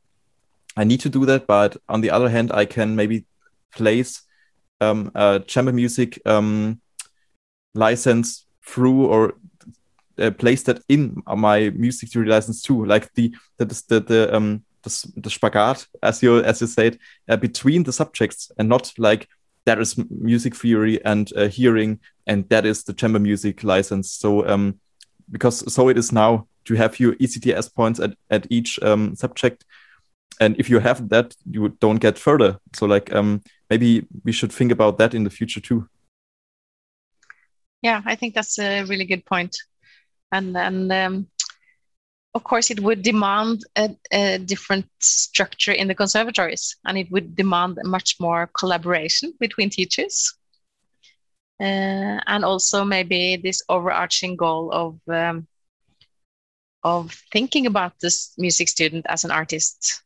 i 0.78 0.84
need 0.84 1.02
to 1.02 1.10
do 1.10 1.26
that 1.26 1.46
but 1.46 1.76
on 1.90 2.02
the 2.02 2.10
other 2.10 2.30
hand 2.30 2.52
i 2.54 2.66
can 2.66 2.96
maybe 2.96 3.26
place 3.76 4.24
um 4.82 5.12
a 5.14 5.42
chamber 5.46 5.74
music 5.74 6.20
um 6.26 6.80
license 7.76 8.46
through 8.66 9.06
or 9.06 9.34
uh, 10.20 10.32
place 10.32 10.64
that 10.64 10.82
in 10.88 11.22
my 11.28 11.70
music 11.72 12.10
theory 12.10 12.28
license 12.28 12.62
too 12.62 12.86
like 12.86 13.14
the 13.14 13.34
the 13.58 13.66
the, 13.90 14.00
the 14.00 14.36
um 14.36 14.64
the, 14.84 15.12
the 15.18 15.30
spagat 15.30 15.86
as 16.02 16.24
you 16.24 16.40
as 16.44 16.62
you 16.62 16.68
said 16.68 16.98
uh, 17.28 17.38
between 17.38 17.84
the 17.84 17.94
subjects 17.94 18.52
and 18.58 18.70
not 18.70 18.94
like 18.98 19.28
that 19.66 19.80
is 19.80 19.98
music 20.10 20.56
theory 20.56 21.04
and 21.06 21.32
uh, 21.36 21.48
hearing, 21.48 22.00
and 22.28 22.48
that 22.50 22.66
is 22.66 22.84
the 22.84 22.94
chamber 22.94 23.20
music 23.20 23.64
license. 23.64 24.12
So 24.12 24.48
um, 24.48 24.80
because 25.32 25.72
so 25.72 25.90
it 25.90 25.98
is 25.98 26.12
now 26.12 26.48
to 26.66 26.76
have 26.76 27.00
your 27.00 27.16
ECTS 27.16 27.74
points 27.74 28.00
at, 28.00 28.14
at 28.30 28.48
each 28.50 28.80
um, 28.82 29.16
subject. 29.16 29.66
And 30.40 30.58
if 30.60 30.70
you 30.70 30.80
have 30.80 31.10
that, 31.10 31.36
you 31.50 31.70
don't 31.80 32.00
get 32.00 32.18
further. 32.18 32.60
So 32.74 32.86
like 32.86 33.14
um, 33.14 33.42
maybe 33.70 34.08
we 34.24 34.32
should 34.32 34.52
think 34.52 34.72
about 34.72 34.98
that 34.98 35.14
in 35.14 35.24
the 35.24 35.30
future 35.30 35.60
too. 35.60 35.88
Yeah, 37.82 38.02
I 38.06 38.16
think 38.16 38.36
that's 38.36 38.60
a 38.60 38.84
really 38.84 39.06
good 39.06 39.26
point. 39.26 39.56
And 40.32 40.56
and 40.58 40.92
um, 40.92 41.28
of 42.36 42.44
course, 42.44 42.70
it 42.70 42.80
would 42.80 43.02
demand 43.02 43.64
a, 43.76 43.96
a, 44.12 44.38
different 44.38 44.86
structure 45.00 45.72
in 45.72 45.88
the 45.88 45.96
conservatories, 45.96 46.78
and 46.86 46.98
it 46.98 47.10
would 47.12 47.36
demand 47.36 47.78
much 47.84 48.16
more 48.20 48.50
collaboration 48.58 49.34
between 49.40 49.70
teachers. 49.70 50.36
Uh, 51.60 52.22
and 52.28 52.46
also 52.46 52.86
maybe 52.86 53.36
this 53.36 53.62
overarching 53.68 54.36
goal 54.38 54.72
of 54.72 55.00
um, 55.14 55.48
of 56.84 57.12
thinking 57.34 57.66
about 57.66 57.94
this 58.00 58.34
music 58.38 58.70
student 58.70 59.06
as 59.10 59.26
an 59.26 59.32
artist. 59.32 60.02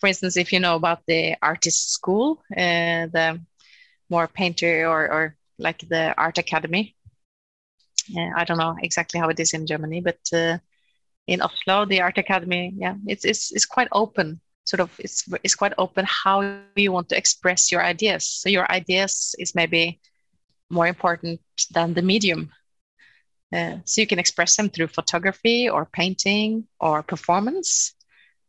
For 0.00 0.08
instance, 0.08 0.36
if 0.36 0.52
you 0.52 0.58
know 0.58 0.74
about 0.74 1.02
the 1.06 1.36
artist 1.40 1.92
school, 1.92 2.42
uh, 2.56 3.06
the 3.12 3.40
more 4.10 4.26
painter 4.26 4.86
or, 4.86 5.10
or 5.10 5.36
like 5.58 5.80
the 5.88 6.14
art 6.18 6.38
academy. 6.38 6.96
Uh, 8.16 8.30
I 8.36 8.44
don't 8.44 8.58
know 8.58 8.76
exactly 8.82 9.20
how 9.20 9.28
it 9.28 9.40
is 9.40 9.54
in 9.54 9.66
Germany, 9.66 10.00
but 10.00 10.18
uh, 10.32 10.58
in 11.26 11.40
Oslo, 11.40 11.84
the 11.86 12.00
Art 12.00 12.18
Academy, 12.18 12.72
yeah, 12.76 12.94
it's, 13.06 13.24
it's, 13.24 13.52
it's 13.52 13.66
quite 13.66 13.88
open. 13.92 14.40
Sort 14.64 14.80
of, 14.80 14.90
it's, 14.98 15.28
it's 15.42 15.54
quite 15.54 15.74
open 15.76 16.06
how 16.08 16.58
you 16.76 16.92
want 16.92 17.08
to 17.10 17.16
express 17.16 17.70
your 17.70 17.82
ideas. 17.84 18.26
So 18.26 18.48
your 18.48 18.70
ideas 18.70 19.34
is 19.38 19.54
maybe 19.54 20.00
more 20.70 20.86
important 20.86 21.40
than 21.72 21.94
the 21.94 22.02
medium. 22.02 22.50
Uh, 23.54 23.76
so 23.84 24.00
you 24.00 24.06
can 24.06 24.18
express 24.18 24.56
them 24.56 24.68
through 24.68 24.88
photography 24.88 25.68
or 25.68 25.84
painting 25.84 26.66
or 26.80 27.02
performance 27.02 27.94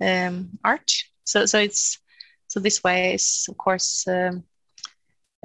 um, 0.01 0.57
art. 0.63 0.91
So, 1.26 1.45
so 1.45 1.59
it's 1.59 1.99
so 2.47 2.59
this 2.59 2.84
way 2.84 3.15
is 3.15 3.45
of 3.49 3.57
course. 3.57 4.07
Um, 4.07 4.43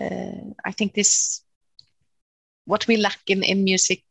uh, 0.00 0.54
I 0.64 0.72
think 0.72 0.94
this 0.94 1.42
what 2.64 2.86
we 2.86 2.96
lack 2.96 3.20
in 3.26 3.42
in 3.42 3.64
music 3.64 4.02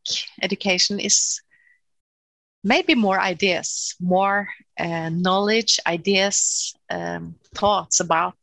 education 0.41 0.99
is 0.99 1.41
maybe 2.64 2.95
more 2.95 3.20
ideas, 3.20 3.95
more 3.99 4.49
uh, 4.80 5.10
knowledge, 5.10 5.80
ideas, 5.88 6.74
um, 6.89 7.36
thoughts 7.55 7.99
about 7.99 8.38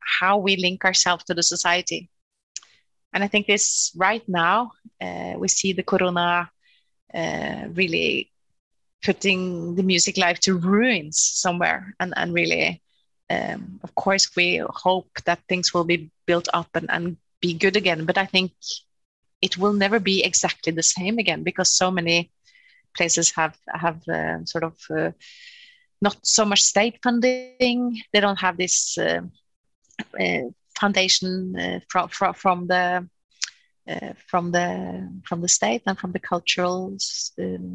how 0.00 0.38
we 0.38 0.56
link 0.56 0.84
ourselves 0.84 1.24
to 1.24 1.34
the 1.34 1.42
society. 1.42 2.10
And 3.12 3.24
I 3.24 3.28
think 3.28 3.46
this 3.46 3.92
right 3.96 4.22
now, 4.28 4.72
uh, 5.00 5.34
we 5.38 5.48
see 5.48 5.72
the 5.72 5.82
corona 5.82 6.50
uh, 7.14 7.64
really 7.72 8.30
putting 9.02 9.74
the 9.74 9.82
music 9.82 10.16
life 10.16 10.38
to 10.40 10.58
ruins 10.58 11.18
somewhere. 11.18 11.94
And, 11.98 12.12
and 12.16 12.34
really, 12.34 12.82
um, 13.30 13.80
of 13.82 13.94
course, 13.94 14.34
we 14.36 14.62
hope 14.68 15.08
that 15.24 15.40
things 15.48 15.72
will 15.72 15.84
be 15.84 16.10
built 16.26 16.48
up 16.52 16.68
and, 16.74 16.90
and 16.90 17.16
be 17.40 17.54
good 17.54 17.76
again. 17.76 18.04
But 18.04 18.18
I 18.18 18.26
think 18.26 18.52
it 19.40 19.56
will 19.56 19.72
never 19.72 19.98
be 19.98 20.22
exactly 20.22 20.72
the 20.72 20.82
same 20.82 21.18
again 21.18 21.42
because 21.42 21.72
so 21.72 21.90
many 21.90 22.30
places 22.96 23.32
have 23.32 23.56
have 23.68 24.06
uh, 24.08 24.44
sort 24.44 24.64
of 24.64 24.76
uh, 24.90 25.10
not 26.00 26.16
so 26.22 26.44
much 26.44 26.62
state 26.62 26.98
funding. 27.02 28.00
They 28.12 28.20
don't 28.20 28.40
have 28.40 28.56
this 28.56 28.98
uh, 28.98 29.22
uh 30.18 30.50
foundation 30.78 31.58
uh, 31.58 31.80
from 31.88 32.08
from 32.08 32.34
from 32.34 32.66
the 32.66 33.08
uh, 33.88 34.12
from 34.26 34.52
the 34.52 35.10
from 35.24 35.40
the 35.40 35.48
state 35.48 35.82
and 35.86 35.98
from 35.98 36.12
the 36.12 36.20
cultural 36.20 36.96
um, 37.38 37.74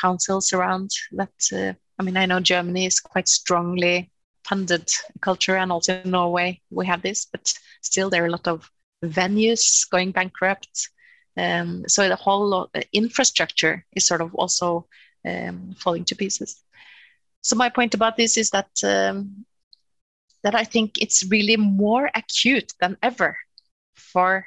councils 0.00 0.52
around. 0.52 0.90
That 1.12 1.76
I 1.98 2.02
mean, 2.02 2.16
I 2.16 2.26
know 2.26 2.40
Germany 2.40 2.86
is 2.86 3.00
quite 3.00 3.28
strongly 3.28 4.10
funded 4.44 4.92
culture, 5.20 5.56
and 5.56 5.72
also 5.72 6.02
in 6.02 6.10
Norway 6.10 6.60
we 6.70 6.86
have 6.86 7.02
this, 7.02 7.26
but 7.26 7.52
still 7.80 8.10
there 8.10 8.24
are 8.24 8.28
a 8.28 8.30
lot 8.30 8.48
of 8.48 8.70
venues 9.04 9.88
going 9.90 10.12
bankrupt. 10.12 10.88
Um, 11.36 11.84
so 11.88 12.08
the 12.08 12.16
whole 12.16 12.70
infrastructure 12.92 13.84
is 13.92 14.06
sort 14.06 14.20
of 14.20 14.34
also 14.34 14.86
um, 15.24 15.74
falling 15.78 16.04
to 16.04 16.16
pieces. 16.16 16.62
So 17.42 17.56
my 17.56 17.68
point 17.68 17.94
about 17.94 18.16
this 18.16 18.36
is 18.36 18.50
that 18.50 18.70
um, 18.84 19.44
that 20.42 20.54
I 20.54 20.64
think 20.64 20.98
it's 20.98 21.24
really 21.30 21.56
more 21.56 22.10
acute 22.14 22.72
than 22.80 22.96
ever 23.02 23.36
for 23.94 24.46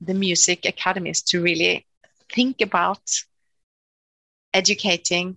the 0.00 0.14
music 0.14 0.66
academies 0.66 1.22
to 1.22 1.42
really 1.42 1.86
think 2.32 2.60
about 2.60 3.00
educating 4.52 5.36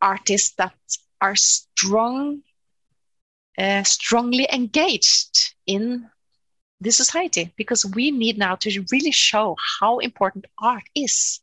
artists 0.00 0.54
that 0.56 0.74
are 1.20 1.34
strong, 1.36 2.42
uh, 3.56 3.82
strongly 3.82 4.46
engaged 4.52 5.54
in 5.66 6.08
the 6.84 6.92
society 6.92 7.52
because 7.56 7.84
we 7.84 8.10
need 8.10 8.38
now 8.38 8.54
to 8.56 8.84
really 8.92 9.10
show 9.10 9.56
how 9.80 9.98
important 9.98 10.46
art 10.58 10.84
is, 10.94 11.40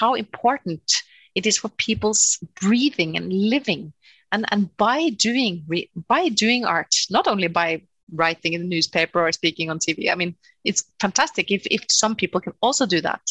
how 0.00 0.14
important 0.14 1.02
it 1.34 1.46
is 1.46 1.58
for 1.58 1.68
people's 1.70 2.38
breathing 2.60 3.16
and 3.16 3.32
living. 3.32 3.92
And, 4.32 4.46
and 4.50 4.74
by 4.76 5.10
doing 5.10 5.66
by 6.08 6.28
doing 6.28 6.64
art, 6.64 6.94
not 7.10 7.28
only 7.28 7.48
by 7.48 7.82
writing 8.12 8.52
in 8.54 8.62
the 8.62 8.68
newspaper 8.68 9.20
or 9.20 9.32
speaking 9.32 9.70
on 9.70 9.78
TV, 9.78 10.10
I 10.10 10.14
mean, 10.14 10.34
it's 10.64 10.84
fantastic 11.00 11.50
if, 11.50 11.66
if 11.70 11.84
some 11.88 12.14
people 12.14 12.40
can 12.40 12.54
also 12.60 12.86
do 12.86 13.00
that. 13.00 13.22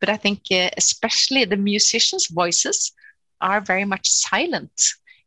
But 0.00 0.10
I 0.10 0.16
think 0.16 0.42
uh, 0.50 0.70
especially 0.76 1.44
the 1.44 1.56
musicians' 1.56 2.28
voices 2.28 2.92
are 3.40 3.60
very 3.60 3.84
much 3.84 4.08
silent 4.08 4.72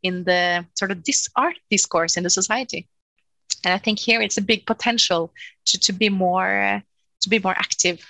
in 0.04 0.24
the 0.24 0.66
sort 0.76 0.92
of 0.92 1.04
this 1.04 1.28
art 1.36 1.58
discourse 1.70 2.18
in 2.18 2.24
the 2.24 2.30
society 2.30 2.88
and 3.64 3.74
I 3.74 3.78
think 3.78 4.00
here 4.00 4.22
it's 4.22 4.38
a 4.38 4.42
big 4.42 4.66
potential 4.66 5.34
to, 5.66 5.80
to 5.80 5.94
be 5.94 6.10
more 6.10 6.82
to 7.22 7.30
be 7.30 7.40
more 7.40 7.56
active. 7.58 8.06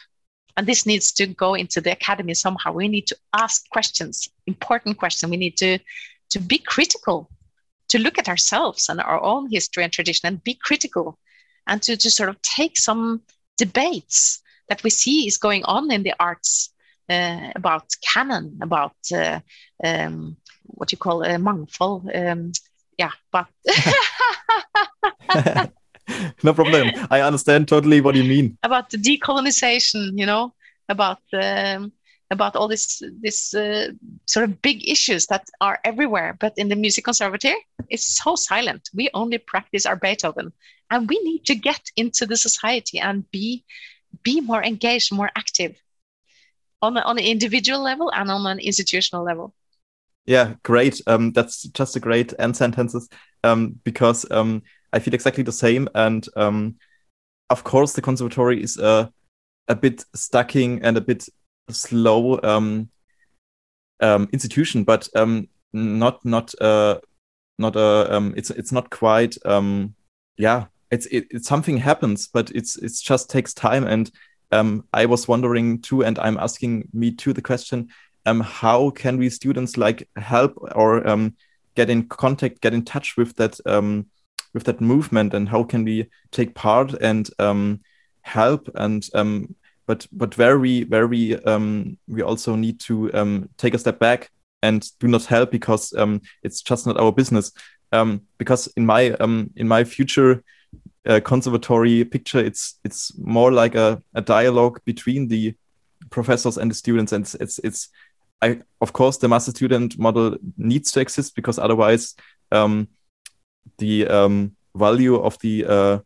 And 0.58 0.68
this 0.68 0.86
needs 0.86 1.12
to 1.14 1.28
go 1.28 1.54
into 1.54 1.82
the 1.82 1.92
academy 1.92 2.34
somehow. 2.34 2.74
We 2.74 2.88
need 2.88 3.08
to 3.08 3.18
ask 3.34 3.70
questions, 3.70 4.30
important 4.48 4.98
questions. 4.98 5.30
We 5.30 5.38
need 5.38 5.58
to 5.58 5.80
to 6.30 6.40
be 6.40 6.58
critical, 6.58 7.30
to 7.90 8.00
look 8.00 8.18
at 8.18 8.30
ourselves 8.30 8.90
and 8.90 9.02
our 9.02 9.22
own 9.22 9.50
history 9.52 9.84
and 9.84 9.92
tradition 9.92 10.28
and 10.28 10.44
be 10.44 10.54
critical 10.54 11.20
and 11.68 11.82
to, 11.84 11.98
to 11.98 12.10
sort 12.10 12.30
of 12.30 12.42
take 12.42 12.78
some 12.78 13.22
debates 13.58 14.42
that 14.70 14.84
we 14.84 14.90
see 14.90 15.28
is 15.28 15.38
going 15.38 15.64
on 15.66 15.92
in 15.92 16.04
the 16.04 16.14
arts 16.20 16.74
uh, 17.10 17.52
about 17.56 17.86
canon, 18.02 18.58
about 18.62 18.96
uh, 19.14 19.40
um, 19.84 20.38
what 20.64 20.92
you 20.92 20.98
call 20.98 21.24
a 21.24 21.38
mangfold. 21.38 22.10
Um, 22.16 22.52
yeah, 22.98 23.12
but 23.32 23.48
no 26.44 26.54
problem. 26.54 26.92
I 27.10 27.22
understand 27.22 27.68
totally 27.68 28.02
what 28.02 28.16
you 28.16 28.24
mean 28.24 28.58
about 28.64 28.90
the 28.90 28.98
decolonization. 28.98 30.18
You 30.18 30.26
know, 30.26 30.54
about 30.90 31.22
um, 31.34 31.92
about 32.32 32.56
all 32.56 32.68
this 32.68 33.02
this 33.22 33.54
uh, 33.54 33.92
sort 34.26 34.50
of 34.50 34.62
big 34.62 34.88
issues 34.90 35.28
that 35.28 35.48
are 35.60 35.80
everywhere. 35.84 36.38
But 36.40 36.54
in 36.58 36.70
the 36.70 36.76
music 36.76 37.06
conservatory, 37.06 37.66
it's 37.90 38.18
so 38.18 38.36
silent. 38.36 38.90
We 38.94 39.10
only 39.14 39.38
practice 39.38 39.86
our 39.86 39.96
Beethoven, 39.96 40.54
and 40.90 41.10
we 41.10 41.20
need 41.24 41.46
to 41.46 41.56
get 41.56 41.82
into 41.96 42.26
the 42.26 42.38
society 42.38 43.00
and 43.00 43.30
be 43.32 43.64
be 44.24 44.42
more 44.42 44.64
engaged, 44.64 45.12
more 45.12 45.32
active 45.36 45.76
on 46.82 46.98
on 46.98 47.18
an 47.18 47.26
individual 47.26 47.82
level 47.82 48.12
and 48.14 48.32
on 48.32 48.46
an 48.48 48.60
institutional 48.60 49.24
level. 49.24 49.54
Yeah, 50.26 50.56
great. 50.64 51.02
Um, 51.08 51.32
that's 51.32 51.64
just 51.64 51.96
a 51.96 52.00
great 52.00 52.34
end 52.38 52.56
sentences 52.56 53.10
um, 53.44 53.80
because 53.84 54.30
um, 54.32 54.62
I 54.94 55.00
feel 55.00 55.14
exactly 55.14 55.44
the 55.44 55.52
same. 55.52 55.88
And 55.96 56.28
um, 56.36 56.76
of 57.50 57.64
course, 57.64 57.94
the 57.94 58.02
conservatory 58.02 58.62
is 58.62 58.78
a 58.78 59.12
a 59.68 59.76
bit 59.76 60.04
stacking 60.16 60.82
and 60.84 60.98
a 60.98 61.02
bit 61.02 61.28
slow 61.70 62.40
um, 62.44 62.90
um, 64.02 64.28
institution, 64.32 64.84
but 64.84 65.08
um, 65.16 65.48
not 65.74 66.24
not 66.26 66.54
uh, 66.62 67.00
not 67.58 67.76
a 67.76 67.80
uh, 67.80 68.08
um, 68.10 68.34
it's 68.36 68.50
it's 68.50 68.72
not 68.72 68.90
quite 68.90 69.38
um, 69.46 69.96
yeah 70.38 70.66
it's 70.92 71.06
it, 71.08 71.28
it's 71.32 71.48
something 71.48 71.78
happens, 71.78 72.28
but 72.28 72.52
it's 72.52 72.76
it's 72.78 73.02
just 73.02 73.30
takes 73.30 73.54
time 73.54 73.86
and 73.86 74.12
um, 74.52 74.86
I 74.94 75.06
was 75.06 75.28
wondering 75.28 75.82
too, 75.82 76.04
and 76.04 76.20
I'm 76.20 76.38
asking 76.38 76.90
me 76.94 77.12
too 77.12 77.34
the 77.34 77.42
question: 77.42 77.90
um, 78.26 78.42
How 78.42 78.90
can 78.90 79.18
we 79.18 79.30
students 79.30 79.78
like 79.78 80.08
help 80.18 80.58
or 80.76 81.08
um, 81.08 81.36
get 81.76 81.90
in 81.90 82.08
contact, 82.08 82.62
get 82.62 82.74
in 82.74 82.84
touch 82.84 83.16
with 83.16 83.36
that 83.38 83.58
um, 83.66 84.08
with 84.54 84.64
that 84.66 84.82
movement, 84.82 85.34
and 85.34 85.50
how 85.50 85.64
can 85.64 85.84
we 85.84 86.10
take 86.32 86.56
part 86.56 86.94
and 86.94 87.30
um, 87.40 87.82
help 88.22 88.70
and 88.76 89.08
um, 89.14 89.56
but 89.88 90.08
but 90.12 90.38
where 90.38 90.60
we 90.60 90.84
where 90.86 91.08
we 91.08 91.36
um, 91.44 91.98
we 92.08 92.22
also 92.22 92.56
need 92.56 92.80
to 92.82 93.14
um, 93.14 93.50
take 93.58 93.74
a 93.74 93.80
step 93.80 94.00
back 94.00 94.30
and 94.64 94.88
do 95.00 95.08
not 95.08 95.26
help 95.26 95.52
because 95.52 95.94
um, 95.94 96.22
it's 96.44 96.62
just 96.62 96.88
not 96.88 96.98
our 96.98 97.12
business. 97.12 97.52
Um, 97.92 98.22
because 98.38 98.68
in 98.78 98.86
my 98.86 99.12
um, 99.20 99.50
in 99.56 99.68
my 99.68 99.84
future 99.84 100.44
uh, 101.06 101.20
conservatory 101.20 102.06
picture, 102.06 102.40
it's 102.40 102.80
it's 102.84 103.18
more 103.18 103.52
like 103.52 103.76
a, 103.76 104.02
a 104.14 104.22
dialogue 104.22 104.80
between 104.86 105.28
the 105.28 105.56
professors 106.10 106.58
and 106.58 106.72
the 106.72 106.76
students, 106.76 107.12
and 107.12 107.24
it's 107.24 107.36
it's, 107.36 107.60
it's 107.60 107.90
I 108.42 108.62
of 108.80 108.94
course 108.94 109.18
the 109.18 109.28
master 109.28 109.52
student 109.52 110.00
model 110.00 110.38
needs 110.58 110.92
to 110.94 111.02
exist 111.02 111.36
because 111.36 111.60
otherwise 111.60 112.16
um, 112.52 112.88
the 113.78 114.08
um, 114.08 114.56
value 114.76 115.16
of 115.16 115.38
the 115.40 115.66
uh, 115.66 116.00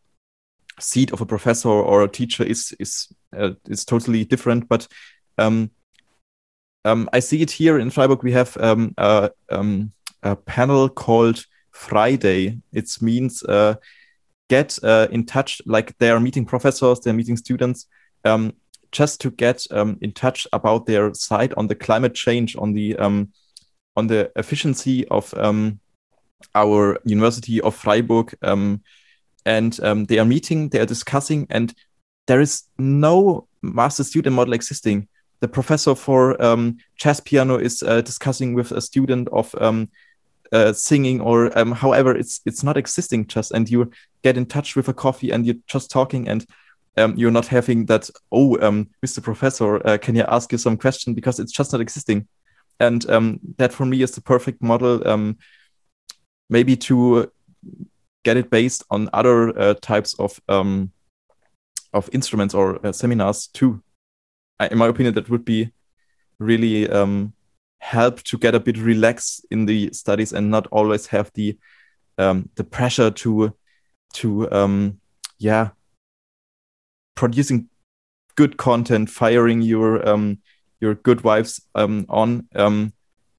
seat 0.79 1.11
of 1.11 1.21
a 1.21 1.25
professor 1.25 1.69
or 1.69 2.03
a 2.03 2.07
teacher 2.07 2.43
is 2.43 2.75
is 2.79 3.07
uh, 3.37 3.51
is 3.67 3.85
totally 3.85 4.25
different. 4.25 4.67
But 4.67 4.87
um, 5.37 5.71
um, 6.83 7.09
I 7.13 7.19
see 7.19 7.41
it 7.41 7.51
here 7.51 7.79
in 7.79 7.89
Freiburg. 7.89 8.23
We 8.23 8.31
have 8.33 8.55
um, 8.57 8.93
a, 8.97 9.31
um, 9.49 9.91
a, 10.23 10.35
panel 10.35 10.87
called 10.89 11.45
Friday. 11.71 12.61
It 12.71 12.89
means 13.01 13.43
uh, 13.43 13.75
get 14.49 14.77
uh, 14.83 15.07
in 15.11 15.25
touch. 15.25 15.61
Like 15.65 15.97
they 15.97 16.09
are 16.09 16.19
meeting 16.19 16.45
professors, 16.45 16.99
they're 16.99 17.13
meeting 17.13 17.37
students, 17.37 17.87
um, 18.23 18.53
just 18.91 19.19
to 19.21 19.31
get 19.31 19.65
um, 19.71 19.97
in 20.01 20.11
touch 20.11 20.47
about 20.53 20.85
their 20.85 21.13
side 21.13 21.53
on 21.57 21.67
the 21.67 21.75
climate 21.75 22.13
change, 22.13 22.55
on 22.55 22.73
the 22.73 22.97
on 23.97 24.07
the 24.07 24.29
efficiency 24.35 25.07
of 25.07 25.33
our 26.53 26.99
University 27.05 27.61
of 27.61 27.75
Freiburg 27.75 28.33
and 29.45 29.79
um, 29.83 30.05
they 30.05 30.19
are 30.19 30.25
meeting, 30.25 30.69
they 30.69 30.79
are 30.79 30.86
discussing, 30.86 31.47
and 31.49 31.73
there 32.27 32.41
is 32.41 32.63
no 32.77 33.47
master 33.61 34.03
student 34.03 34.36
model 34.36 34.53
existing. 34.53 35.07
The 35.39 35.47
professor 35.47 35.93
for 35.93 36.41
um, 36.41 36.77
jazz 36.95 37.19
piano 37.19 37.57
is 37.57 37.83
uh, 37.83 38.01
discussing 38.01 38.55
with 38.55 38.71
a 38.71 38.81
student 38.81 39.27
of 39.29 39.53
um, 39.61 39.89
uh, 40.51 40.73
singing, 40.73 41.21
or 41.21 41.55
um, 41.57 41.71
however, 41.71 42.15
it's 42.15 42.41
it's 42.45 42.63
not 42.63 42.77
existing. 42.77 43.27
Just 43.27 43.51
and 43.51 43.69
you 43.69 43.91
get 44.23 44.38
in 44.38 44.45
touch 44.45 44.75
with 44.75 44.89
a 44.89 44.93
coffee, 44.93 45.31
and 45.31 45.45
you're 45.45 45.55
just 45.67 45.91
talking, 45.91 46.27
and 46.27 46.45
um, 46.97 47.15
you're 47.15 47.31
not 47.31 47.47
having 47.47 47.86
that. 47.86 48.09
Oh, 48.31 48.57
Mr. 48.57 49.17
Um, 49.17 49.23
professor, 49.23 49.86
uh, 49.88 49.97
can 49.99 50.15
you 50.15 50.25
ask 50.27 50.51
you 50.51 50.57
some 50.57 50.77
question? 50.77 51.13
Because 51.13 51.39
it's 51.39 51.51
just 51.51 51.71
not 51.71 51.81
existing, 51.81 52.27
and 52.79 53.03
that 53.57 53.73
for 53.73 53.86
me 53.86 54.01
is 54.01 54.11
the 54.11 54.21
perfect 54.21 54.63
model. 54.63 55.07
Maybe 56.49 56.75
to 56.75 57.31
get 58.23 58.37
it 58.37 58.49
based 58.49 58.83
on 58.89 59.09
other 59.13 59.57
uh, 59.57 59.75
types 59.75 60.13
of 60.19 60.41
um, 60.49 60.91
of 61.93 62.09
instruments 62.11 62.53
or 62.53 62.85
uh, 62.85 62.91
seminars 62.91 63.47
too. 63.47 63.81
I, 64.59 64.67
in 64.67 64.77
my 64.77 64.87
opinion, 64.87 65.13
that 65.15 65.29
would 65.29 65.45
be 65.45 65.71
really 66.39 66.89
um, 66.89 67.33
help 67.79 68.21
to 68.23 68.37
get 68.37 68.55
a 68.55 68.59
bit 68.59 68.77
relaxed 68.77 69.45
in 69.51 69.65
the 69.65 69.91
studies 69.93 70.33
and 70.33 70.51
not 70.51 70.67
always 70.67 71.07
have 71.07 71.31
the 71.35 71.57
um, 72.17 72.49
the 72.55 72.63
pressure 72.63 73.11
to 73.11 73.53
to 74.13 74.51
um, 74.51 74.99
yeah 75.37 75.69
producing 77.15 77.69
good 78.35 78.57
content, 78.57 79.09
firing 79.09 79.61
your 79.61 80.07
um, 80.07 80.39
your 80.81 80.95
good 80.95 81.23
wives 81.23 81.61
um, 81.75 82.05
on 82.09 82.47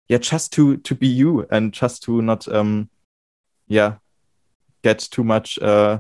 yeah 0.08 0.18
just 0.18 0.52
to 0.52 0.76
to 0.78 0.94
be 0.94 1.08
you 1.08 1.46
and 1.50 1.72
just 1.72 2.02
to 2.04 2.22
not 2.22 2.46
um, 2.48 2.88
yeah 3.68 3.96
get 4.82 4.98
too 4.98 5.24
much 5.24 5.58
uh, 5.60 5.98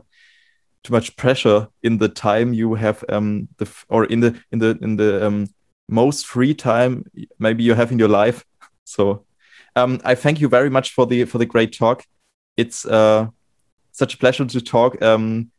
too 0.84 0.92
much 0.92 1.16
pressure 1.16 1.68
in 1.82 1.98
the 1.98 2.08
time 2.08 2.52
you 2.52 2.74
have 2.74 3.04
um, 3.08 3.48
the 3.58 3.66
or 3.88 4.04
in 4.04 4.20
the 4.20 4.40
in 4.52 4.58
the 4.60 4.78
in 4.80 4.96
the 4.96 5.26
um, 5.26 5.48
most 5.88 6.26
free 6.26 6.54
time 6.54 7.04
maybe 7.38 7.62
you 7.64 7.74
have 7.74 7.92
in 7.92 7.98
your 7.98 8.08
life. 8.08 8.44
So 8.88 9.24
um, 9.74 10.00
I 10.04 10.14
thank 10.14 10.40
you 10.40 10.48
very 10.48 10.70
much 10.70 10.92
for 10.94 11.06
the 11.06 11.24
for 11.24 11.38
the 11.38 11.46
great 11.54 11.76
talk. 11.76 12.04
It's 12.56 12.86
uh, 12.86 13.26
such 13.90 14.14
a 14.14 14.18
pleasure 14.18 14.46
to 14.46 14.60
talk 14.60 15.02
um, 15.02 15.50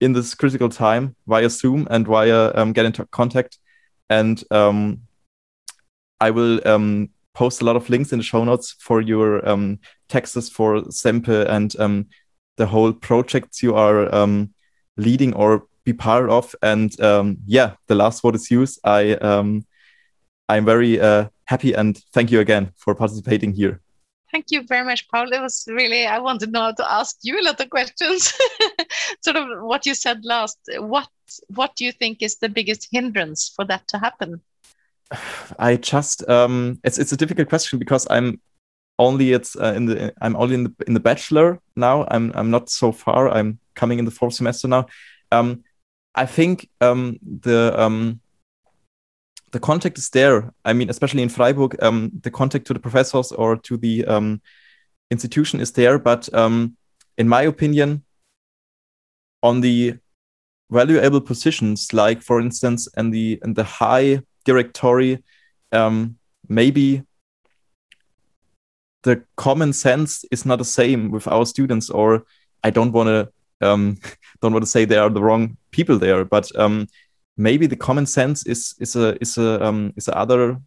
in 0.00 0.12
this 0.12 0.34
critical 0.34 0.68
time 0.68 1.14
via 1.28 1.48
Zoom 1.48 1.86
and 1.90 2.04
via 2.04 2.50
um, 2.56 2.72
get 2.72 2.86
into 2.86 3.06
contact. 3.06 3.58
And 4.10 4.42
um, 4.50 5.02
I 6.20 6.30
will 6.30 6.58
um, 6.66 7.10
post 7.34 7.62
a 7.62 7.64
lot 7.64 7.76
of 7.76 7.88
links 7.88 8.12
in 8.12 8.18
the 8.18 8.24
show 8.24 8.44
notes 8.44 8.74
for 8.78 9.00
your 9.00 9.46
um, 9.48 9.78
texts 10.08 10.48
for 10.48 10.82
CEMPE 10.90 11.48
and 11.48 11.78
um, 11.78 12.06
the 12.56 12.66
whole 12.66 12.92
projects 12.92 13.62
you 13.62 13.74
are 13.74 14.14
um, 14.14 14.52
leading 14.96 15.34
or 15.34 15.64
be 15.84 15.92
part 15.92 16.30
of. 16.30 16.54
And 16.62 16.98
um, 17.00 17.38
yeah, 17.46 17.74
the 17.86 17.94
last 17.94 18.22
word 18.22 18.34
is 18.34 18.50
yours. 18.50 18.78
I 18.84 19.14
um, 19.14 19.66
I'm 20.48 20.64
very 20.64 21.00
uh, 21.00 21.28
happy 21.46 21.72
and 21.72 21.96
thank 22.12 22.30
you 22.30 22.40
again 22.40 22.72
for 22.76 22.94
participating 22.94 23.52
here. 23.52 23.80
Thank 24.30 24.46
you 24.50 24.62
very 24.62 24.84
much, 24.84 25.08
Paul. 25.10 25.30
It 25.30 25.42
was 25.42 25.68
really 25.68 26.06
I 26.06 26.18
wanted 26.18 26.52
now 26.52 26.72
to 26.72 26.92
ask 26.92 27.16
you 27.22 27.38
a 27.38 27.44
lot 27.44 27.60
of 27.60 27.68
questions. 27.68 28.32
sort 29.20 29.36
of 29.36 29.62
what 29.62 29.84
you 29.84 29.94
said 29.94 30.24
last. 30.24 30.58
What 30.78 31.08
what 31.48 31.76
do 31.76 31.84
you 31.84 31.92
think 31.92 32.22
is 32.22 32.36
the 32.36 32.48
biggest 32.48 32.88
hindrance 32.90 33.52
for 33.54 33.64
that 33.66 33.86
to 33.88 33.98
happen? 33.98 34.40
I 35.58 35.76
just 35.76 36.28
um, 36.28 36.80
it's 36.84 36.98
it's 36.98 37.12
a 37.12 37.16
difficult 37.16 37.48
question 37.48 37.78
because 37.78 38.06
I'm 38.10 38.40
only 38.98 39.32
it's 39.32 39.56
uh, 39.56 39.74
in 39.76 39.86
the 39.86 40.12
I'm 40.20 40.36
only 40.36 40.54
in 40.54 40.64
the 40.64 40.74
in 40.86 40.94
the 40.94 41.00
bachelor 41.00 41.60
now. 41.76 42.06
I'm 42.10 42.32
I'm 42.34 42.50
not 42.50 42.70
so 42.70 42.92
far. 42.92 43.28
I'm 43.28 43.58
coming 43.74 43.98
in 43.98 44.04
the 44.04 44.10
fourth 44.10 44.34
semester 44.34 44.68
now. 44.68 44.86
Um, 45.30 45.64
I 46.14 46.26
think 46.26 46.68
um, 46.80 47.18
the 47.22 47.74
um, 47.78 48.20
the 49.52 49.60
contact 49.60 49.98
is 49.98 50.10
there. 50.10 50.52
I 50.64 50.72
mean, 50.72 50.90
especially 50.90 51.22
in 51.22 51.28
Freiburg, 51.28 51.76
um, 51.82 52.10
the 52.22 52.30
contact 52.30 52.66
to 52.66 52.74
the 52.74 52.80
professors 52.80 53.32
or 53.32 53.56
to 53.56 53.76
the 53.76 54.04
um, 54.06 54.40
institution 55.10 55.60
is 55.60 55.72
there. 55.72 55.98
But 55.98 56.32
um, 56.34 56.76
in 57.18 57.28
my 57.28 57.42
opinion, 57.42 58.04
on 59.42 59.60
the 59.60 59.94
valuable 60.70 61.20
positions, 61.20 61.92
like 61.92 62.22
for 62.22 62.40
instance, 62.40 62.88
in 62.96 63.10
the 63.10 63.40
in 63.44 63.54
the 63.54 63.64
high 63.64 64.22
directory, 64.44 65.22
um, 65.72 66.16
maybe 66.48 67.02
the 69.02 69.24
common 69.36 69.72
sense 69.72 70.24
is 70.30 70.46
not 70.46 70.58
the 70.58 70.64
same 70.64 71.10
with 71.10 71.26
our 71.26 71.44
students 71.44 71.90
or 71.90 72.24
i 72.62 72.70
don't 72.70 72.92
want 72.92 73.08
to 73.08 73.66
um, 73.66 73.96
don't 74.40 74.52
want 74.52 74.64
to 74.64 74.70
say 74.70 74.84
they 74.84 74.96
are 74.96 75.10
the 75.10 75.22
wrong 75.22 75.56
people 75.70 75.98
there 75.98 76.24
but 76.24 76.54
um, 76.56 76.86
maybe 77.36 77.66
the 77.66 77.76
common 77.76 78.06
sense 78.06 78.46
is 78.46 78.74
is 78.78 78.96
a 78.96 79.16
is 79.20 79.38
a 79.38 79.64
um, 79.64 79.92
is 79.96 80.08
a 80.08 80.16
other 80.16 80.60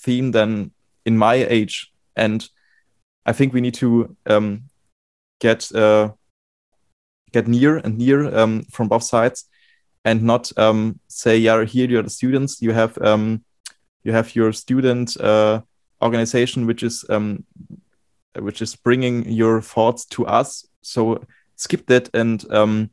theme 0.00 0.30
than 0.30 0.70
in 1.04 1.16
my 1.16 1.34
age. 1.34 1.92
And 2.16 2.48
i 3.26 3.32
think 3.32 3.52
we 3.52 3.60
need 3.60 3.74
to 3.74 4.16
um, 4.26 4.64
get 5.40 5.70
uh, 5.74 6.10
get 7.32 7.46
near 7.46 7.76
and 7.76 7.98
near 7.98 8.34
um, 8.36 8.64
from 8.70 8.88
both 8.88 9.04
sides 9.04 9.47
and 10.08 10.22
not 10.22 10.50
um, 10.58 10.98
say 11.08 11.36
yeah 11.36 11.64
here 11.64 11.88
you're 11.88 12.02
the 12.02 12.10
students 12.10 12.62
you 12.62 12.72
have 12.72 12.96
um, 13.02 13.44
you 14.04 14.12
have 14.12 14.34
your 14.34 14.52
student 14.52 15.16
uh, 15.20 15.60
organization 16.02 16.66
which 16.66 16.82
is 16.82 17.04
um, 17.10 17.44
which 18.40 18.62
is 18.62 18.76
bringing 18.76 19.28
your 19.28 19.60
thoughts 19.60 20.04
to 20.06 20.26
us. 20.26 20.66
So 20.82 21.24
skip 21.56 21.86
that 21.86 22.10
and 22.14 22.44
um, 22.52 22.90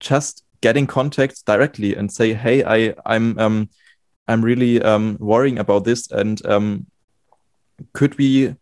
just 0.00 0.44
get 0.60 0.76
in 0.76 0.86
contact 0.86 1.44
directly 1.46 1.96
and 1.96 2.10
say, 2.10 2.34
"Hey, 2.34 2.64
I 2.64 2.94
I'm 3.06 3.38
um, 3.38 3.68
I'm 4.28 4.42
really 4.42 4.80
um, 4.82 5.16
worrying 5.20 5.58
about 5.58 5.84
this. 5.84 6.10
And 6.10 6.44
um, 6.46 6.86
could 7.92 8.16
we 8.18 8.54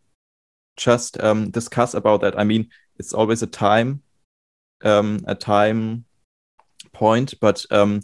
just 0.76 1.20
um, 1.20 1.50
discuss 1.50 1.94
about 1.94 2.20
that? 2.22 2.38
I 2.38 2.44
mean, 2.44 2.68
it's 2.98 3.12
always 3.12 3.42
a 3.42 3.46
time, 3.46 4.02
um, 4.84 5.20
a 5.26 5.34
time 5.34 6.04
point, 6.92 7.34
but 7.40 7.64
um, 7.70 8.02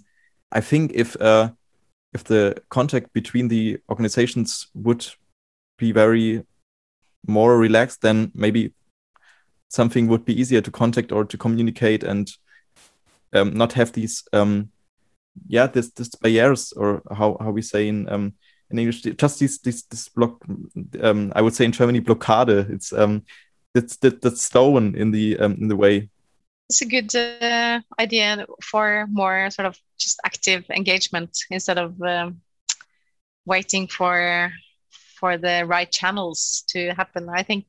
I 0.52 0.60
think 0.60 0.92
if 0.94 1.20
uh, 1.20 1.50
if 2.12 2.24
the 2.24 2.56
contact 2.68 3.12
between 3.12 3.48
the 3.48 3.78
organizations 3.88 4.68
would 4.74 5.06
be 5.78 5.92
very 5.92 6.44
more 7.26 7.58
relaxed, 7.58 8.02
then 8.02 8.30
maybe 8.34 8.72
something 9.68 10.06
would 10.08 10.24
be 10.24 10.38
easier 10.38 10.60
to 10.60 10.70
contact 10.70 11.10
or 11.10 11.24
to 11.24 11.36
communicate 11.36 12.04
and 12.04 12.30
um, 13.32 13.52
not 13.54 13.72
have 13.72 13.92
these 13.92 14.22
um, 14.32 14.70
yeah 15.48 15.66
this 15.66 15.90
this 15.90 16.14
barriers 16.14 16.72
or 16.72 17.02
how 17.10 17.36
how 17.40 17.50
we 17.50 17.62
say 17.62 17.88
in 17.88 18.08
um, 18.08 18.32
in 18.70 18.78
English 18.78 19.02
just 19.02 19.40
this 19.40 19.58
this 19.58 19.82
this 19.82 20.08
block 20.08 20.44
um, 21.02 21.32
I 21.34 21.42
would 21.42 21.54
say 21.54 21.64
in 21.64 21.72
Germany 21.72 22.00
blockade. 22.00 22.48
It's 22.48 22.92
um 22.92 23.24
that's 23.74 23.96
that, 23.96 24.22
that's 24.22 24.42
stone 24.42 24.94
in 24.94 25.10
the 25.10 25.38
um, 25.38 25.56
in 25.60 25.68
the 25.68 25.76
way 25.76 26.08
it's 26.68 26.80
a 26.80 26.86
good 26.86 27.14
uh, 27.14 27.80
idea 27.98 28.46
for 28.62 29.06
more 29.10 29.50
sort 29.50 29.66
of 29.66 29.78
just 29.98 30.20
active 30.24 30.64
engagement 30.70 31.36
instead 31.50 31.78
of 31.78 32.00
um, 32.02 32.40
waiting 33.44 33.86
for 33.86 34.50
for 34.90 35.36
the 35.38 35.64
right 35.66 35.90
channels 35.90 36.64
to 36.68 36.92
happen. 36.94 37.28
I 37.28 37.42
think 37.42 37.66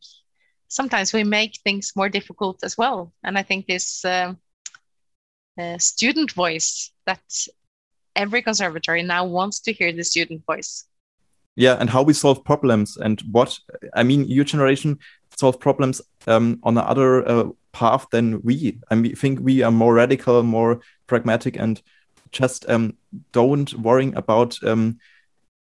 sometimes 0.67 1.13
we 1.13 1.23
make 1.23 1.59
things 1.63 1.93
more 1.95 2.09
difficult 2.09 2.63
as 2.63 2.77
well, 2.77 3.13
and 3.23 3.37
I 3.37 3.43
think 3.43 3.67
this 3.67 4.03
uh, 4.05 4.33
uh, 5.59 5.77
student 5.77 6.31
voice 6.31 6.91
that 7.05 7.23
every 8.15 8.41
conservatory 8.41 9.03
now 9.03 9.25
wants 9.25 9.59
to 9.61 9.73
hear 9.73 9.91
the 9.91 10.03
student 10.03 10.43
voice. 10.45 10.85
Yeah, 11.57 11.77
and 11.79 11.89
how 11.89 12.03
we 12.03 12.13
solve 12.13 12.43
problems 12.43 12.97
and 12.97 13.21
what 13.31 13.57
I 13.93 14.03
mean, 14.03 14.25
your 14.27 14.45
generation 14.45 14.99
solve 15.37 15.59
problems 15.59 16.01
um, 16.27 16.59
on 16.63 16.77
another 16.77 17.27
uh, 17.27 17.49
path 17.75 18.07
than 18.09 18.41
we. 18.41 18.79
I 18.89 18.95
mean, 18.95 19.15
think 19.15 19.39
we 19.41 19.61
are 19.61 19.71
more 19.71 19.93
radical, 19.93 20.41
more 20.43 20.79
pragmatic, 21.07 21.57
and 21.57 21.81
just 22.31 22.67
um, 22.69 22.95
don't 23.33 23.73
worrying 23.73 24.15
about 24.15 24.57
um, 24.63 24.97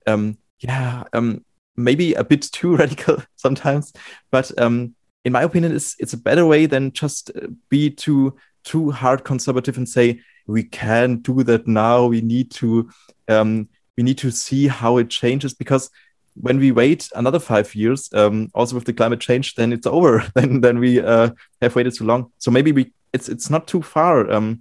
um, 0.07 0.38
yeah 0.61 1.05
um, 1.12 1.44
maybe 1.76 2.14
a 2.14 2.24
bit 2.24 2.42
too 2.42 2.74
radical 2.82 3.22
sometimes. 3.36 3.92
But 4.30 4.51
um, 4.59 4.94
in 5.24 5.32
my 5.32 5.42
opinion, 5.42 5.76
it's 5.76 5.94
it's 5.98 6.14
a 6.14 6.24
better 6.28 6.46
way 6.46 6.64
than 6.66 6.92
just 6.92 7.30
uh, 7.36 7.48
be 7.68 7.90
too 7.90 8.36
too 8.64 8.90
hard 8.90 9.24
conservative 9.24 9.76
and 9.76 9.88
say 9.88 10.20
we 10.46 10.62
can't 10.62 11.22
do 11.22 11.42
that 11.44 11.66
now. 11.68 12.07
We 12.07 12.22
need 12.22 12.51
to 12.53 12.88
um, 13.28 13.68
we 13.98 14.05
need 14.05 14.18
to 14.18 14.30
see 14.30 14.68
how 14.68 14.96
it 14.96 15.11
changes 15.11 15.53
because 15.53 15.90
when 16.34 16.58
we 16.58 16.72
wait 16.72 17.08
another 17.14 17.38
five 17.38 17.74
years, 17.74 18.08
um, 18.12 18.50
also 18.54 18.74
with 18.74 18.84
the 18.84 18.92
climate 18.92 19.20
change, 19.20 19.54
then 19.54 19.72
it's 19.72 19.86
over. 19.86 20.24
then 20.34 20.60
then 20.60 20.78
we 20.78 21.00
uh, 21.00 21.30
have 21.60 21.76
waited 21.76 21.94
too 21.94 22.04
long. 22.04 22.32
So 22.38 22.50
maybe 22.50 22.72
we 22.72 22.92
it's 23.12 23.28
it's 23.28 23.50
not 23.50 23.66
too 23.66 23.82
far 23.82 24.30
um, 24.30 24.58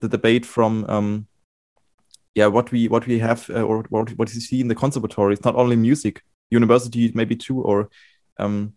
the 0.00 0.08
debate 0.08 0.46
from 0.46 0.84
um, 0.88 1.26
yeah 2.34 2.46
what 2.46 2.70
we 2.70 2.88
what 2.88 3.06
we 3.06 3.18
have 3.18 3.48
uh, 3.50 3.62
or 3.62 3.84
what 3.88 4.10
what 4.18 4.34
you 4.34 4.40
see 4.40 4.60
in 4.60 4.68
the 4.68 4.74
conservatory. 4.74 5.34
It's 5.34 5.44
not 5.44 5.56
only 5.56 5.76
music, 5.76 6.22
university 6.50 7.10
maybe 7.14 7.36
too, 7.36 7.60
or 7.60 7.90
um, 8.38 8.74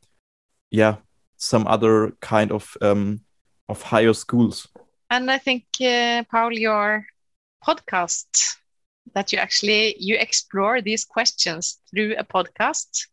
yeah 0.72 0.98
some 1.38 1.68
other 1.68 2.12
kind 2.20 2.52
of 2.52 2.76
um, 2.82 3.22
of 3.70 3.82
higher 3.82 4.14
schools. 4.14 4.68
And 5.10 5.32
I 5.32 5.38
think 5.38 5.66
uh, 5.82 6.24
Paul, 6.30 6.52
your 6.54 7.06
podcast 7.66 8.58
that 9.14 9.32
you 9.32 9.40
actually 9.40 9.96
you 10.00 10.16
explore 10.16 10.82
these 10.82 11.06
questions 11.06 11.80
through 11.90 12.16
a 12.18 12.24
podcast. 12.24 13.08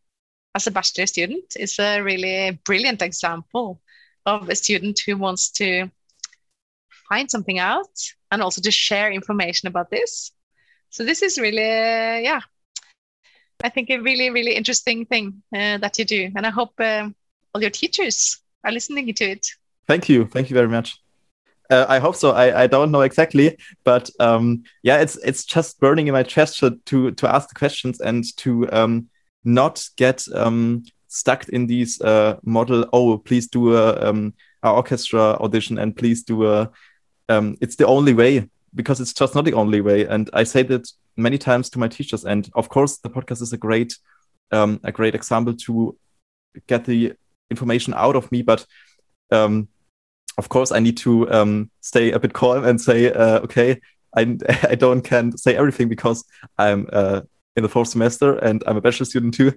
As 0.57 0.67
a 0.69 0.71
bachelor 0.71 1.07
student 1.07 1.57
is 1.59 1.79
a 1.81 2.01
really 2.01 2.61
brilliant 2.65 3.03
example 3.03 3.81
of 4.25 4.49
a 4.49 4.55
student 4.55 5.01
who 5.05 5.17
wants 5.17 5.51
to 5.51 5.91
find 7.09 7.29
something 7.29 7.59
out 7.59 7.91
and 8.31 8.41
also 8.41 8.61
to 8.63 8.71
share 8.71 9.11
information 9.11 9.67
about 9.67 9.91
this. 9.91 10.31
So 10.91 11.05
this 11.05 11.23
is 11.23 11.39
really 11.39 12.23
yeah 12.23 12.41
i 13.63 13.69
think 13.69 13.91
a 13.91 13.99
really 13.99 14.31
really 14.31 14.55
interesting 14.55 15.07
thing 15.07 15.43
uh, 15.55 15.79
that 15.79 15.99
you 15.99 16.05
do. 16.05 16.31
And 16.37 16.47
i 16.47 16.51
hope 16.51 16.73
uh, 16.79 17.09
all 17.53 17.61
your 17.61 17.71
teachers 17.71 18.41
are 18.65 18.73
listening 18.73 19.13
to 19.15 19.25
it. 19.25 19.47
Thank 19.87 20.09
you. 20.09 20.27
Thank 20.27 20.51
you 20.51 20.55
very 20.55 20.69
much 20.69 21.04
uh, 21.71 21.87
I 21.89 21.99
hope 21.99 22.17
so. 22.17 22.33
I, 22.33 22.63
I 22.63 22.67
don't 22.67 22.91
know 22.91 23.01
exactly, 23.01 23.57
but 23.85 24.11
um, 24.21 24.65
yeah, 24.83 25.01
it's 25.01 25.17
it's 25.17 25.45
just 25.45 25.81
burning 25.81 26.07
in 26.09 26.13
my 26.13 26.23
chest 26.23 26.59
to 26.59 26.79
to, 27.13 27.27
ask 27.27 27.49
the 27.49 27.55
questions 27.55 28.01
and 28.01 28.25
to 28.39 28.71
um, 28.73 29.09
not 29.45 29.87
get 29.97 30.25
um, 30.35 30.85
stuck 31.09 31.49
in 31.49 31.67
these 31.67 32.01
uh, 32.01 32.37
model. 32.43 32.87
Oh, 32.93 33.19
please 33.19 33.49
do 33.49 33.77
a, 33.77 34.09
um, 34.09 34.35
a 34.63 34.71
orchestra 34.71 35.37
audition 35.41 35.79
and 35.79 35.97
please 35.97 36.23
do 36.23 36.47
a. 36.47 36.71
Um, 37.29 37.57
it's 37.61 37.77
the 37.77 37.87
only 37.87 38.13
way 38.13 38.49
because 38.75 39.01
it's 39.01 39.15
just 39.15 39.35
not 39.35 39.45
the 39.47 39.55
only 39.55 39.81
way. 39.81 40.05
And 40.07 40.29
I 40.35 40.45
say 40.45 40.63
that 40.65 40.91
many 41.17 41.39
times 41.39 41.71
to 41.71 41.79
my 41.79 41.89
teachers. 41.89 42.25
And 42.25 42.51
of 42.55 42.69
course, 42.69 42.99
the 42.99 43.09
podcast 43.09 43.41
is 43.41 43.53
a 43.53 43.59
great 43.59 43.97
um, 44.53 44.81
a 44.85 44.93
great 44.93 45.15
example 45.15 45.55
to 45.55 45.97
get 46.67 46.85
the 46.85 47.15
information 47.51 47.95
out 47.95 48.17
of 48.17 48.31
me, 48.31 48.43
but 48.43 48.67
um, 49.31 49.69
of 50.39 50.49
course, 50.49 50.73
I 50.73 50.81
need 50.81 50.97
to 50.99 51.31
um, 51.31 51.71
stay 51.81 52.13
a 52.13 52.19
bit 52.19 52.33
calm 52.33 52.65
and 52.65 52.81
say, 52.81 53.13
uh, 53.13 53.41
okay, 53.41 53.81
I, 54.17 54.37
I 54.69 54.75
don't 54.75 55.03
can 55.03 55.37
say 55.37 55.57
everything 55.57 55.89
because 55.89 56.25
I'm 56.59 56.89
uh, 56.93 57.23
in 57.57 57.63
the 57.63 57.69
fourth 57.69 57.89
semester 57.89 58.37
and 58.39 58.63
I'm 58.67 58.77
a 58.77 58.81
bachelor 58.81 59.07
student 59.07 59.35
too. 59.35 59.53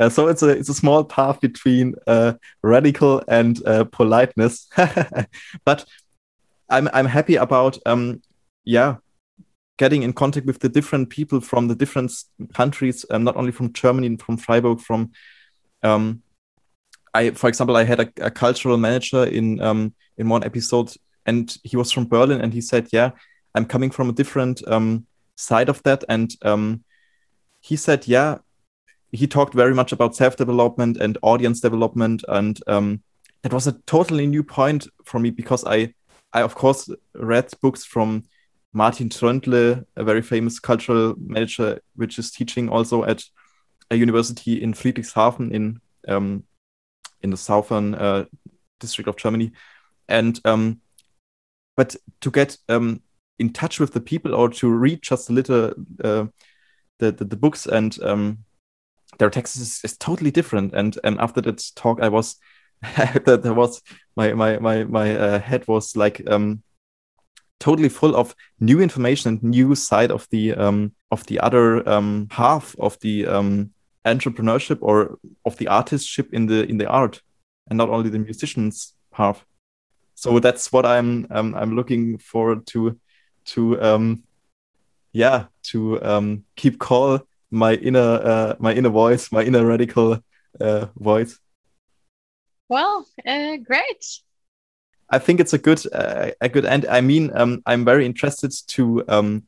Uh, 0.00 0.08
so 0.08 0.28
it's 0.28 0.42
a 0.42 0.48
it's 0.48 0.68
a 0.68 0.74
small 0.74 1.04
path 1.04 1.40
between 1.40 1.94
uh, 2.06 2.34
radical 2.62 3.22
and 3.28 3.64
uh, 3.66 3.84
politeness. 3.84 4.68
but 5.64 5.84
I'm 6.68 6.88
I'm 6.92 7.06
happy 7.06 7.36
about 7.36 7.78
um, 7.84 8.22
yeah 8.64 8.96
getting 9.78 10.02
in 10.02 10.12
contact 10.12 10.46
with 10.46 10.60
the 10.60 10.68
different 10.68 11.10
people 11.10 11.40
from 11.40 11.66
the 11.66 11.74
different 11.74 12.12
countries, 12.54 13.04
um, 13.10 13.24
not 13.24 13.36
only 13.36 13.50
from 13.50 13.72
Germany, 13.72 14.16
from 14.16 14.36
Freiburg, 14.36 14.80
from 14.80 15.10
um, 15.82 16.22
I, 17.14 17.30
for 17.30 17.48
example, 17.48 17.76
I 17.76 17.84
had 17.84 18.00
a, 18.00 18.12
a 18.20 18.30
cultural 18.30 18.76
manager 18.76 19.24
in 19.24 19.60
um, 19.60 19.94
in 20.16 20.28
one 20.28 20.44
episode, 20.44 20.92
and 21.26 21.56
he 21.64 21.76
was 21.76 21.90
from 21.90 22.06
Berlin, 22.06 22.40
and 22.40 22.52
he 22.52 22.60
said, 22.60 22.88
"Yeah, 22.92 23.10
I'm 23.54 23.64
coming 23.64 23.90
from 23.90 24.08
a 24.08 24.12
different 24.12 24.66
um, 24.68 25.06
side 25.36 25.68
of 25.68 25.82
that," 25.82 26.04
and 26.08 26.34
um, 26.42 26.84
he 27.60 27.76
said, 27.76 28.06
"Yeah." 28.06 28.38
He 29.14 29.26
talked 29.26 29.52
very 29.52 29.74
much 29.74 29.92
about 29.92 30.16
self 30.16 30.36
development 30.36 30.96
and 30.96 31.18
audience 31.20 31.60
development, 31.60 32.24
and 32.28 32.58
um, 32.66 33.02
that 33.42 33.52
was 33.52 33.66
a 33.66 33.78
totally 33.86 34.26
new 34.26 34.42
point 34.42 34.86
for 35.04 35.18
me 35.18 35.30
because 35.30 35.64
I, 35.64 35.92
I 36.32 36.40
of 36.40 36.54
course 36.54 36.88
read 37.14 37.52
books 37.60 37.84
from 37.84 38.24
Martin 38.72 39.10
Tröndle, 39.10 39.84
a 39.96 40.04
very 40.04 40.22
famous 40.22 40.58
cultural 40.58 41.14
manager, 41.18 41.80
which 41.94 42.18
is 42.18 42.30
teaching 42.30 42.68
also 42.68 43.04
at 43.04 43.22
a 43.90 43.96
university 43.96 44.62
in 44.62 44.72
Friedrichshafen 44.72 45.52
in 45.52 45.80
um, 46.08 46.44
in 47.20 47.30
the 47.30 47.36
southern 47.36 47.94
uh, 47.94 48.24
district 48.80 49.08
of 49.08 49.16
Germany, 49.16 49.52
and 50.08 50.40
um, 50.44 50.80
but 51.76 51.96
to 52.20 52.30
get 52.30 52.58
um, 52.68 53.02
in 53.38 53.52
touch 53.52 53.80
with 53.80 53.92
the 53.92 54.00
people 54.00 54.34
or 54.34 54.48
to 54.48 54.68
read 54.68 55.02
just 55.02 55.30
a 55.30 55.32
little 55.32 55.72
uh, 56.04 56.26
the, 56.98 57.12
the, 57.12 57.24
the 57.24 57.36
books 57.36 57.66
and 57.66 58.00
um, 58.02 58.38
their 59.18 59.30
texts 59.30 59.56
is, 59.56 59.80
is, 59.84 59.96
totally 59.96 60.30
different. 60.30 60.74
And 60.74 60.98
and 61.04 61.18
after 61.20 61.40
that 61.42 61.64
talk, 61.74 62.00
I 62.00 62.08
was 62.08 62.36
that 62.82 63.42
there 63.42 63.54
was 63.54 63.82
my 64.16 64.32
my 64.32 64.58
my 64.58 64.84
my 64.84 65.16
uh, 65.16 65.38
head 65.40 65.66
was 65.68 65.96
like 65.96 66.22
um, 66.28 66.62
totally 67.60 67.88
full 67.88 68.16
of 68.16 68.34
new 68.60 68.80
information 68.80 69.30
and 69.30 69.42
new 69.42 69.74
side 69.74 70.10
of 70.10 70.26
the 70.30 70.54
um, 70.54 70.92
of 71.10 71.26
the 71.26 71.40
other 71.40 71.88
um, 71.88 72.28
half 72.30 72.74
of 72.78 72.98
the 73.00 73.26
um, 73.26 73.70
entrepreneurship 74.04 74.78
or 74.80 75.18
of 75.44 75.56
the 75.58 75.66
artistship 75.66 76.32
in 76.32 76.46
the 76.46 76.64
in 76.68 76.78
the 76.78 76.88
art 76.88 77.22
and 77.68 77.78
not 77.78 77.88
only 77.88 78.10
the 78.10 78.18
musicians 78.18 78.94
half 79.12 79.44
so 80.22 80.38
that's 80.38 80.72
what 80.72 80.86
i'm 80.86 81.26
um, 81.30 81.52
i'm 81.56 81.74
looking 81.74 82.16
forward 82.16 82.64
to 82.64 82.96
to 83.44 83.80
um 83.82 84.22
yeah 85.12 85.46
to 85.64 86.00
um 86.02 86.44
keep 86.54 86.78
call 86.78 87.20
my 87.50 87.74
inner 87.74 88.20
uh, 88.30 88.54
my 88.60 88.72
inner 88.72 88.88
voice 88.88 89.32
my 89.32 89.42
inner 89.42 89.66
radical 89.66 90.18
uh, 90.60 90.86
voice. 90.96 91.38
Well 92.68 93.06
uh, 93.26 93.56
great. 93.56 94.04
I 95.10 95.18
think 95.18 95.40
it's 95.40 95.52
a 95.52 95.58
good 95.58 95.82
uh, 95.92 96.30
a 96.40 96.48
good 96.48 96.64
end. 96.64 96.86
I 96.86 97.00
mean 97.00 97.30
um 97.34 97.62
i'm 97.66 97.84
very 97.84 98.06
interested 98.06 98.52
to 98.68 99.04
um 99.08 99.42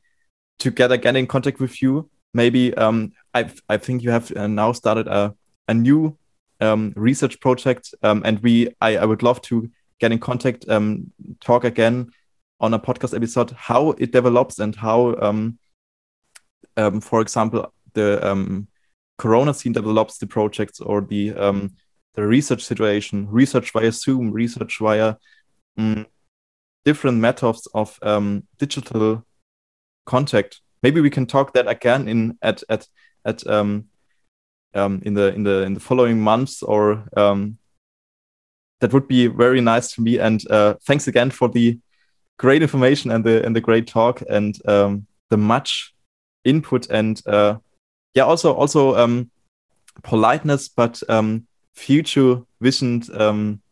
to 0.59 0.71
get 0.71 0.93
again 0.93 1.17
in 1.17 1.27
contact 1.27 1.61
with 1.61 1.81
you. 1.81 2.11
Maybe 2.35 2.75
um 2.75 3.13
I 3.33 3.51
I 3.69 3.77
think 3.79 4.03
you 4.03 4.11
have 4.11 4.37
uh, 4.37 4.49
now 4.49 4.73
started 4.73 5.07
a 5.07 5.35
a 5.69 5.75
new 5.75 6.19
um, 6.61 6.93
research 6.97 7.41
project, 7.41 7.95
um, 8.03 8.23
and 8.25 8.39
we 8.41 8.69
I, 8.81 8.97
I 8.99 9.05
would 9.05 9.23
love 9.23 9.41
to 9.43 9.71
get 10.05 10.13
in 10.13 10.19
contact, 10.19 10.69
um, 10.69 11.11
talk 11.41 11.65
again 11.65 12.11
on 12.61 12.75
a 12.75 12.79
podcast 12.79 13.17
episode 13.17 13.51
how 13.53 13.93
it 13.93 14.13
develops 14.13 14.59
and 14.59 14.77
how 14.77 15.17
um, 15.27 15.59
um, 16.77 17.01
for 17.01 17.21
example, 17.23 17.73
the 17.95 18.09
um, 18.27 18.69
Corona 19.17 19.55
scene 19.55 19.73
develops 19.73 20.19
the 20.19 20.27
projects 20.27 20.81
or 20.81 21.01
the 21.01 21.33
um, 21.35 21.75
the 22.15 22.27
research 22.27 22.63
situation, 22.63 23.27
research 23.31 23.73
via 23.73 23.93
Zoom, 23.93 24.31
research 24.31 24.79
via 24.79 25.17
um, 25.79 26.07
different 26.85 27.19
methods 27.19 27.67
of 27.75 27.99
um, 28.03 28.45
digital 28.59 29.25
contact. 30.05 30.61
Maybe 30.83 31.01
we 31.01 31.11
can 31.11 31.27
talk 31.27 31.55
that 31.55 31.67
again 31.67 32.09
in 32.09 32.39
at 32.43 32.63
at 32.69 32.87
at 33.25 33.47
um, 33.47 33.87
um, 34.75 35.01
in 35.05 35.15
the 35.15 35.35
in 35.35 35.45
the 35.45 35.63
in 35.63 35.75
the 35.75 35.81
following 35.81 36.21
months 36.21 36.63
or 36.63 37.09
um, 37.17 37.57
that 38.85 38.93
would 38.93 39.09
be 39.09 39.29
very 39.29 39.63
nice 39.63 39.95
to 39.95 40.03
me. 40.03 40.19
And 40.19 40.43
uh, 40.51 40.75
thanks 40.87 41.09
again 41.09 41.31
for 41.31 41.49
the 41.49 41.79
great 42.37 42.61
information 42.61 43.11
and 43.11 43.25
the 43.25 43.43
and 43.43 43.57
the 43.57 43.61
great 43.61 43.87
talk 43.87 44.23
and 44.29 44.55
um, 44.69 45.07
the 45.31 45.39
much 45.39 45.95
input 46.45 46.91
and 46.91 47.23
uh, 47.27 47.57
yeah 48.13 48.25
also 48.25 48.53
also 48.53 48.95
um, 48.95 49.31
politeness 50.03 50.69
but 50.69 51.03
um, 51.09 51.47
future 51.73 52.43
visioned 52.61 53.09
um, 53.15 53.63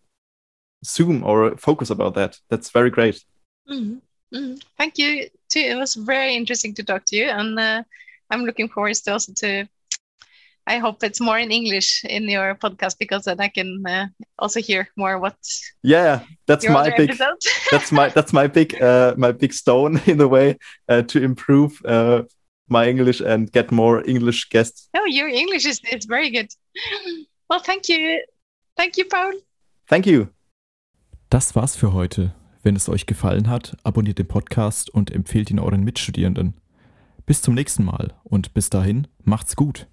zoom 0.83 1.23
or 1.25 1.59
focus 1.59 1.91
about 1.91 2.15
that 2.15 2.39
that's 2.49 2.71
very 2.71 2.89
great 2.89 3.23
mm-hmm. 3.69 3.99
Mm-hmm. 4.35 4.55
thank 4.79 4.97
you 4.97 5.29
too 5.51 5.61
it 5.61 5.77
was 5.77 5.95
very 5.95 6.35
interesting 6.35 6.73
to 6.75 6.83
talk 6.83 7.05
to 7.07 7.17
you 7.17 7.27
and 7.27 7.61
uh, 7.61 7.83
i'm 8.31 8.45
looking 8.45 8.71
forward 8.71 8.95
to 8.95 9.13
also 9.13 9.33
to 9.35 9.69
I 10.67 10.79
hope 10.79 11.03
it's 11.03 11.21
more 11.21 11.39
in 11.39 11.51
English 11.51 12.05
in 12.05 12.29
your 12.29 12.55
podcast 12.55 12.99
because 12.99 13.25
then 13.25 13.41
I 13.41 13.49
can 13.49 13.85
uh, 13.87 14.07
also 14.39 14.61
hear 14.61 14.89
more 14.97 15.19
what. 15.19 15.35
Yeah, 15.83 16.21
that's 16.47 16.69
my 16.69 16.95
big. 16.97 17.19
that's 17.71 17.91
my 17.91 18.09
that's 18.09 18.33
my 18.33 18.47
big 18.47 18.81
uh, 18.81 19.15
my 19.17 19.33
big 19.33 19.53
stone 19.53 20.01
in 20.07 20.21
a 20.21 20.29
way 20.29 20.59
uh, 20.89 21.03
to 21.03 21.23
improve 21.23 21.83
uh, 21.85 22.23
my 22.69 22.89
English 22.89 23.21
and 23.21 23.51
get 23.53 23.73
more 23.73 24.09
English 24.09 24.51
guests. 24.51 24.89
Oh, 24.95 25.07
your 25.07 25.29
English 25.29 25.67
is 25.67 25.81
it's 25.91 26.07
very 26.07 26.31
good. 26.31 26.49
Well, 27.51 27.61
thank 27.61 27.89
you, 27.89 28.21
thank 28.77 28.97
you, 28.97 29.05
Paul. 29.05 29.33
Thank 29.89 30.07
you. 30.07 30.29
Das 31.29 31.55
war's 31.55 31.77
für 31.77 31.93
heute. 31.93 32.35
Wenn 32.63 32.77
es 32.77 32.89
euch 32.89 33.07
gefallen 33.07 33.49
hat, 33.49 33.77
abonniert 33.83 34.19
den 34.19 34.29
Podcast 34.29 34.89
und 34.89 35.11
empfehlt 35.11 35.51
ihn 35.51 35.59
euren 35.59 35.83
Mitstudierenden. 35.83 36.55
Bis 37.27 37.43
zum 37.43 37.55
nächsten 37.55 37.85
Mal 37.85 38.15
und 38.23 38.55
bis 38.55 38.71
dahin 38.71 39.09
macht's 39.25 39.57
gut. 39.57 39.89